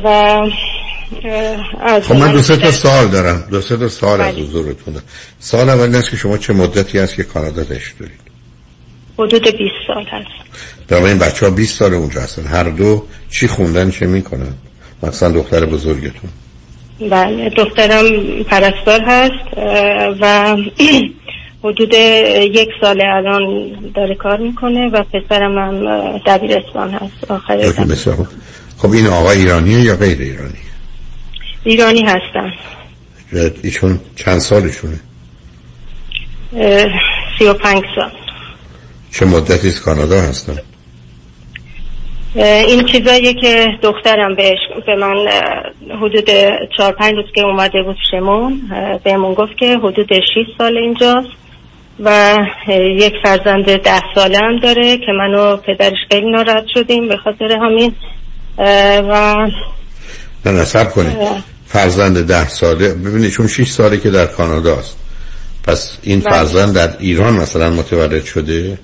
[0.04, 0.40] و
[2.02, 3.44] خب من دو سه تا سال دارم.
[3.50, 4.96] دو سه تا سال از حضورتون
[5.38, 8.20] سال اول این که شما چه مدتی هست که کانادا داشت دارید؟
[9.18, 9.54] حدود 20
[9.86, 10.50] سال هست.
[10.88, 12.46] در این بچه ها 20 سال اونجا هستن.
[12.46, 14.54] هر دو چی خوندن چه می‌کنن؟
[15.02, 16.30] مثلا دختر بزرگتون.
[17.00, 18.04] بله دخترم
[18.42, 19.58] پرستار هست
[20.20, 20.56] و
[21.64, 21.94] حدود
[22.54, 27.72] یک سال الان داره کار می‌کنه و پسرم هم دبیرستان هست آخر
[28.78, 30.58] خب این آقا ایرانیه یا غیر ایرانی؟
[31.64, 32.52] ایرانی هستن.
[33.62, 35.00] ایشون چند سالشونه؟
[37.38, 38.10] سی و پنج سال.
[39.12, 40.58] چه مدتی از کانادا هستن؟
[42.34, 45.28] این چیزاییه که دخترم بهش به من
[45.96, 46.30] حدود
[46.76, 48.60] چهار پنج روز که اومده بود شمون
[49.04, 50.20] بهمون گفت که حدود 6
[50.58, 51.28] سال اینجاست
[52.00, 52.36] و
[52.74, 57.58] یک فرزند ده ساله هم داره که من و پدرش خیلی ناراحت شدیم به خاطر
[57.62, 57.94] همین.
[59.08, 59.36] و
[60.46, 61.16] نه نصب کنید.
[61.66, 64.96] فرزند ده ساله ببینید چون 6 ساله که در کانادا است.
[65.64, 66.30] پس این بله.
[66.30, 68.78] فرزند در ایران مثلا متولد شده؟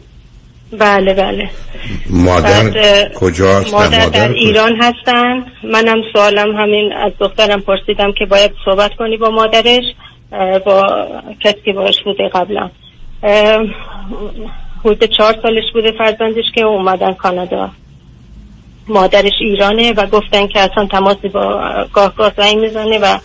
[0.73, 1.51] بله بله.
[2.11, 5.47] مادر کجاست؟ مادر, مادر در ایران هستن.
[5.65, 9.85] منم سوالم همین از دخترم پرسیدم که باید صحبت کنی با مادرش
[10.65, 11.07] با
[11.41, 12.71] کسی که باش بوده قبلا.
[14.85, 17.71] حدود چهار سالش بوده فرزندش که اومدن کانادا.
[18.89, 21.61] مادرش ایرانه و گفتن که اصلا تماسی با
[21.93, 23.19] گاه گاه زنگ می‌زنه و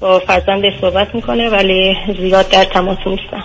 [0.00, 3.44] با فرزندش صحبت می‌کنه ولی زیاد در تماس نیستن.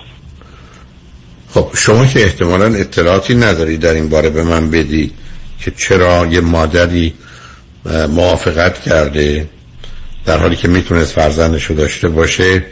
[1.54, 5.12] خب شما که احتمالا اطلاعاتی نداری در این باره به من بدی
[5.60, 7.14] که چرا یه مادری
[8.10, 9.50] موافقت کرده
[10.26, 12.66] در حالی که می‌تونست فرزندش رو داشته باشه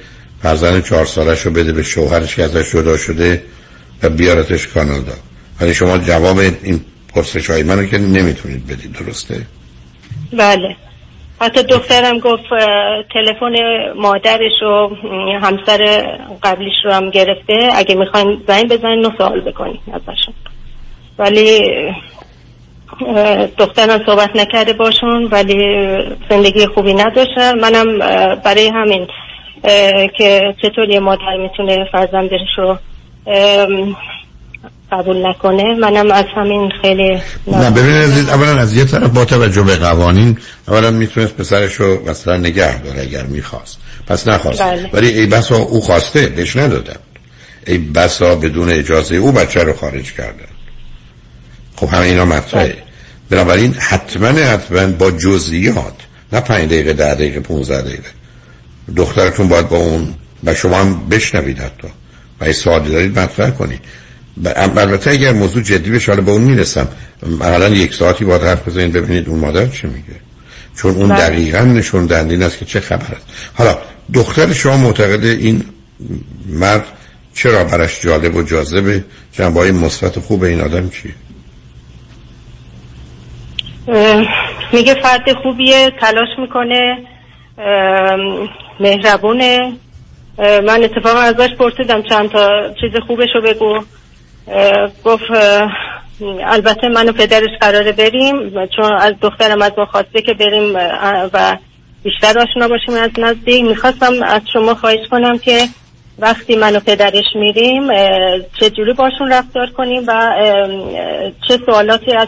[0.43, 3.43] فرزند چهار سالش بده به شوهرش که ازش جدا شده
[4.03, 5.15] و بیارتش کانادا
[5.61, 6.81] ولی شما جواب این
[7.13, 9.45] پرسش های منو که نمی‌تونید بدید درسته؟
[10.37, 10.75] بله
[11.41, 12.49] حتی دخترم گفت
[13.13, 13.53] تلفن
[13.95, 14.89] مادرش و
[15.41, 16.07] همسر
[16.43, 17.69] قبلیش رو هم گرفته.
[17.75, 20.33] اگه می‌خواین زنگ بزنین و سوال بکنین ازشون.
[21.19, 21.61] ولی
[23.57, 25.87] دخترم صحبت نکرده باشون ولی
[26.29, 27.59] زندگی خوبی نداشتن.
[27.59, 27.99] منم
[28.43, 29.07] برای همین
[30.17, 32.77] که چطور یه مادر می‌تونه فرزندش رو
[34.91, 35.75] قبول نکنه.
[35.75, 40.37] منم از همین خیلی نه ببینید اولا از یه طرف با توجه به قوانین
[40.67, 43.77] اولا می‌تونست پسرش رو مثلا نگه داره اگر می‌خواست.
[44.07, 44.61] پس نخواست.
[44.61, 44.89] بله.
[44.93, 46.97] ولی ای بسا او خواسته بهش ندادن.
[47.67, 50.51] ای بسا بدون اجازه او بچه رو خارج کردن.
[51.75, 52.65] خب همه اینا مطرحه.
[52.65, 52.77] بله.
[53.29, 55.95] بنابراین حتما حتما با جزئیات
[56.33, 58.09] نه پنج دقیقه ده دقیقه 15 دقیقه.
[58.95, 61.87] دخترتون باید با اون و شما هم بشنوید حتی.
[62.41, 63.81] و سوالی دارید مطرح کنید.
[64.55, 66.87] البته اگر موضوع جدی بشه حالا به اون می‌رسم.
[67.39, 70.19] مثلا یک ساعتی باید حرف بزنید ببینید اون مادر چه میگه.
[70.77, 71.17] چون اون بله.
[71.17, 73.51] دقیقا نشون دهنده است که چه خبر است.
[73.53, 73.77] حالا
[74.13, 75.63] دختر شما معتقد این
[76.49, 76.85] مرد
[77.33, 81.11] چرا برش جالب و جاذبه؟ جنبه های مثبت خوب این آدم چیه؟
[84.73, 86.97] میگه فرد خوبیه تلاش می‌کنه
[88.79, 89.73] مهربونه.
[90.39, 93.79] من اتفاقا ازش پرسیدم چند تا چیز خوبشو بگو.
[95.05, 95.31] گفت
[96.43, 100.75] البته من و پدرش قراره بریم چون از دخترم از ما خواسته که بریم
[101.33, 101.57] و
[102.03, 103.63] بیشتر آشنا باشیم از نزدیک.
[103.63, 105.67] می‌خواستم از شما خواهش کنم که
[106.19, 107.87] وقتی من و پدرش میریم
[108.59, 110.31] چه جوری باشون رفتار کنیم و
[111.47, 112.27] چه سوالاتی از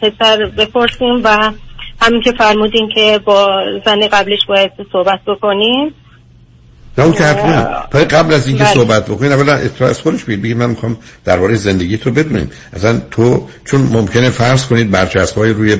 [0.00, 1.50] پسر بپرسیم و
[2.00, 5.94] همین که فرمودین که با زن قبلش باید صحبت بکنیم.
[6.98, 8.74] نه اون که حرف قبل از اینکه بله.
[8.74, 12.50] صحبت بکنین اولا اطلاع از خودش بگید بگید من می‌خوام درباره زندگی تو بدونیم.
[12.72, 15.78] اصلا تو چون ممکنه فرض کنید برچسب های روی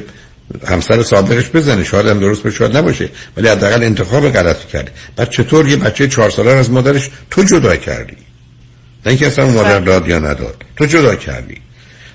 [0.66, 5.68] همسر سابقش بزنه شاید هم درست شاید نباشه ولی حداقل انتخاب غلطی کرده بعد چطور
[5.68, 8.16] یه بچه چهار ساله از مادرش تو جدا کردی؟
[9.06, 9.84] نه اینکه اصلا مادر بله.
[9.84, 10.64] داد یا نداد.
[10.76, 11.56] تو جدا کردی.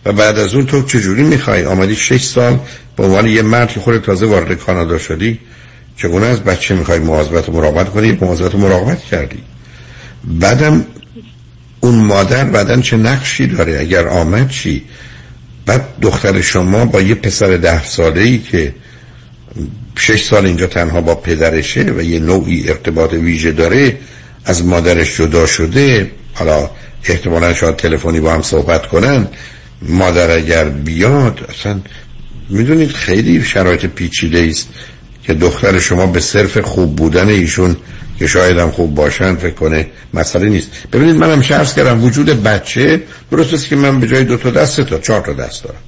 [0.06, 2.60] و بعد از اون تو چجوری می‌خوای؟ آمدی شش سال
[2.98, 5.40] به عنوان یه مرد که خود تازه وارد کانادا شدی
[6.02, 9.40] چگونه از بچه می‌خوای مواظبت و مراقبت کنی؟ مواظبت و مراقبت کردی.
[10.24, 10.86] بعدم
[11.80, 14.84] اون مادر بعدا چه نقشی داره؟ اگر آمد چی؟
[15.66, 18.76] بعد دختر شما با یه پسر ده ساله ای که
[19.98, 23.98] شش سال اینجا تنها با پدرشه و یه نوعی ارتباط ویژه داره
[24.46, 26.70] از مادرش جدا شده حالا
[27.04, 29.28] احتمالا شاید تلفنی با هم صحبت کنن
[29.82, 31.80] مادر اگر بیاد اصلا
[32.50, 34.70] می‌دونید خیلی شرایط پیچیده است
[35.30, 37.78] که دختر شما به صرف خوب بودن ایشون
[38.20, 40.70] که شاید هم خوب باشن فکر کنه مسئله نیست.
[40.94, 43.02] ببینید منم شرس کردم وجود بچه
[43.32, 45.80] درست است که من به جای دو تا دست تا چهار تا دست دارم.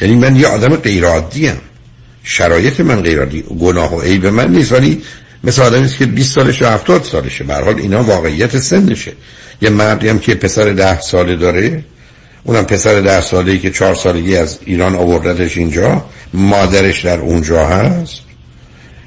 [0.00, 1.50] یعنی من یه آدم غیر عادی
[2.22, 4.72] شرایط من غیر عادی گناه و عیب من نیست.
[4.72, 5.02] ولی
[5.44, 7.44] مثل آدمی که 20 سالشه و 70 سالشه.
[7.44, 9.12] به حال اینا واقعیت سنشه.
[9.62, 11.84] یه مردی هم که پسر ده ساله داره
[12.46, 16.04] اونم پسر ده ساله ای که چهار سالگی از ایران آوردتش اینجا
[16.34, 18.20] مادرش در اونجا هست.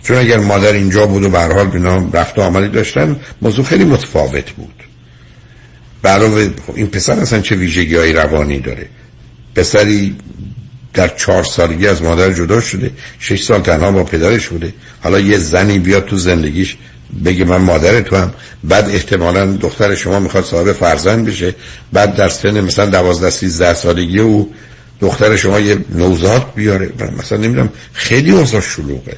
[0.04, 4.52] چون اگر مادر اینجا بود و به حال بینا رفت آمدی داشتن موضوع خیلی متفاوت
[4.52, 4.74] بود.
[6.02, 8.86] برای این پسر اصلا چه ویژگی های روانی داره؟
[9.56, 10.16] پسری
[10.94, 14.74] در چهار سالگی از مادر جدا شده شش سال تنها با پدرش بوده.
[15.02, 16.78] حالا یه زنی بیاد تو زندگیش
[17.26, 18.34] بگه من مادر تو هم.
[18.64, 21.56] بعد احتمالا دختر شما می‌خواد صاحب فرزند بشه.
[21.94, 24.54] بعد در سن مثلا دوازده سیزده سالگی او
[25.02, 26.90] دختر شما یه نوزاد بیاره.
[27.20, 29.18] مثلا نمی‌دونم خیلی اوضاع شلوغه.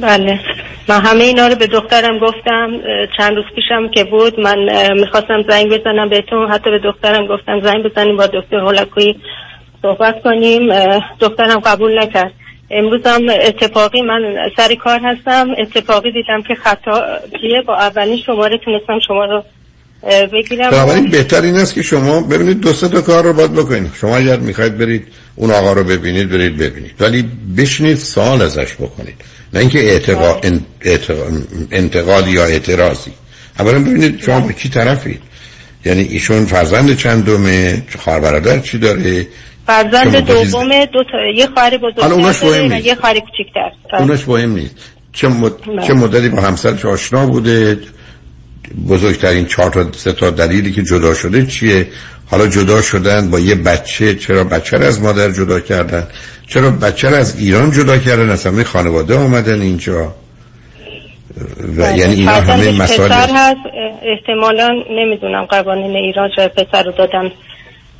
[0.00, 0.40] بله.
[0.88, 2.70] من همه اینا رو به دخترم گفتم.
[3.16, 4.58] چند روز پیشم که بود من
[5.00, 6.50] می‌خواستم زنگ بزنم بهتون.
[6.52, 9.14] حتی به دخترم گفتم زنگ بزنیم با دکتر هولکوی
[9.82, 10.62] صحبت کنیم.
[11.20, 12.32] دخترم قبول نکرد.
[12.70, 14.20] امروز هم اتفاقی من
[14.56, 15.48] سر کار هستم.
[15.58, 17.02] اتفاقی دیدم که خطا
[17.40, 19.42] کیه؟ با اولین شماره تونستم شما رو
[20.32, 20.70] بگیرم.
[20.70, 23.90] بنابراین بهتر این است که شما ببینید دو تا کار رو باید بکنید.
[24.00, 26.94] شما اگر می‌خواید برید اون آقا رو ببینید برید ببینید.
[27.00, 27.24] ولی
[27.58, 29.14] بشنید سوال ازش بکنید.
[29.54, 30.46] نه اینکه اعتقاد
[31.70, 33.10] انتقاد یا اعتراضی.
[33.58, 35.20] اولا ببینید شما به کی طرفید.
[35.84, 39.26] یعنی ایشون فرزند چندمه خواهر برادر چی داره؟
[39.68, 43.70] فرزند دوم دو تا یه خواهر بزرگتر یه خواهر کوچیک‌تر.
[43.98, 44.74] اونش مهم نیست.
[45.12, 45.52] چه, مد...
[45.86, 47.78] چه مدتی با همسرش آشنا بوده
[48.88, 51.86] بزرگترین چهار تا سه تا دلیلی که جدا شده چیه؟
[52.30, 56.06] حالا جدا شدن با یه بچه چرا بچه رو از مادر جدا کردن؟
[56.48, 60.02] چرا بچه رو از ایران جدا کردن؟ اصلا خانواده آمدن اینجا.
[60.02, 60.12] و
[61.78, 61.98] بله.
[61.98, 63.56] یعنی اینا همه مسائل هست.
[64.02, 67.30] احتمالا نمی‌دونم قوانین ایران چرا پسر رو دادن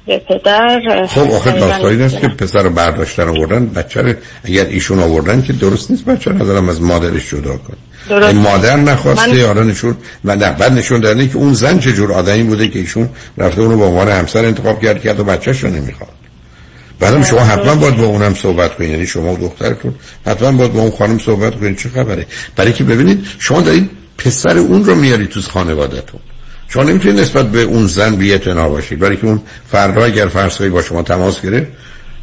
[0.09, 4.13] به پدر خب آخر داستانی است که پسر رو برداشتن آوردن بچه رو
[4.45, 7.75] اگر ایشون آوردن که درست نیست بچه رو از مادرش جدا کن
[8.09, 8.35] درست.
[8.35, 9.47] مادر نخواسته من...
[9.47, 12.79] حالا نشون و نه بعد نشون دادن که اون زن چه جور آدمی بوده که
[12.79, 13.09] ایشون
[13.39, 16.11] رفته اونو به عنوان همسر انتخاب کرد که حتی بچه‌ش رو نمی‌خواد
[17.01, 19.95] بعدم شما حتما باید با اونم صحبت کنید یعنی شما و دخترتون
[20.27, 22.27] حتما باید با اون خانم صحبت کنید چه خبره؟
[22.57, 26.21] برای که ببینید شما دارید پسر اون رو میاری تو خانوادهتون.
[26.69, 28.99] شما نمی‌تونید نسبت به اون زن بی باشید.
[28.99, 31.67] برای که اون فردا اگر فرض با شما تماس گرفت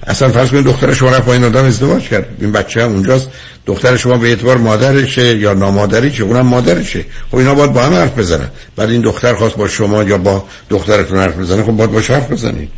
[0.07, 2.27] اصلا فرض کنید دختر شما رفت با این آدم ازدواج کرد.
[2.41, 3.29] این بچه هم اونجاست.
[3.65, 7.05] دختر شما به اعتبار مادرشه یا نامادریشه اونم مادرشه.
[7.31, 8.49] خب اینا باید با هم حرف بزنن.
[8.75, 12.31] بعد این دختر خواست با شما یا با دخترتون حرف بزنه خب باید با حرف
[12.31, 12.69] بزنید.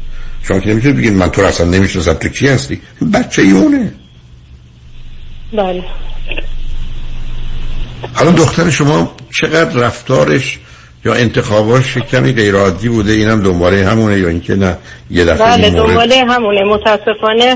[0.44, 2.82] شما که نمی‌تونید بگید من تو اصلا نمی‌شناسم تو کی هستی؟
[3.14, 3.92] بچه اونه.
[5.54, 5.84] بله.
[8.14, 10.60] حالا دختر شما چقدر رفتارش
[11.08, 14.78] یا انتخاباش کمی غیر عادی بوده اینم دنباله همونه یا اینکه نه
[15.12, 16.64] یه دفعه بله دنباله همونه.
[16.64, 17.56] متاسفانه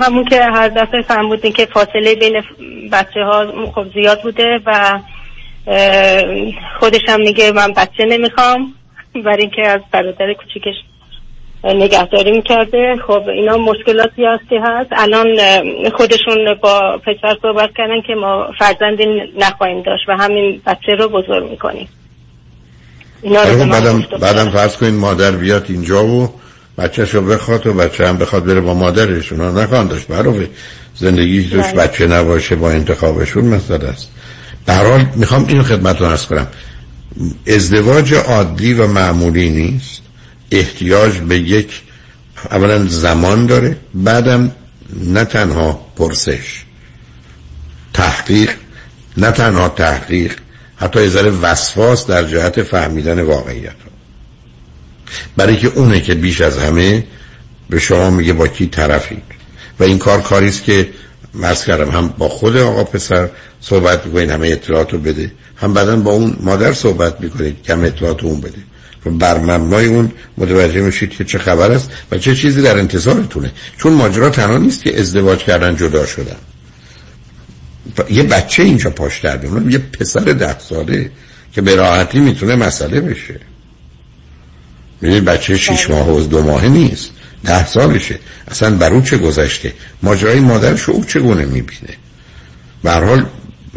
[0.00, 2.42] همون که هر دفعه فهم بودین که فاصله بین
[2.92, 4.98] بچه ها خب زیاد بوده و
[6.80, 8.74] خودش هم میگه من بچه نمی‌خوام
[9.24, 10.74] برای اینکه از برادر کوچیکش
[11.64, 12.96] نگهداری می‌کرده.
[13.06, 14.90] خب اینا مشکلاتی هستی هست.
[14.92, 15.26] الان
[15.94, 19.06] خودشون با پسر صحبت کردن که ما فرزندی
[19.38, 21.88] نخواهیم داشت و همین بچه رو بزرگ می‌کنیم.
[23.22, 26.34] بعدم, بعدم فرض کنید مادر بیاد اینجا و
[26.78, 29.32] بچهش رو بخواد و بچه هم بخواد بره با مادرش.
[29.32, 30.06] اونا نخواهند داشت.
[30.06, 30.46] برای
[30.96, 31.64] زندگی توش.
[31.64, 34.08] بچه نباشه با انتخابشون مثل است.
[34.66, 36.46] در می‌خوام اینو خدمت رو ارز کنم.
[37.46, 40.02] ازدواج عادی و معمولی نیست.
[40.50, 41.82] احتیاج به یک
[42.50, 43.76] اولا زمان داره.
[43.94, 44.52] بعدم
[45.04, 46.64] نه تنها پرسش
[47.94, 48.50] تحقیق
[49.16, 50.34] نه تنها تحقیق.
[50.80, 53.74] حتی یه ذره وسواس در جهت فهمیدن واقعیت
[55.36, 57.04] برای که اونه که بیش از همه
[57.70, 59.22] به شما میگه با کی طرفید.
[59.80, 60.88] و این کار کاریست که
[61.34, 63.28] مرز کردم هم با خود آقا پسر
[63.60, 65.32] صحبت می‌کنید همه اطلاعات رو بده.
[65.56, 68.58] هم بعدا با اون مادر صحبت می‌کنید کم اطلاعات اون بده.
[69.06, 73.52] و بر مبنای اون متوجه میشید که چه خبر است و چه چیزی در انتظارتونه.
[73.78, 76.36] چون ماجرا تنها نیست که ازدواج کردن جدا شدن.
[78.10, 81.10] یه بچه اینجا پاش در یه پسر ده ساله
[81.52, 83.40] که به راحتی می‌تونه مسئله بشه.
[85.00, 87.10] می‌دونی بچه شیش ماه و دو ماه نیست
[87.44, 88.18] ده سالشه.
[88.48, 91.96] اصلا بر اون چه گذشته؟ ماجرای مادرش او چگونه می‌بینه؟
[92.84, 93.26] حال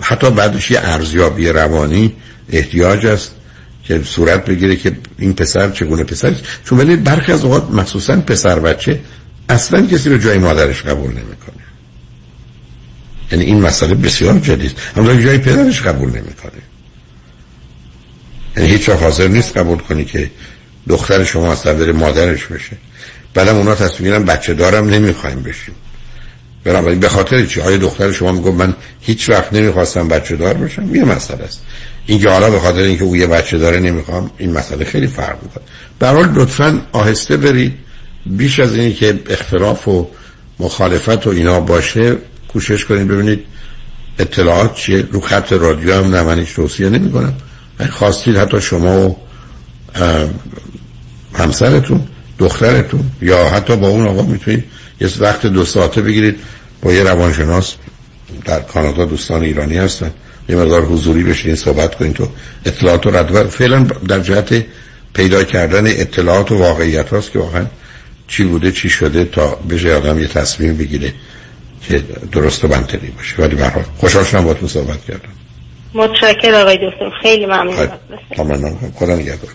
[0.01, 2.13] حتی بعدش یه ارزیابی روانی
[2.49, 3.31] احتیاج است
[3.83, 6.35] که صورت بگیره که این پسر چگونه پسر
[6.65, 8.99] چون ولی برخی از اوقات مخصوصا پسر بچه
[9.49, 11.62] اصلا کسی رو جای مادرش قبول نمی‌کنه.
[13.33, 14.77] یعنی این مسئله بسیار جدید.
[14.97, 16.61] اما جای پدرش قبول نمی‌کنه.
[18.57, 20.31] یعنی هیچ حاضر نیست قبول کنی که
[20.87, 22.77] دختر شما اصلا بره مادرش بشه.
[23.33, 25.75] بعدم اونا تصمیم بچه دارم نمی‌خوایم بشیم.
[26.63, 30.95] بنابراین به خاطر چی؟ آیا دختر شما میگه من هیچ وقت نمی‌خواستم بچه دار باشم؟
[30.95, 31.61] یه مسئله است.
[32.05, 35.63] اینکه حالا به خاطر اینکه او یه بچه داره نمی‌خوام این مسئله خیلی فرق می‌کنه.
[35.99, 37.73] به حال لطفا آهسته برید.
[38.25, 40.07] بیش از اینی که اختلاف و
[40.59, 42.17] مخالفت و اینا باشه
[42.53, 43.45] کوشش کنید ببینید
[44.19, 45.07] اطلاعات چیه.
[45.11, 47.33] رو خط رادیو هم نه من توصیه نمی کنم
[47.89, 49.17] خواستید حتی شما و
[51.33, 52.07] همسرتون
[52.39, 54.63] دخترتون یا حتی با اون آقا می‌تونید
[55.01, 56.35] یه وقت دو ساعته بگیرید.
[56.81, 57.73] با یه روانشناس
[58.45, 60.11] در کانادا دوستان ایرانی هستن.
[60.49, 62.29] یه مقدار حضوری بشین صحبت کنید تو
[62.65, 64.65] اطلاعات و فعلا در جهت
[65.13, 67.65] پیدا کردن اطلاعات و واقعیت هاست که واقعا
[68.27, 71.13] چی بوده چی شده تا بشه آدم یه تصمیم بگیره.
[71.87, 73.35] که درست و منطقی باشه.
[73.37, 75.29] ولی به حال خوشحال شدم باهاتون صحبت کردم.
[75.93, 77.09] متشکرم آقای دکتر.
[77.21, 77.89] خیلی ممنون.
[78.37, 79.51] ممنون خدا نگهدار.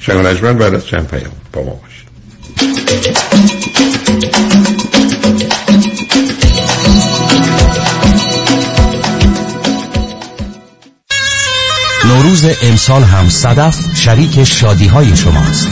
[0.00, 2.10] شنگ نجمن بعد از چند پیام با ما باشید
[12.04, 15.68] نوروز امسال هم صدف شریک شادی های شماست.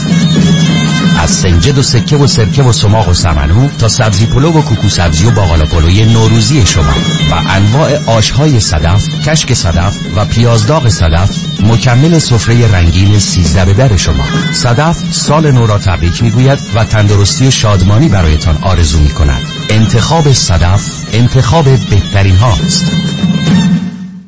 [1.18, 4.88] از سنجد و سکه و سرکه و سماق و سمنو تا سبزی پلو و کوکو
[4.88, 6.94] سبزی و باقالا پلوی نوروزی شما
[7.30, 11.30] و انواع آشهای صدف، کشک صدف و پیازداغ صدف
[11.60, 14.24] مکمل سفره رنگین سیزده به در شما.
[14.52, 20.32] صدف سال نو را تبریک می‌گوید و تندرستی و شادمانی برایتان آرزو می کند انتخاب
[20.32, 20.82] صدف
[21.12, 22.92] انتخاب بهترین هاست.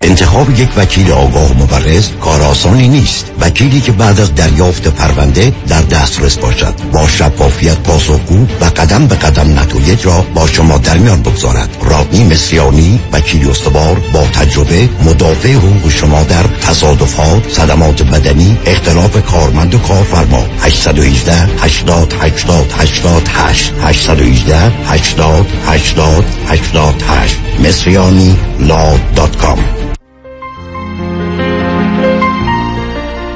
[0.02, 3.30] انتخاب یک وکیل آگاه مبرز کار آسانی نیست.
[3.40, 6.74] وکیلی که بعد از دریافت پرونده در دسترس باشد.
[6.92, 11.76] با شفافیت پاسخگو و قدم به قدم نتایج را با شما در میان بگذارد.
[11.82, 19.74] رادنی مصریانی وکیل استوار با تجربه مدافع حقوق شما در تصادفات صدمات بدنی اختلاف کارمند
[19.74, 20.46] و کارفرما.
[20.60, 29.58] 818 80 80 88 818 80 80 88 مصریانی law dot com.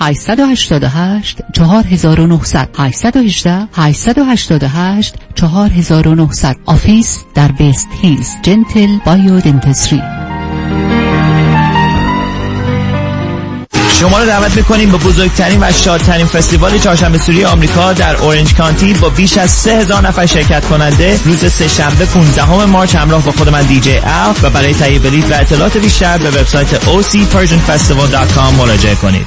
[0.00, 10.02] 888 4900 818 888 4900 office در West Hills Gentle Bio Dentistry
[14.02, 18.94] شما رو دعوت می‌کنیم به بزرگترین و شادترین فستیوال چهارشنبه سوری آمریکا در Orange County
[18.94, 23.48] با بیش از 3000 نفر شرکت کننده روز سه شنبه 15 March همراه با خود
[23.48, 29.26] من DJ Al و برای تهیه بلیط و اطلاعات بیشتر به وبسایت ocpersianfestival.com مراجعه کنید.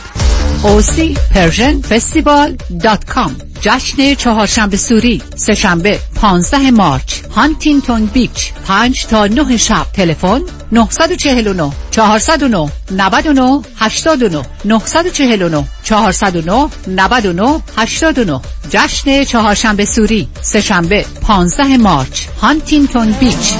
[0.63, 9.85] ocpersianfestival.com جشن چهارشنبه سوری سهشنبه 15 مارچ هانتینگتون بیچ 5 تا 9 شب.
[9.93, 10.41] تلفن
[10.71, 23.11] 949 409 99 89 949 409 99 89 جشن چهارشنبه سوری سهشنبه 15 مارچ هانتینگتون
[23.11, 23.53] بیچ.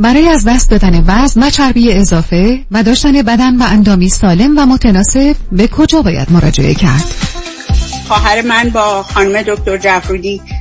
[0.00, 4.66] برای از دست دادن وزن و چربی اضافه و داشتن بدن و اندامی سالم و
[4.66, 7.04] متناسب به کجا باید مراجعه کرد؟
[8.08, 10.40] خواهر من با خانم دکتر جعفرودی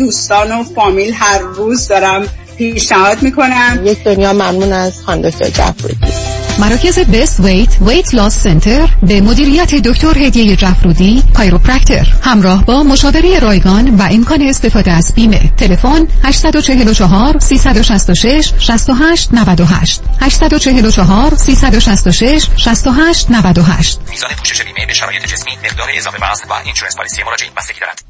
[0.00, 2.26] دوستان و فامیل هر روز دارم
[2.58, 3.80] پیشنهاد می‌کنم.
[3.84, 9.74] یک دنیا ممنون از خانم دکتر جعفرودی مراکز بست ویت ویت لاس سنتر به مدیریت
[9.74, 15.52] دکتر هدیه جعفرودی کایروپرکتر همراه با مشاوره رایگان و امکان استفاده از بیمه.
[15.56, 25.52] تلفن 844 366 68 98 844 366 68 98 میزان پوشش بیمه به شرایط جسمی
[25.64, 28.09] مقدار اضافه وزن و insurance policy مراجعین بستگی دارد.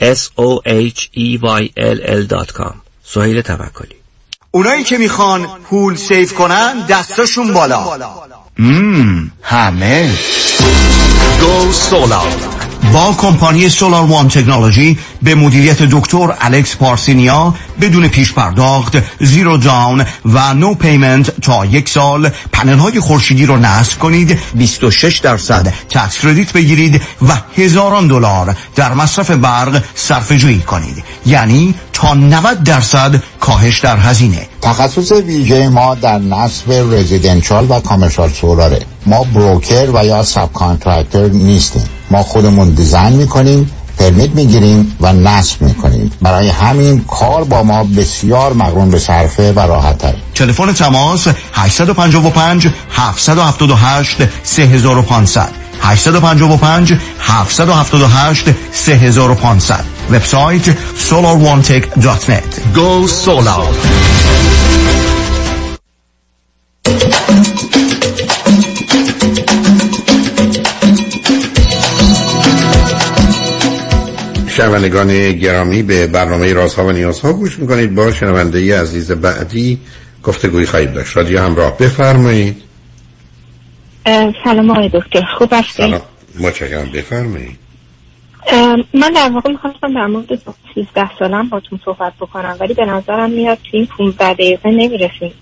[0.00, 1.66] soheyll.com
[3.04, 3.96] سهیل توکلی.
[4.50, 7.98] اونایی که می‌خوان پول save کنن دستاشون بالا.
[8.58, 9.32] مم.
[9.42, 10.14] همه.
[11.40, 12.55] go solar
[12.92, 20.04] با کمپانی Solar One Technology به مدیریت دکتر الکس پارسینیا بدون پیش پرداخت zero down
[20.24, 26.18] و no payment تا یک سال پنل های خورشیدی رو نصب کنید 26 درصد tax
[26.18, 31.04] credit بگیرید و هزاران دلار در مصرف برق صرف جویی کنید.
[31.26, 34.46] یعنی تا 90 درصد کاهش در هزینه.
[34.62, 41.28] تخصص ویژه ما در نصب residential و commercial solar ه ما broker و یا subcontractor
[41.28, 41.84] نیستیم.
[42.10, 46.10] ما خودمون design می‌کنیم permit می‌گیریم و نصب می‌کنیم.
[46.22, 52.68] برای همین کار با ما بسیار مقرون به صرفه و راحت تر تلفن تماس 855
[52.90, 60.76] 778 3500 855 778 3500 وبسایت
[61.10, 63.66] solarone.net Go Solar.
[74.56, 77.94] شنوندگان گرامی به برنامه رازها و نیازها گوش می‌کنید.
[77.94, 79.78] با شنونده ای عزیز بعدی
[80.22, 81.16] گفتگوی خواهید داشت.
[81.16, 81.78] رادیو همراه.
[81.78, 82.65] بفرمایید.
[84.44, 85.22] سلام آقای دکتر.
[85.38, 86.00] خوب هستید سلام.
[86.40, 86.90] متشکرم.
[86.90, 87.58] بفرمایید.
[88.94, 90.26] من در واقع می‌خواستم در مورد
[90.74, 95.32] 13 سالم باتون صحبت بکنم ولی به نظرم میاد که این 15 دقیقه نمی‌رسیم.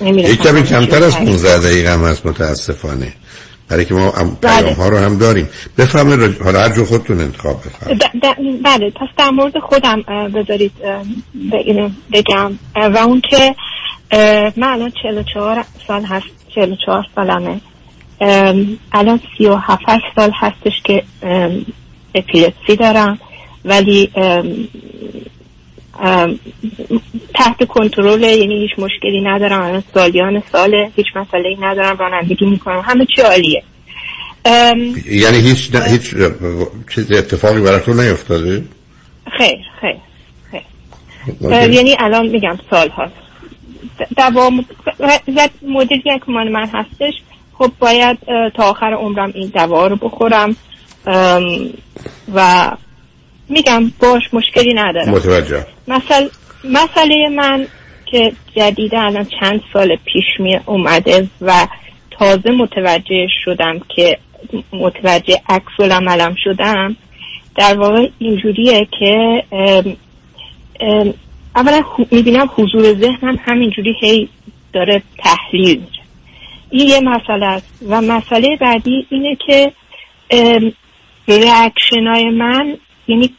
[0.00, 3.12] یک کمی کمتر از 15 دقیقه هم هست متاسفانه.
[3.68, 5.48] برای که ما پیام ها رو هم داریم.
[5.78, 8.02] بفرمایید حالا هر جو خودتون انتخاب بفرمایید.
[8.62, 8.90] بله.
[8.90, 10.02] پس در مورد خودم
[10.34, 10.72] بذارید
[12.12, 13.54] بگم و اون که
[14.56, 16.26] من الان 44 سال هست.
[16.54, 17.60] 44 سالمه.
[18.92, 19.82] الان 37
[20.16, 21.02] سال هستش که
[22.14, 23.18] اپیلپسی دارم
[23.64, 24.10] ولی
[27.34, 29.62] تحت کنترل یعنی هیچ مشکلی ندارم.
[29.62, 32.82] الان سالیان ساله هیچ مسئله ندارم رانندگی می‌کنم.
[32.84, 33.62] همه چی عالیه.
[35.10, 36.14] یعنی هیچ هیچ
[36.94, 38.64] چیز اتفاقی براتون نیفتاده؟
[39.38, 39.96] خیر خیر
[40.50, 40.62] خیر.
[41.72, 43.12] یعنی الان میگم سال هاست
[44.16, 44.64] دوام
[45.62, 47.14] مدلی که من من هستش.
[47.58, 48.18] خب باید
[48.56, 50.56] تا آخر عمرم این دوا رو بخورم.
[52.34, 52.70] و
[53.48, 55.08] میگم باش مشکلی ندارم.
[55.08, 55.66] متوجه.
[55.88, 56.28] مثل
[56.64, 57.66] مسئله من
[58.06, 61.66] که جدیده الان چند سال پیش می اومده و
[62.10, 64.18] تازه متوجه شدم که
[64.72, 66.96] متوجه عکس عملم شدم
[67.56, 69.42] در واقع اینجوریه که
[71.56, 74.28] اولا می‌بینم حضور ذهنم همینجوری هی
[74.72, 75.80] داره تحلیل
[76.74, 77.86] این یه مسئله است.
[77.88, 79.72] و مسئله بعدی اینه که
[81.28, 82.76] ریاکشن های من
[83.08, 83.30] یعنی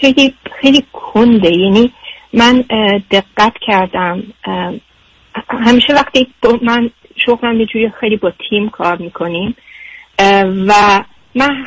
[0.00, 1.50] خیلی خیلی کنده.
[1.50, 1.92] یعنی
[2.32, 2.64] من
[3.10, 4.22] دقت کردم.
[5.48, 6.26] همیشه وقتی
[6.62, 6.90] من
[7.26, 9.56] شغلم یه خیلی با تیم کار می‌کنیم.
[10.66, 11.04] و
[11.34, 11.64] من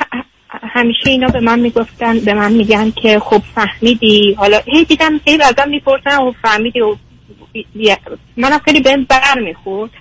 [0.74, 4.34] همیشه اینا به من می‌گفتن به من میگن که خب فهمیدی.
[4.34, 6.96] حالا هی دیدم هی ازم می‌پرسن و خب، و
[8.38, 9.92] منم خیلی بهم بر می‌خورد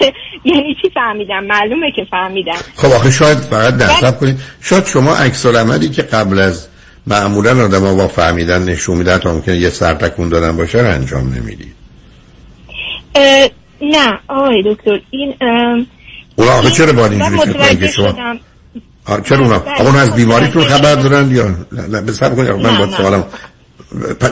[0.44, 2.58] یعنی چی فهمیدم؟ معلومه که فهمیدم.
[2.76, 6.68] خب آخه شاید فقط نصب کنید شاید شما عکس عملی که قبل از
[7.06, 11.34] معمولا آدم ها با فهمیدن نشون میدن تا ممکنه یه سرتکون دادن باشه رو انجام
[11.34, 11.74] نمی‌دید
[13.82, 15.34] نه آقای دکتر این
[16.36, 18.38] اونا آخه چرا باید اینجوری که شما
[19.24, 23.24] چرا اونا آقا اون از بیماریتون خبر دارن یا نه؟ بسر کنید من با سوالم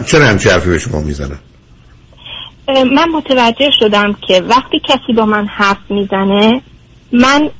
[0.06, 1.38] چرا همچه حرفی به شما می‌زنن
[2.68, 6.62] من متوجه شدم که وقتی کسی با من حرف می‌زنه
[7.12, 7.50] من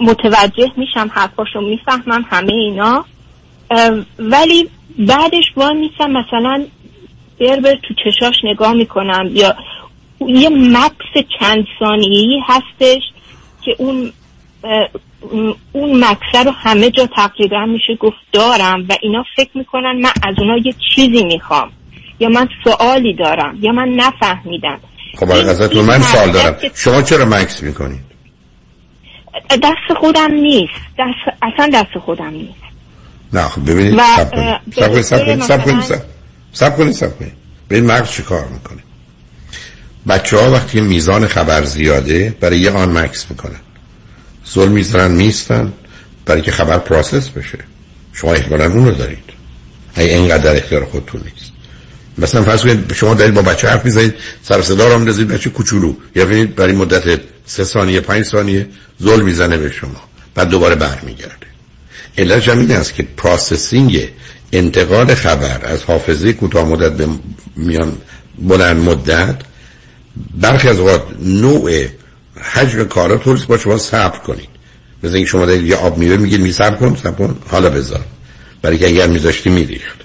[0.00, 3.04] متوجه میشم حرفاشو می‌فهمم همه اینا.
[4.18, 6.64] ولی بعدش وای میسم مثلا
[7.40, 9.56] بر بر تو چشاش نگاه می‌کنم یا
[10.26, 13.02] یه مکس چند ثانیه‌ای هستش
[13.64, 14.12] که اون
[15.72, 20.34] اون مکسه رو همه جا تقریبا میشه گفت دارم و اینا فکر می‌کنن من از
[20.38, 21.70] اونا یه چیزی می‌خوام.
[22.20, 24.80] یا من سوالی دارم یا من نفهمیدم.
[25.18, 26.56] خب ازتون من سوال دارم.
[26.74, 28.06] شما چرا مکث می‌کنید؟
[29.50, 30.72] دست خودم نیست.
[30.98, 32.66] دست اصلا دست خودم نیست.
[33.32, 35.02] نه خب ببینید صبر کنید.
[35.02, 36.02] صبر کنید صبر کنید
[36.52, 37.32] صبر کنید صبر کنید
[37.70, 38.82] ببینید مغز چی کار می‌کنه؟
[40.08, 43.60] بچه ها وقتی میزان خبر زیاده برای یه آن مکث می‌کنن.
[44.44, 45.72] زل می‌زنن میستن
[46.26, 47.58] برای که خبر process بشه.
[48.12, 49.24] شما احتمالا اون رو دارید.
[49.96, 51.35] ای اینقدر اختیار خودتون نیست.
[52.18, 55.94] مثلا فرض کنید شما دارید با بچه حرف می‌زنید سر صدا رو میندازید بچه کوچولو.
[56.14, 58.68] یا ببینید برای مدت سه ثانیه پنج ثانیه
[58.98, 60.02] زل می‌زنه به شما
[60.34, 61.46] بعد دوباره برمیگرده.
[62.18, 64.08] علتش هم این است که processing
[64.52, 67.08] انتقال خبر از حافظه کوتاه مدت به
[67.56, 67.92] میان
[68.38, 69.36] بلند مدت
[70.34, 71.86] برخی از اوقات نوع
[72.40, 74.48] حجم کارا طورس با شما صبر کنید.
[75.02, 78.04] مثل شما دارید یه آب میوه میگید می صبر کن صبر کن حالا بذار.
[78.62, 79.95] برای که اگر میذاشتی میریخت.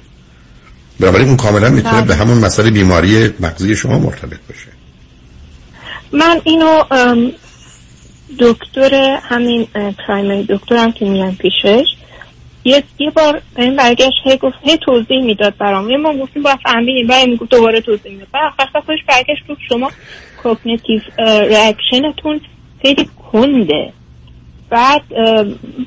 [1.02, 2.16] بنابراین اون کاملا می‌تونه به بله.
[2.16, 4.68] همون مسئله بیماری مغزی شما مرتبط باشه.
[6.12, 6.84] من اینو
[8.40, 9.68] دکتر همین
[10.08, 11.86] primary دکترم که میرم پیشش
[12.64, 15.90] یه یه بار به این برگشت هی گفت هی توضیح می‌داد برام.
[15.90, 17.08] یه ما گفتیم با فهمیدیم.
[17.08, 18.28] بعد می‌گفت دوباره توضیح می‌داد.
[18.34, 19.92] بعد آخر خودش برگشت گفت شما
[20.44, 22.42] cognitive reaction تون
[22.82, 23.94] خیلی کنده
[24.72, 25.02] بعد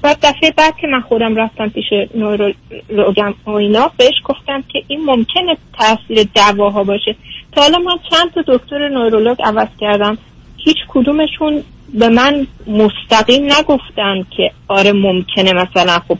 [0.02, 1.84] بعد دفعه بعد که من خودم رفتم پیش
[2.14, 7.16] نورولوگم و اینا بهش گفتم که این ممکنه تاثیر دواها باشه.
[7.52, 10.18] تا حالا من چند تا دکتر نورولوگ عوض کردم.
[10.56, 11.62] هیچ کدومشون
[11.94, 16.18] به من مستقیم نگفتن که آره ممکنه مثلا خب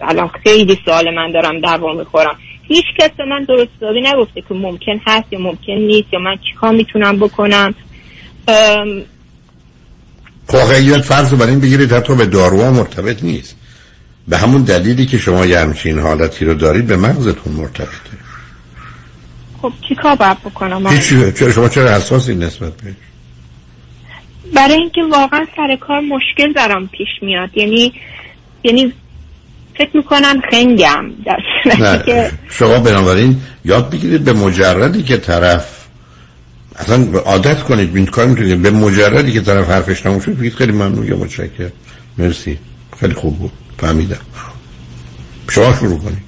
[0.00, 2.36] الان خیلی سوال من دارم دوا می‌خورم.
[2.68, 6.36] هیچ کس به من درست حسابی نگفته که ممکن هست یا ممکن نیست یا من
[6.50, 7.74] چیکار می‌تونم بکنم.
[10.52, 13.56] واقعیت فرض رو بر این بگیرید حتی به داروها مرتبط نیست.
[14.28, 18.24] به همون دلیلی که شما یه همچین حالتی رو دارید به مغزتون مرتبطه.
[19.62, 21.02] خب چیکار باید بکنم؟ هیچ
[21.54, 22.94] شما چرا حساسی نسبت به
[24.54, 27.56] برای اینکه واقعا سر کار مشکل برام پیش میاد.
[27.56, 27.92] یعنی
[28.62, 28.92] یعنی
[29.78, 31.04] فکر می‌کنم خنگم.
[31.26, 35.83] در که شما بنابراین یاد بگیرید به مجردی که طرف
[36.76, 40.72] اصلا عادت کنید این کار می‌تونید به مجردی که طرف حرفش تموم شد بگید خیلی
[40.72, 41.06] ممنون.
[41.06, 41.72] یا متشکرم.
[42.18, 42.58] مرسی.
[43.00, 43.52] خیلی خوب بود.
[43.78, 44.20] فهمیدم.
[45.50, 46.22] شما شروع کنید.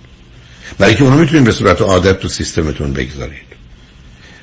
[0.79, 3.47] برای که اونو می‌تونید به صورت عادت تو سیستمتون بگذارید.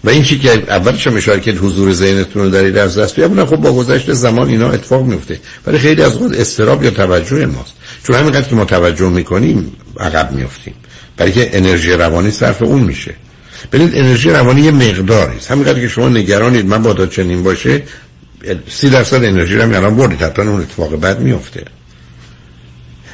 [0.04, 3.46] و این چی که اولش هم اشاره کرد حضور ذهنتون رو دارید از دست بیابونه
[3.46, 7.74] خب با گذشت زمان اینا اتفاق میفته ولی خیلی از اوقات استراب یا توجه ماست.
[8.04, 10.74] چون همینقدر که ما توجه می‌کنیم عقب میفتیم
[11.18, 13.16] برای که انرژی روانی صرف اون میشه.
[13.72, 15.52] ببینید انرژی روانی یه مقداری است.
[15.52, 17.84] همینقدر که شما نگرانید من بادا چنین باشه
[18.70, 20.22] سی درصد انرژی رو الان بردید.
[20.22, 21.66] حتما اون اتفاق بد میفته.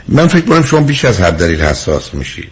[0.08, 2.52] من فکر کنم شما بیش از حد دارید حساس میشید.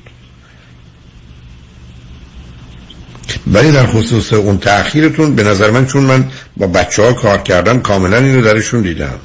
[3.47, 7.79] ولی در خصوص اون تأخیرتون به نظر من چون من با بچه ها کار کردم
[7.79, 9.19] کاملا اینو درشون دیدم.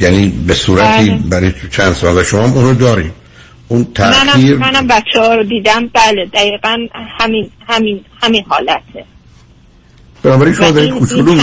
[0.00, 1.18] یعنی به صورتی بله.
[1.28, 3.23] برای چند سال شما اونو دارید
[3.68, 5.86] اون منم تأخیر منم بچه ها رو دیدم.
[5.92, 6.78] بله دقیقا
[7.20, 9.04] همین همین همین حالته.
[10.22, 11.40] بنابراین شما این- کوچولو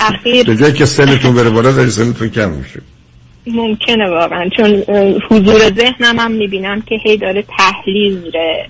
[0.00, 2.80] اخیر- به جایی که سنتون بره بالا دارید سنتون کم میشه.
[3.46, 4.48] ممکنه واقعا.
[4.56, 4.82] چون
[5.30, 8.68] حضور ذهنم هم می‌بینم که هی داره تحلیل میره.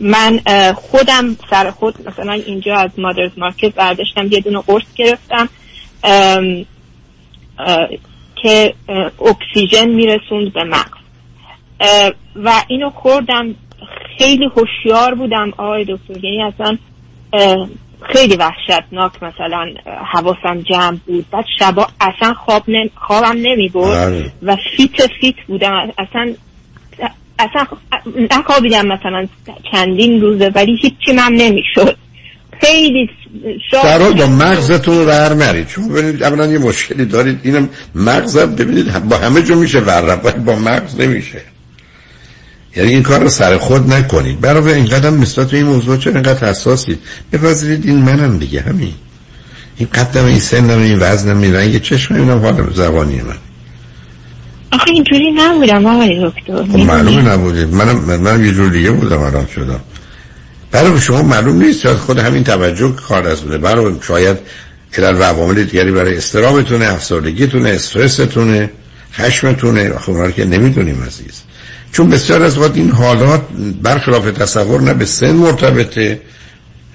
[0.00, 0.40] من
[0.74, 4.26] خودم سر خود مثلا اینجا از مادرز مارکت برداشتم.
[4.30, 5.48] یه دونه قرص گرفتم
[6.04, 6.64] ام،
[8.42, 8.74] که
[9.20, 11.03] اکسیژن میرسوند به مغز.
[12.44, 13.54] و اینو خوردم.
[14.18, 16.24] خیلی هوشیار بودم آقای دکتر.
[16.24, 16.76] یعنی اصلا
[18.12, 19.66] خیلی وحشتناک مثلا
[20.12, 21.26] حواسم جمع بود.
[21.30, 22.90] بعد شبا اصلا خواب نم...
[22.94, 24.32] خوابم نمی بله.
[24.42, 25.92] و فیت فیت بودم.
[25.98, 26.34] اصلا
[27.38, 27.66] اصلا
[28.30, 29.26] نخوابیدم مثلا
[29.72, 31.96] چندین روزه ولی هیچی من نمی‌شد.
[32.60, 33.10] خیلی
[33.72, 34.26] حال با.
[34.26, 37.40] مغزتون رو ور نرید چون ببینید اولا یه مشکلی دارید.
[37.42, 41.42] اینم مغزم ببینید با همه جو میشه ور با مغز نمیشه.
[42.76, 44.40] یعنی این کار رو سر خود نکنید.
[44.40, 46.98] برای این قدم نسبت به این موضوع چرا اینقدر حساسید
[47.32, 48.94] بپذیرید این منم دیگه همین.
[49.76, 53.36] این قدم این سنم این وزنم این رنگ چشم اینم حال زبانی من.
[54.72, 56.72] آخه اینجوری نبودم آقای دکتر.
[56.72, 57.74] خب معلومه نبودید.
[57.74, 59.80] منم منم یه جور دیگه بودم الان شدم.
[60.70, 63.58] برای شما معلوم نیست شاید خود همین توجه کار از بوده.
[63.58, 64.36] برای شاید
[64.98, 68.70] علل و عوامل دیگری برای استرابتونه افسردگیتونه استرستونه
[69.12, 69.92] خشمتونه.
[69.92, 71.42] آخه اونا رو که نمی‌دونیم عزیز.
[71.94, 73.42] چون بسیار از وقت این حالات
[73.82, 76.20] برخلاف تصور نه به سن مرتبطه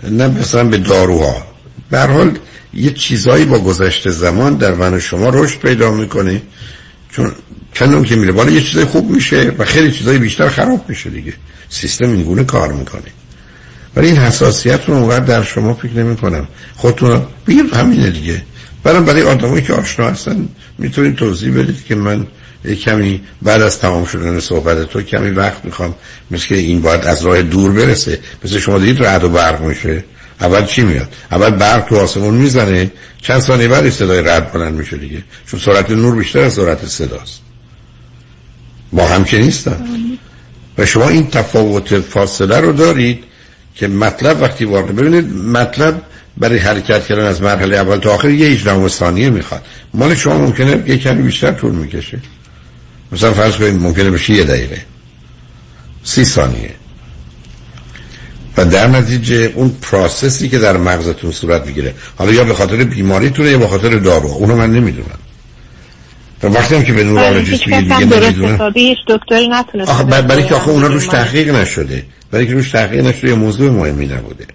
[0.03, 1.47] نه مثلا به داروها.
[1.89, 2.37] به حال
[2.73, 6.41] یه چیزایی با گذشت زمان در من شما رشد پیدا می‌کنه.
[7.11, 7.31] چون
[7.73, 11.33] چندم که میره بالا یه چیزای خوب میشه و خیلی چیزای بیشتر خراب میشه دیگه.
[11.69, 13.11] سیستم اینگونه کار می‌کنه.
[13.95, 18.41] ولی این حساسیت رو اونقدر در شما فکر نمی کنم خودتون بگید همینه دیگه.
[18.83, 22.27] برای برای آدمایی که آشنا هستن می‌تونید توضیح بدید که من
[22.65, 25.95] یه کمی بعد از تمام شدن صحبت تو کمی وقت می‌خوام
[26.31, 28.19] مثل این باید از راه دور برسه.
[28.43, 30.03] مثل شما دیدید رعد و برق میشه.
[30.41, 32.91] اول چی میاد؟ اول برق تو آسمون می‌زنه.
[33.21, 35.23] چند ثانیه بعد صدای رعد بلند میشه دیگه.
[35.47, 37.41] چون سرعت نور بیشتر از سرعت صداست.
[38.93, 39.85] با هم که نیستن.
[40.77, 43.23] و شما این تفاوت فاصله رو دارید
[43.75, 46.01] که مطلب وقتی وارد ببینید مطلب
[46.37, 49.65] برای حرکت کردن از مرحله اول تا آخر یه 18 ثانیه می‌خواد.
[49.93, 52.19] مال شما ممکنه یه کمی بیشتر طول می‌کشه.
[53.11, 54.81] مثلا فرض کنید ممکنه بشه یه دقیقه.
[56.03, 56.71] سی ثانیه.
[58.57, 61.93] و در نتیجه اون پروسسی که در مغزتون صورت می‌گیره.
[62.17, 64.29] حالا یا به خاطر بیماریتونه یا به خاطر دارو.
[64.29, 65.19] اونو من نمی‌دونم.
[66.43, 68.69] و وقتی هم که به نورولوژیست میگه دیگه نمی‌دونم.
[69.07, 72.05] دکتری نتونست آخه برای که آخه اونا روش تحقیق نشده.
[72.31, 74.45] برای که روش تحقیق نشده موضوع مهمی نبوده.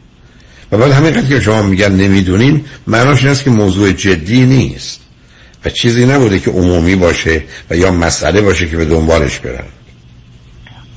[0.73, 5.01] و بعد همین که شما میگن نمی‌دونیم معناش این است که موضوع جدی نیست.
[5.65, 9.65] و چیزی نبوده که عمومی باشه و یا مسئله باشه که به دنبالش برن.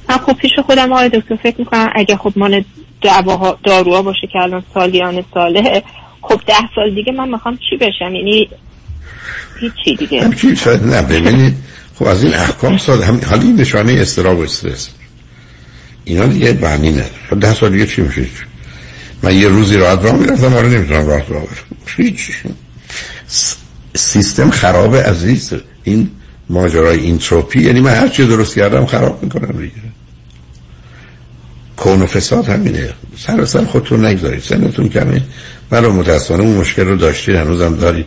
[0.10, 2.64] من خب پیش خودم آقای دکتر فکر می‌کنم اگه خب مال
[3.66, 5.84] داروها باشه که الان سالیان ساله
[6.22, 8.50] خب ده سال دیگه من می‌خوام چی بشم؟ یعنی
[9.60, 10.28] هیچی دیگه.
[10.78, 11.56] نه ببینید
[12.00, 14.90] خب از این احکام سال هم حالا این نشانه استراب و استرس.
[16.06, 17.10] اینا دیگه بعنی نداره.
[17.30, 18.26] خب ده سال دیگه چی میشه؟
[19.24, 21.78] من یه روزی راحت راه می‌رفتم حالا نمی‌تونم راحت راه برم.
[21.98, 22.32] هیچ.
[23.98, 25.54] سیستم خرابه عزیز.
[25.84, 26.10] این
[26.50, 29.74] ماجرای اینتروپی یعنی من هر چی درست کردم خراب می‌کنم دیگه.
[31.78, 32.90] کون و فساد همینه.
[33.18, 34.42] سر سر خودتون نگذارید.
[34.42, 35.22] سنتون کمه.
[35.72, 37.36] ولی متاسفانه اون مشکل رو داشتید.
[37.36, 38.06] هنوزم دارید.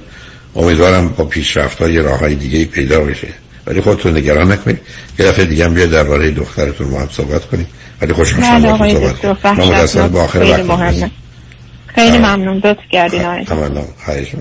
[0.57, 3.29] امیدوارم با پیشرفت های راه های دیگه پیدا بشه.
[3.67, 4.81] ولی خودتون نگران نکنید.
[5.19, 7.67] یه دفعه دیگه هم بیا درباره دخترتون با هم صحبت کنیم.
[8.03, 11.11] ولی خوشحال شدم صحبت من متاسفم با آخر وقت
[11.95, 12.59] خیلی ممنون.
[12.59, 14.33] دوست کردین آقای تمام خواهش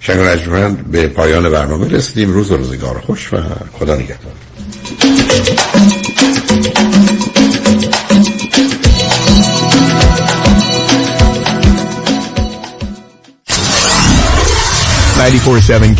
[0.00, 2.32] شنگ به پایان برنامه رسیدیم.
[2.32, 3.36] روز و روزگار خوش و
[3.78, 4.32] خدا نگهدار.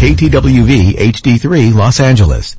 [0.01, 0.73] KTWV
[1.13, 1.45] HD3
[1.75, 2.57] Los Angeles.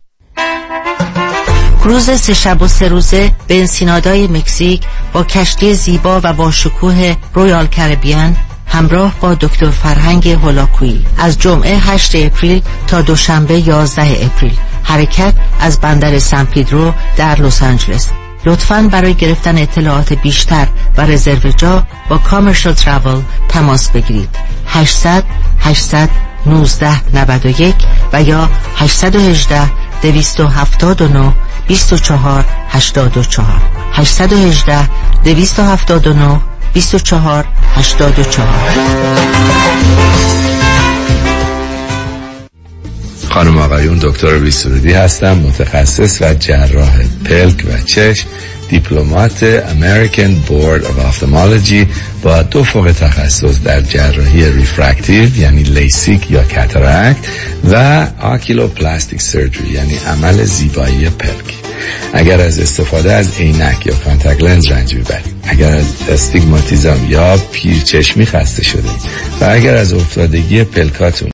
[1.83, 4.81] روز سه شب و سه روزه به انسینادای مکزیک
[5.13, 8.37] با کشتی زیبا و با شکوه رویال کربیان
[8.69, 11.05] همراه با دکتر فرهنگ هولاکویی.
[11.17, 14.57] از جمعه 8 اپریل تا دوشنبه 11 اپریل.
[14.83, 18.09] حرکت از بندر سان پیدرو در لس آنجلس.
[18.45, 20.67] لطفا برای گرفتن اطلاعات بیشتر
[20.97, 24.29] و رزرو جا با کامرشل تراول تماس بگیرید.
[24.67, 25.23] 800
[25.59, 26.09] 800
[26.45, 27.75] 1991
[28.13, 29.71] و یا 818
[30.01, 31.33] 279
[31.67, 33.61] 24 84
[33.93, 34.89] 818
[35.23, 36.39] 279
[36.73, 38.47] 24 84
[43.29, 48.27] خانم آقایون دکتر ویسرودی هستم متخصص و جراح پلک و چشم.
[48.69, 51.87] دیپلمات American Board of Ophthalmology
[52.23, 57.17] با دو فوق تخصص در جراحی refractive یعنی لیسیک یا cataract
[57.71, 61.55] و oculoplastic surgery یعنی عمل زیبایی پلک.
[62.13, 68.25] اگر از استفاده از عینک یا contact lens رنج می‌برید اگر از استیگماتیزم یا پیرچشمی
[68.25, 68.89] خسته شده
[69.41, 71.27] و اگر از افتادگی پلکاتون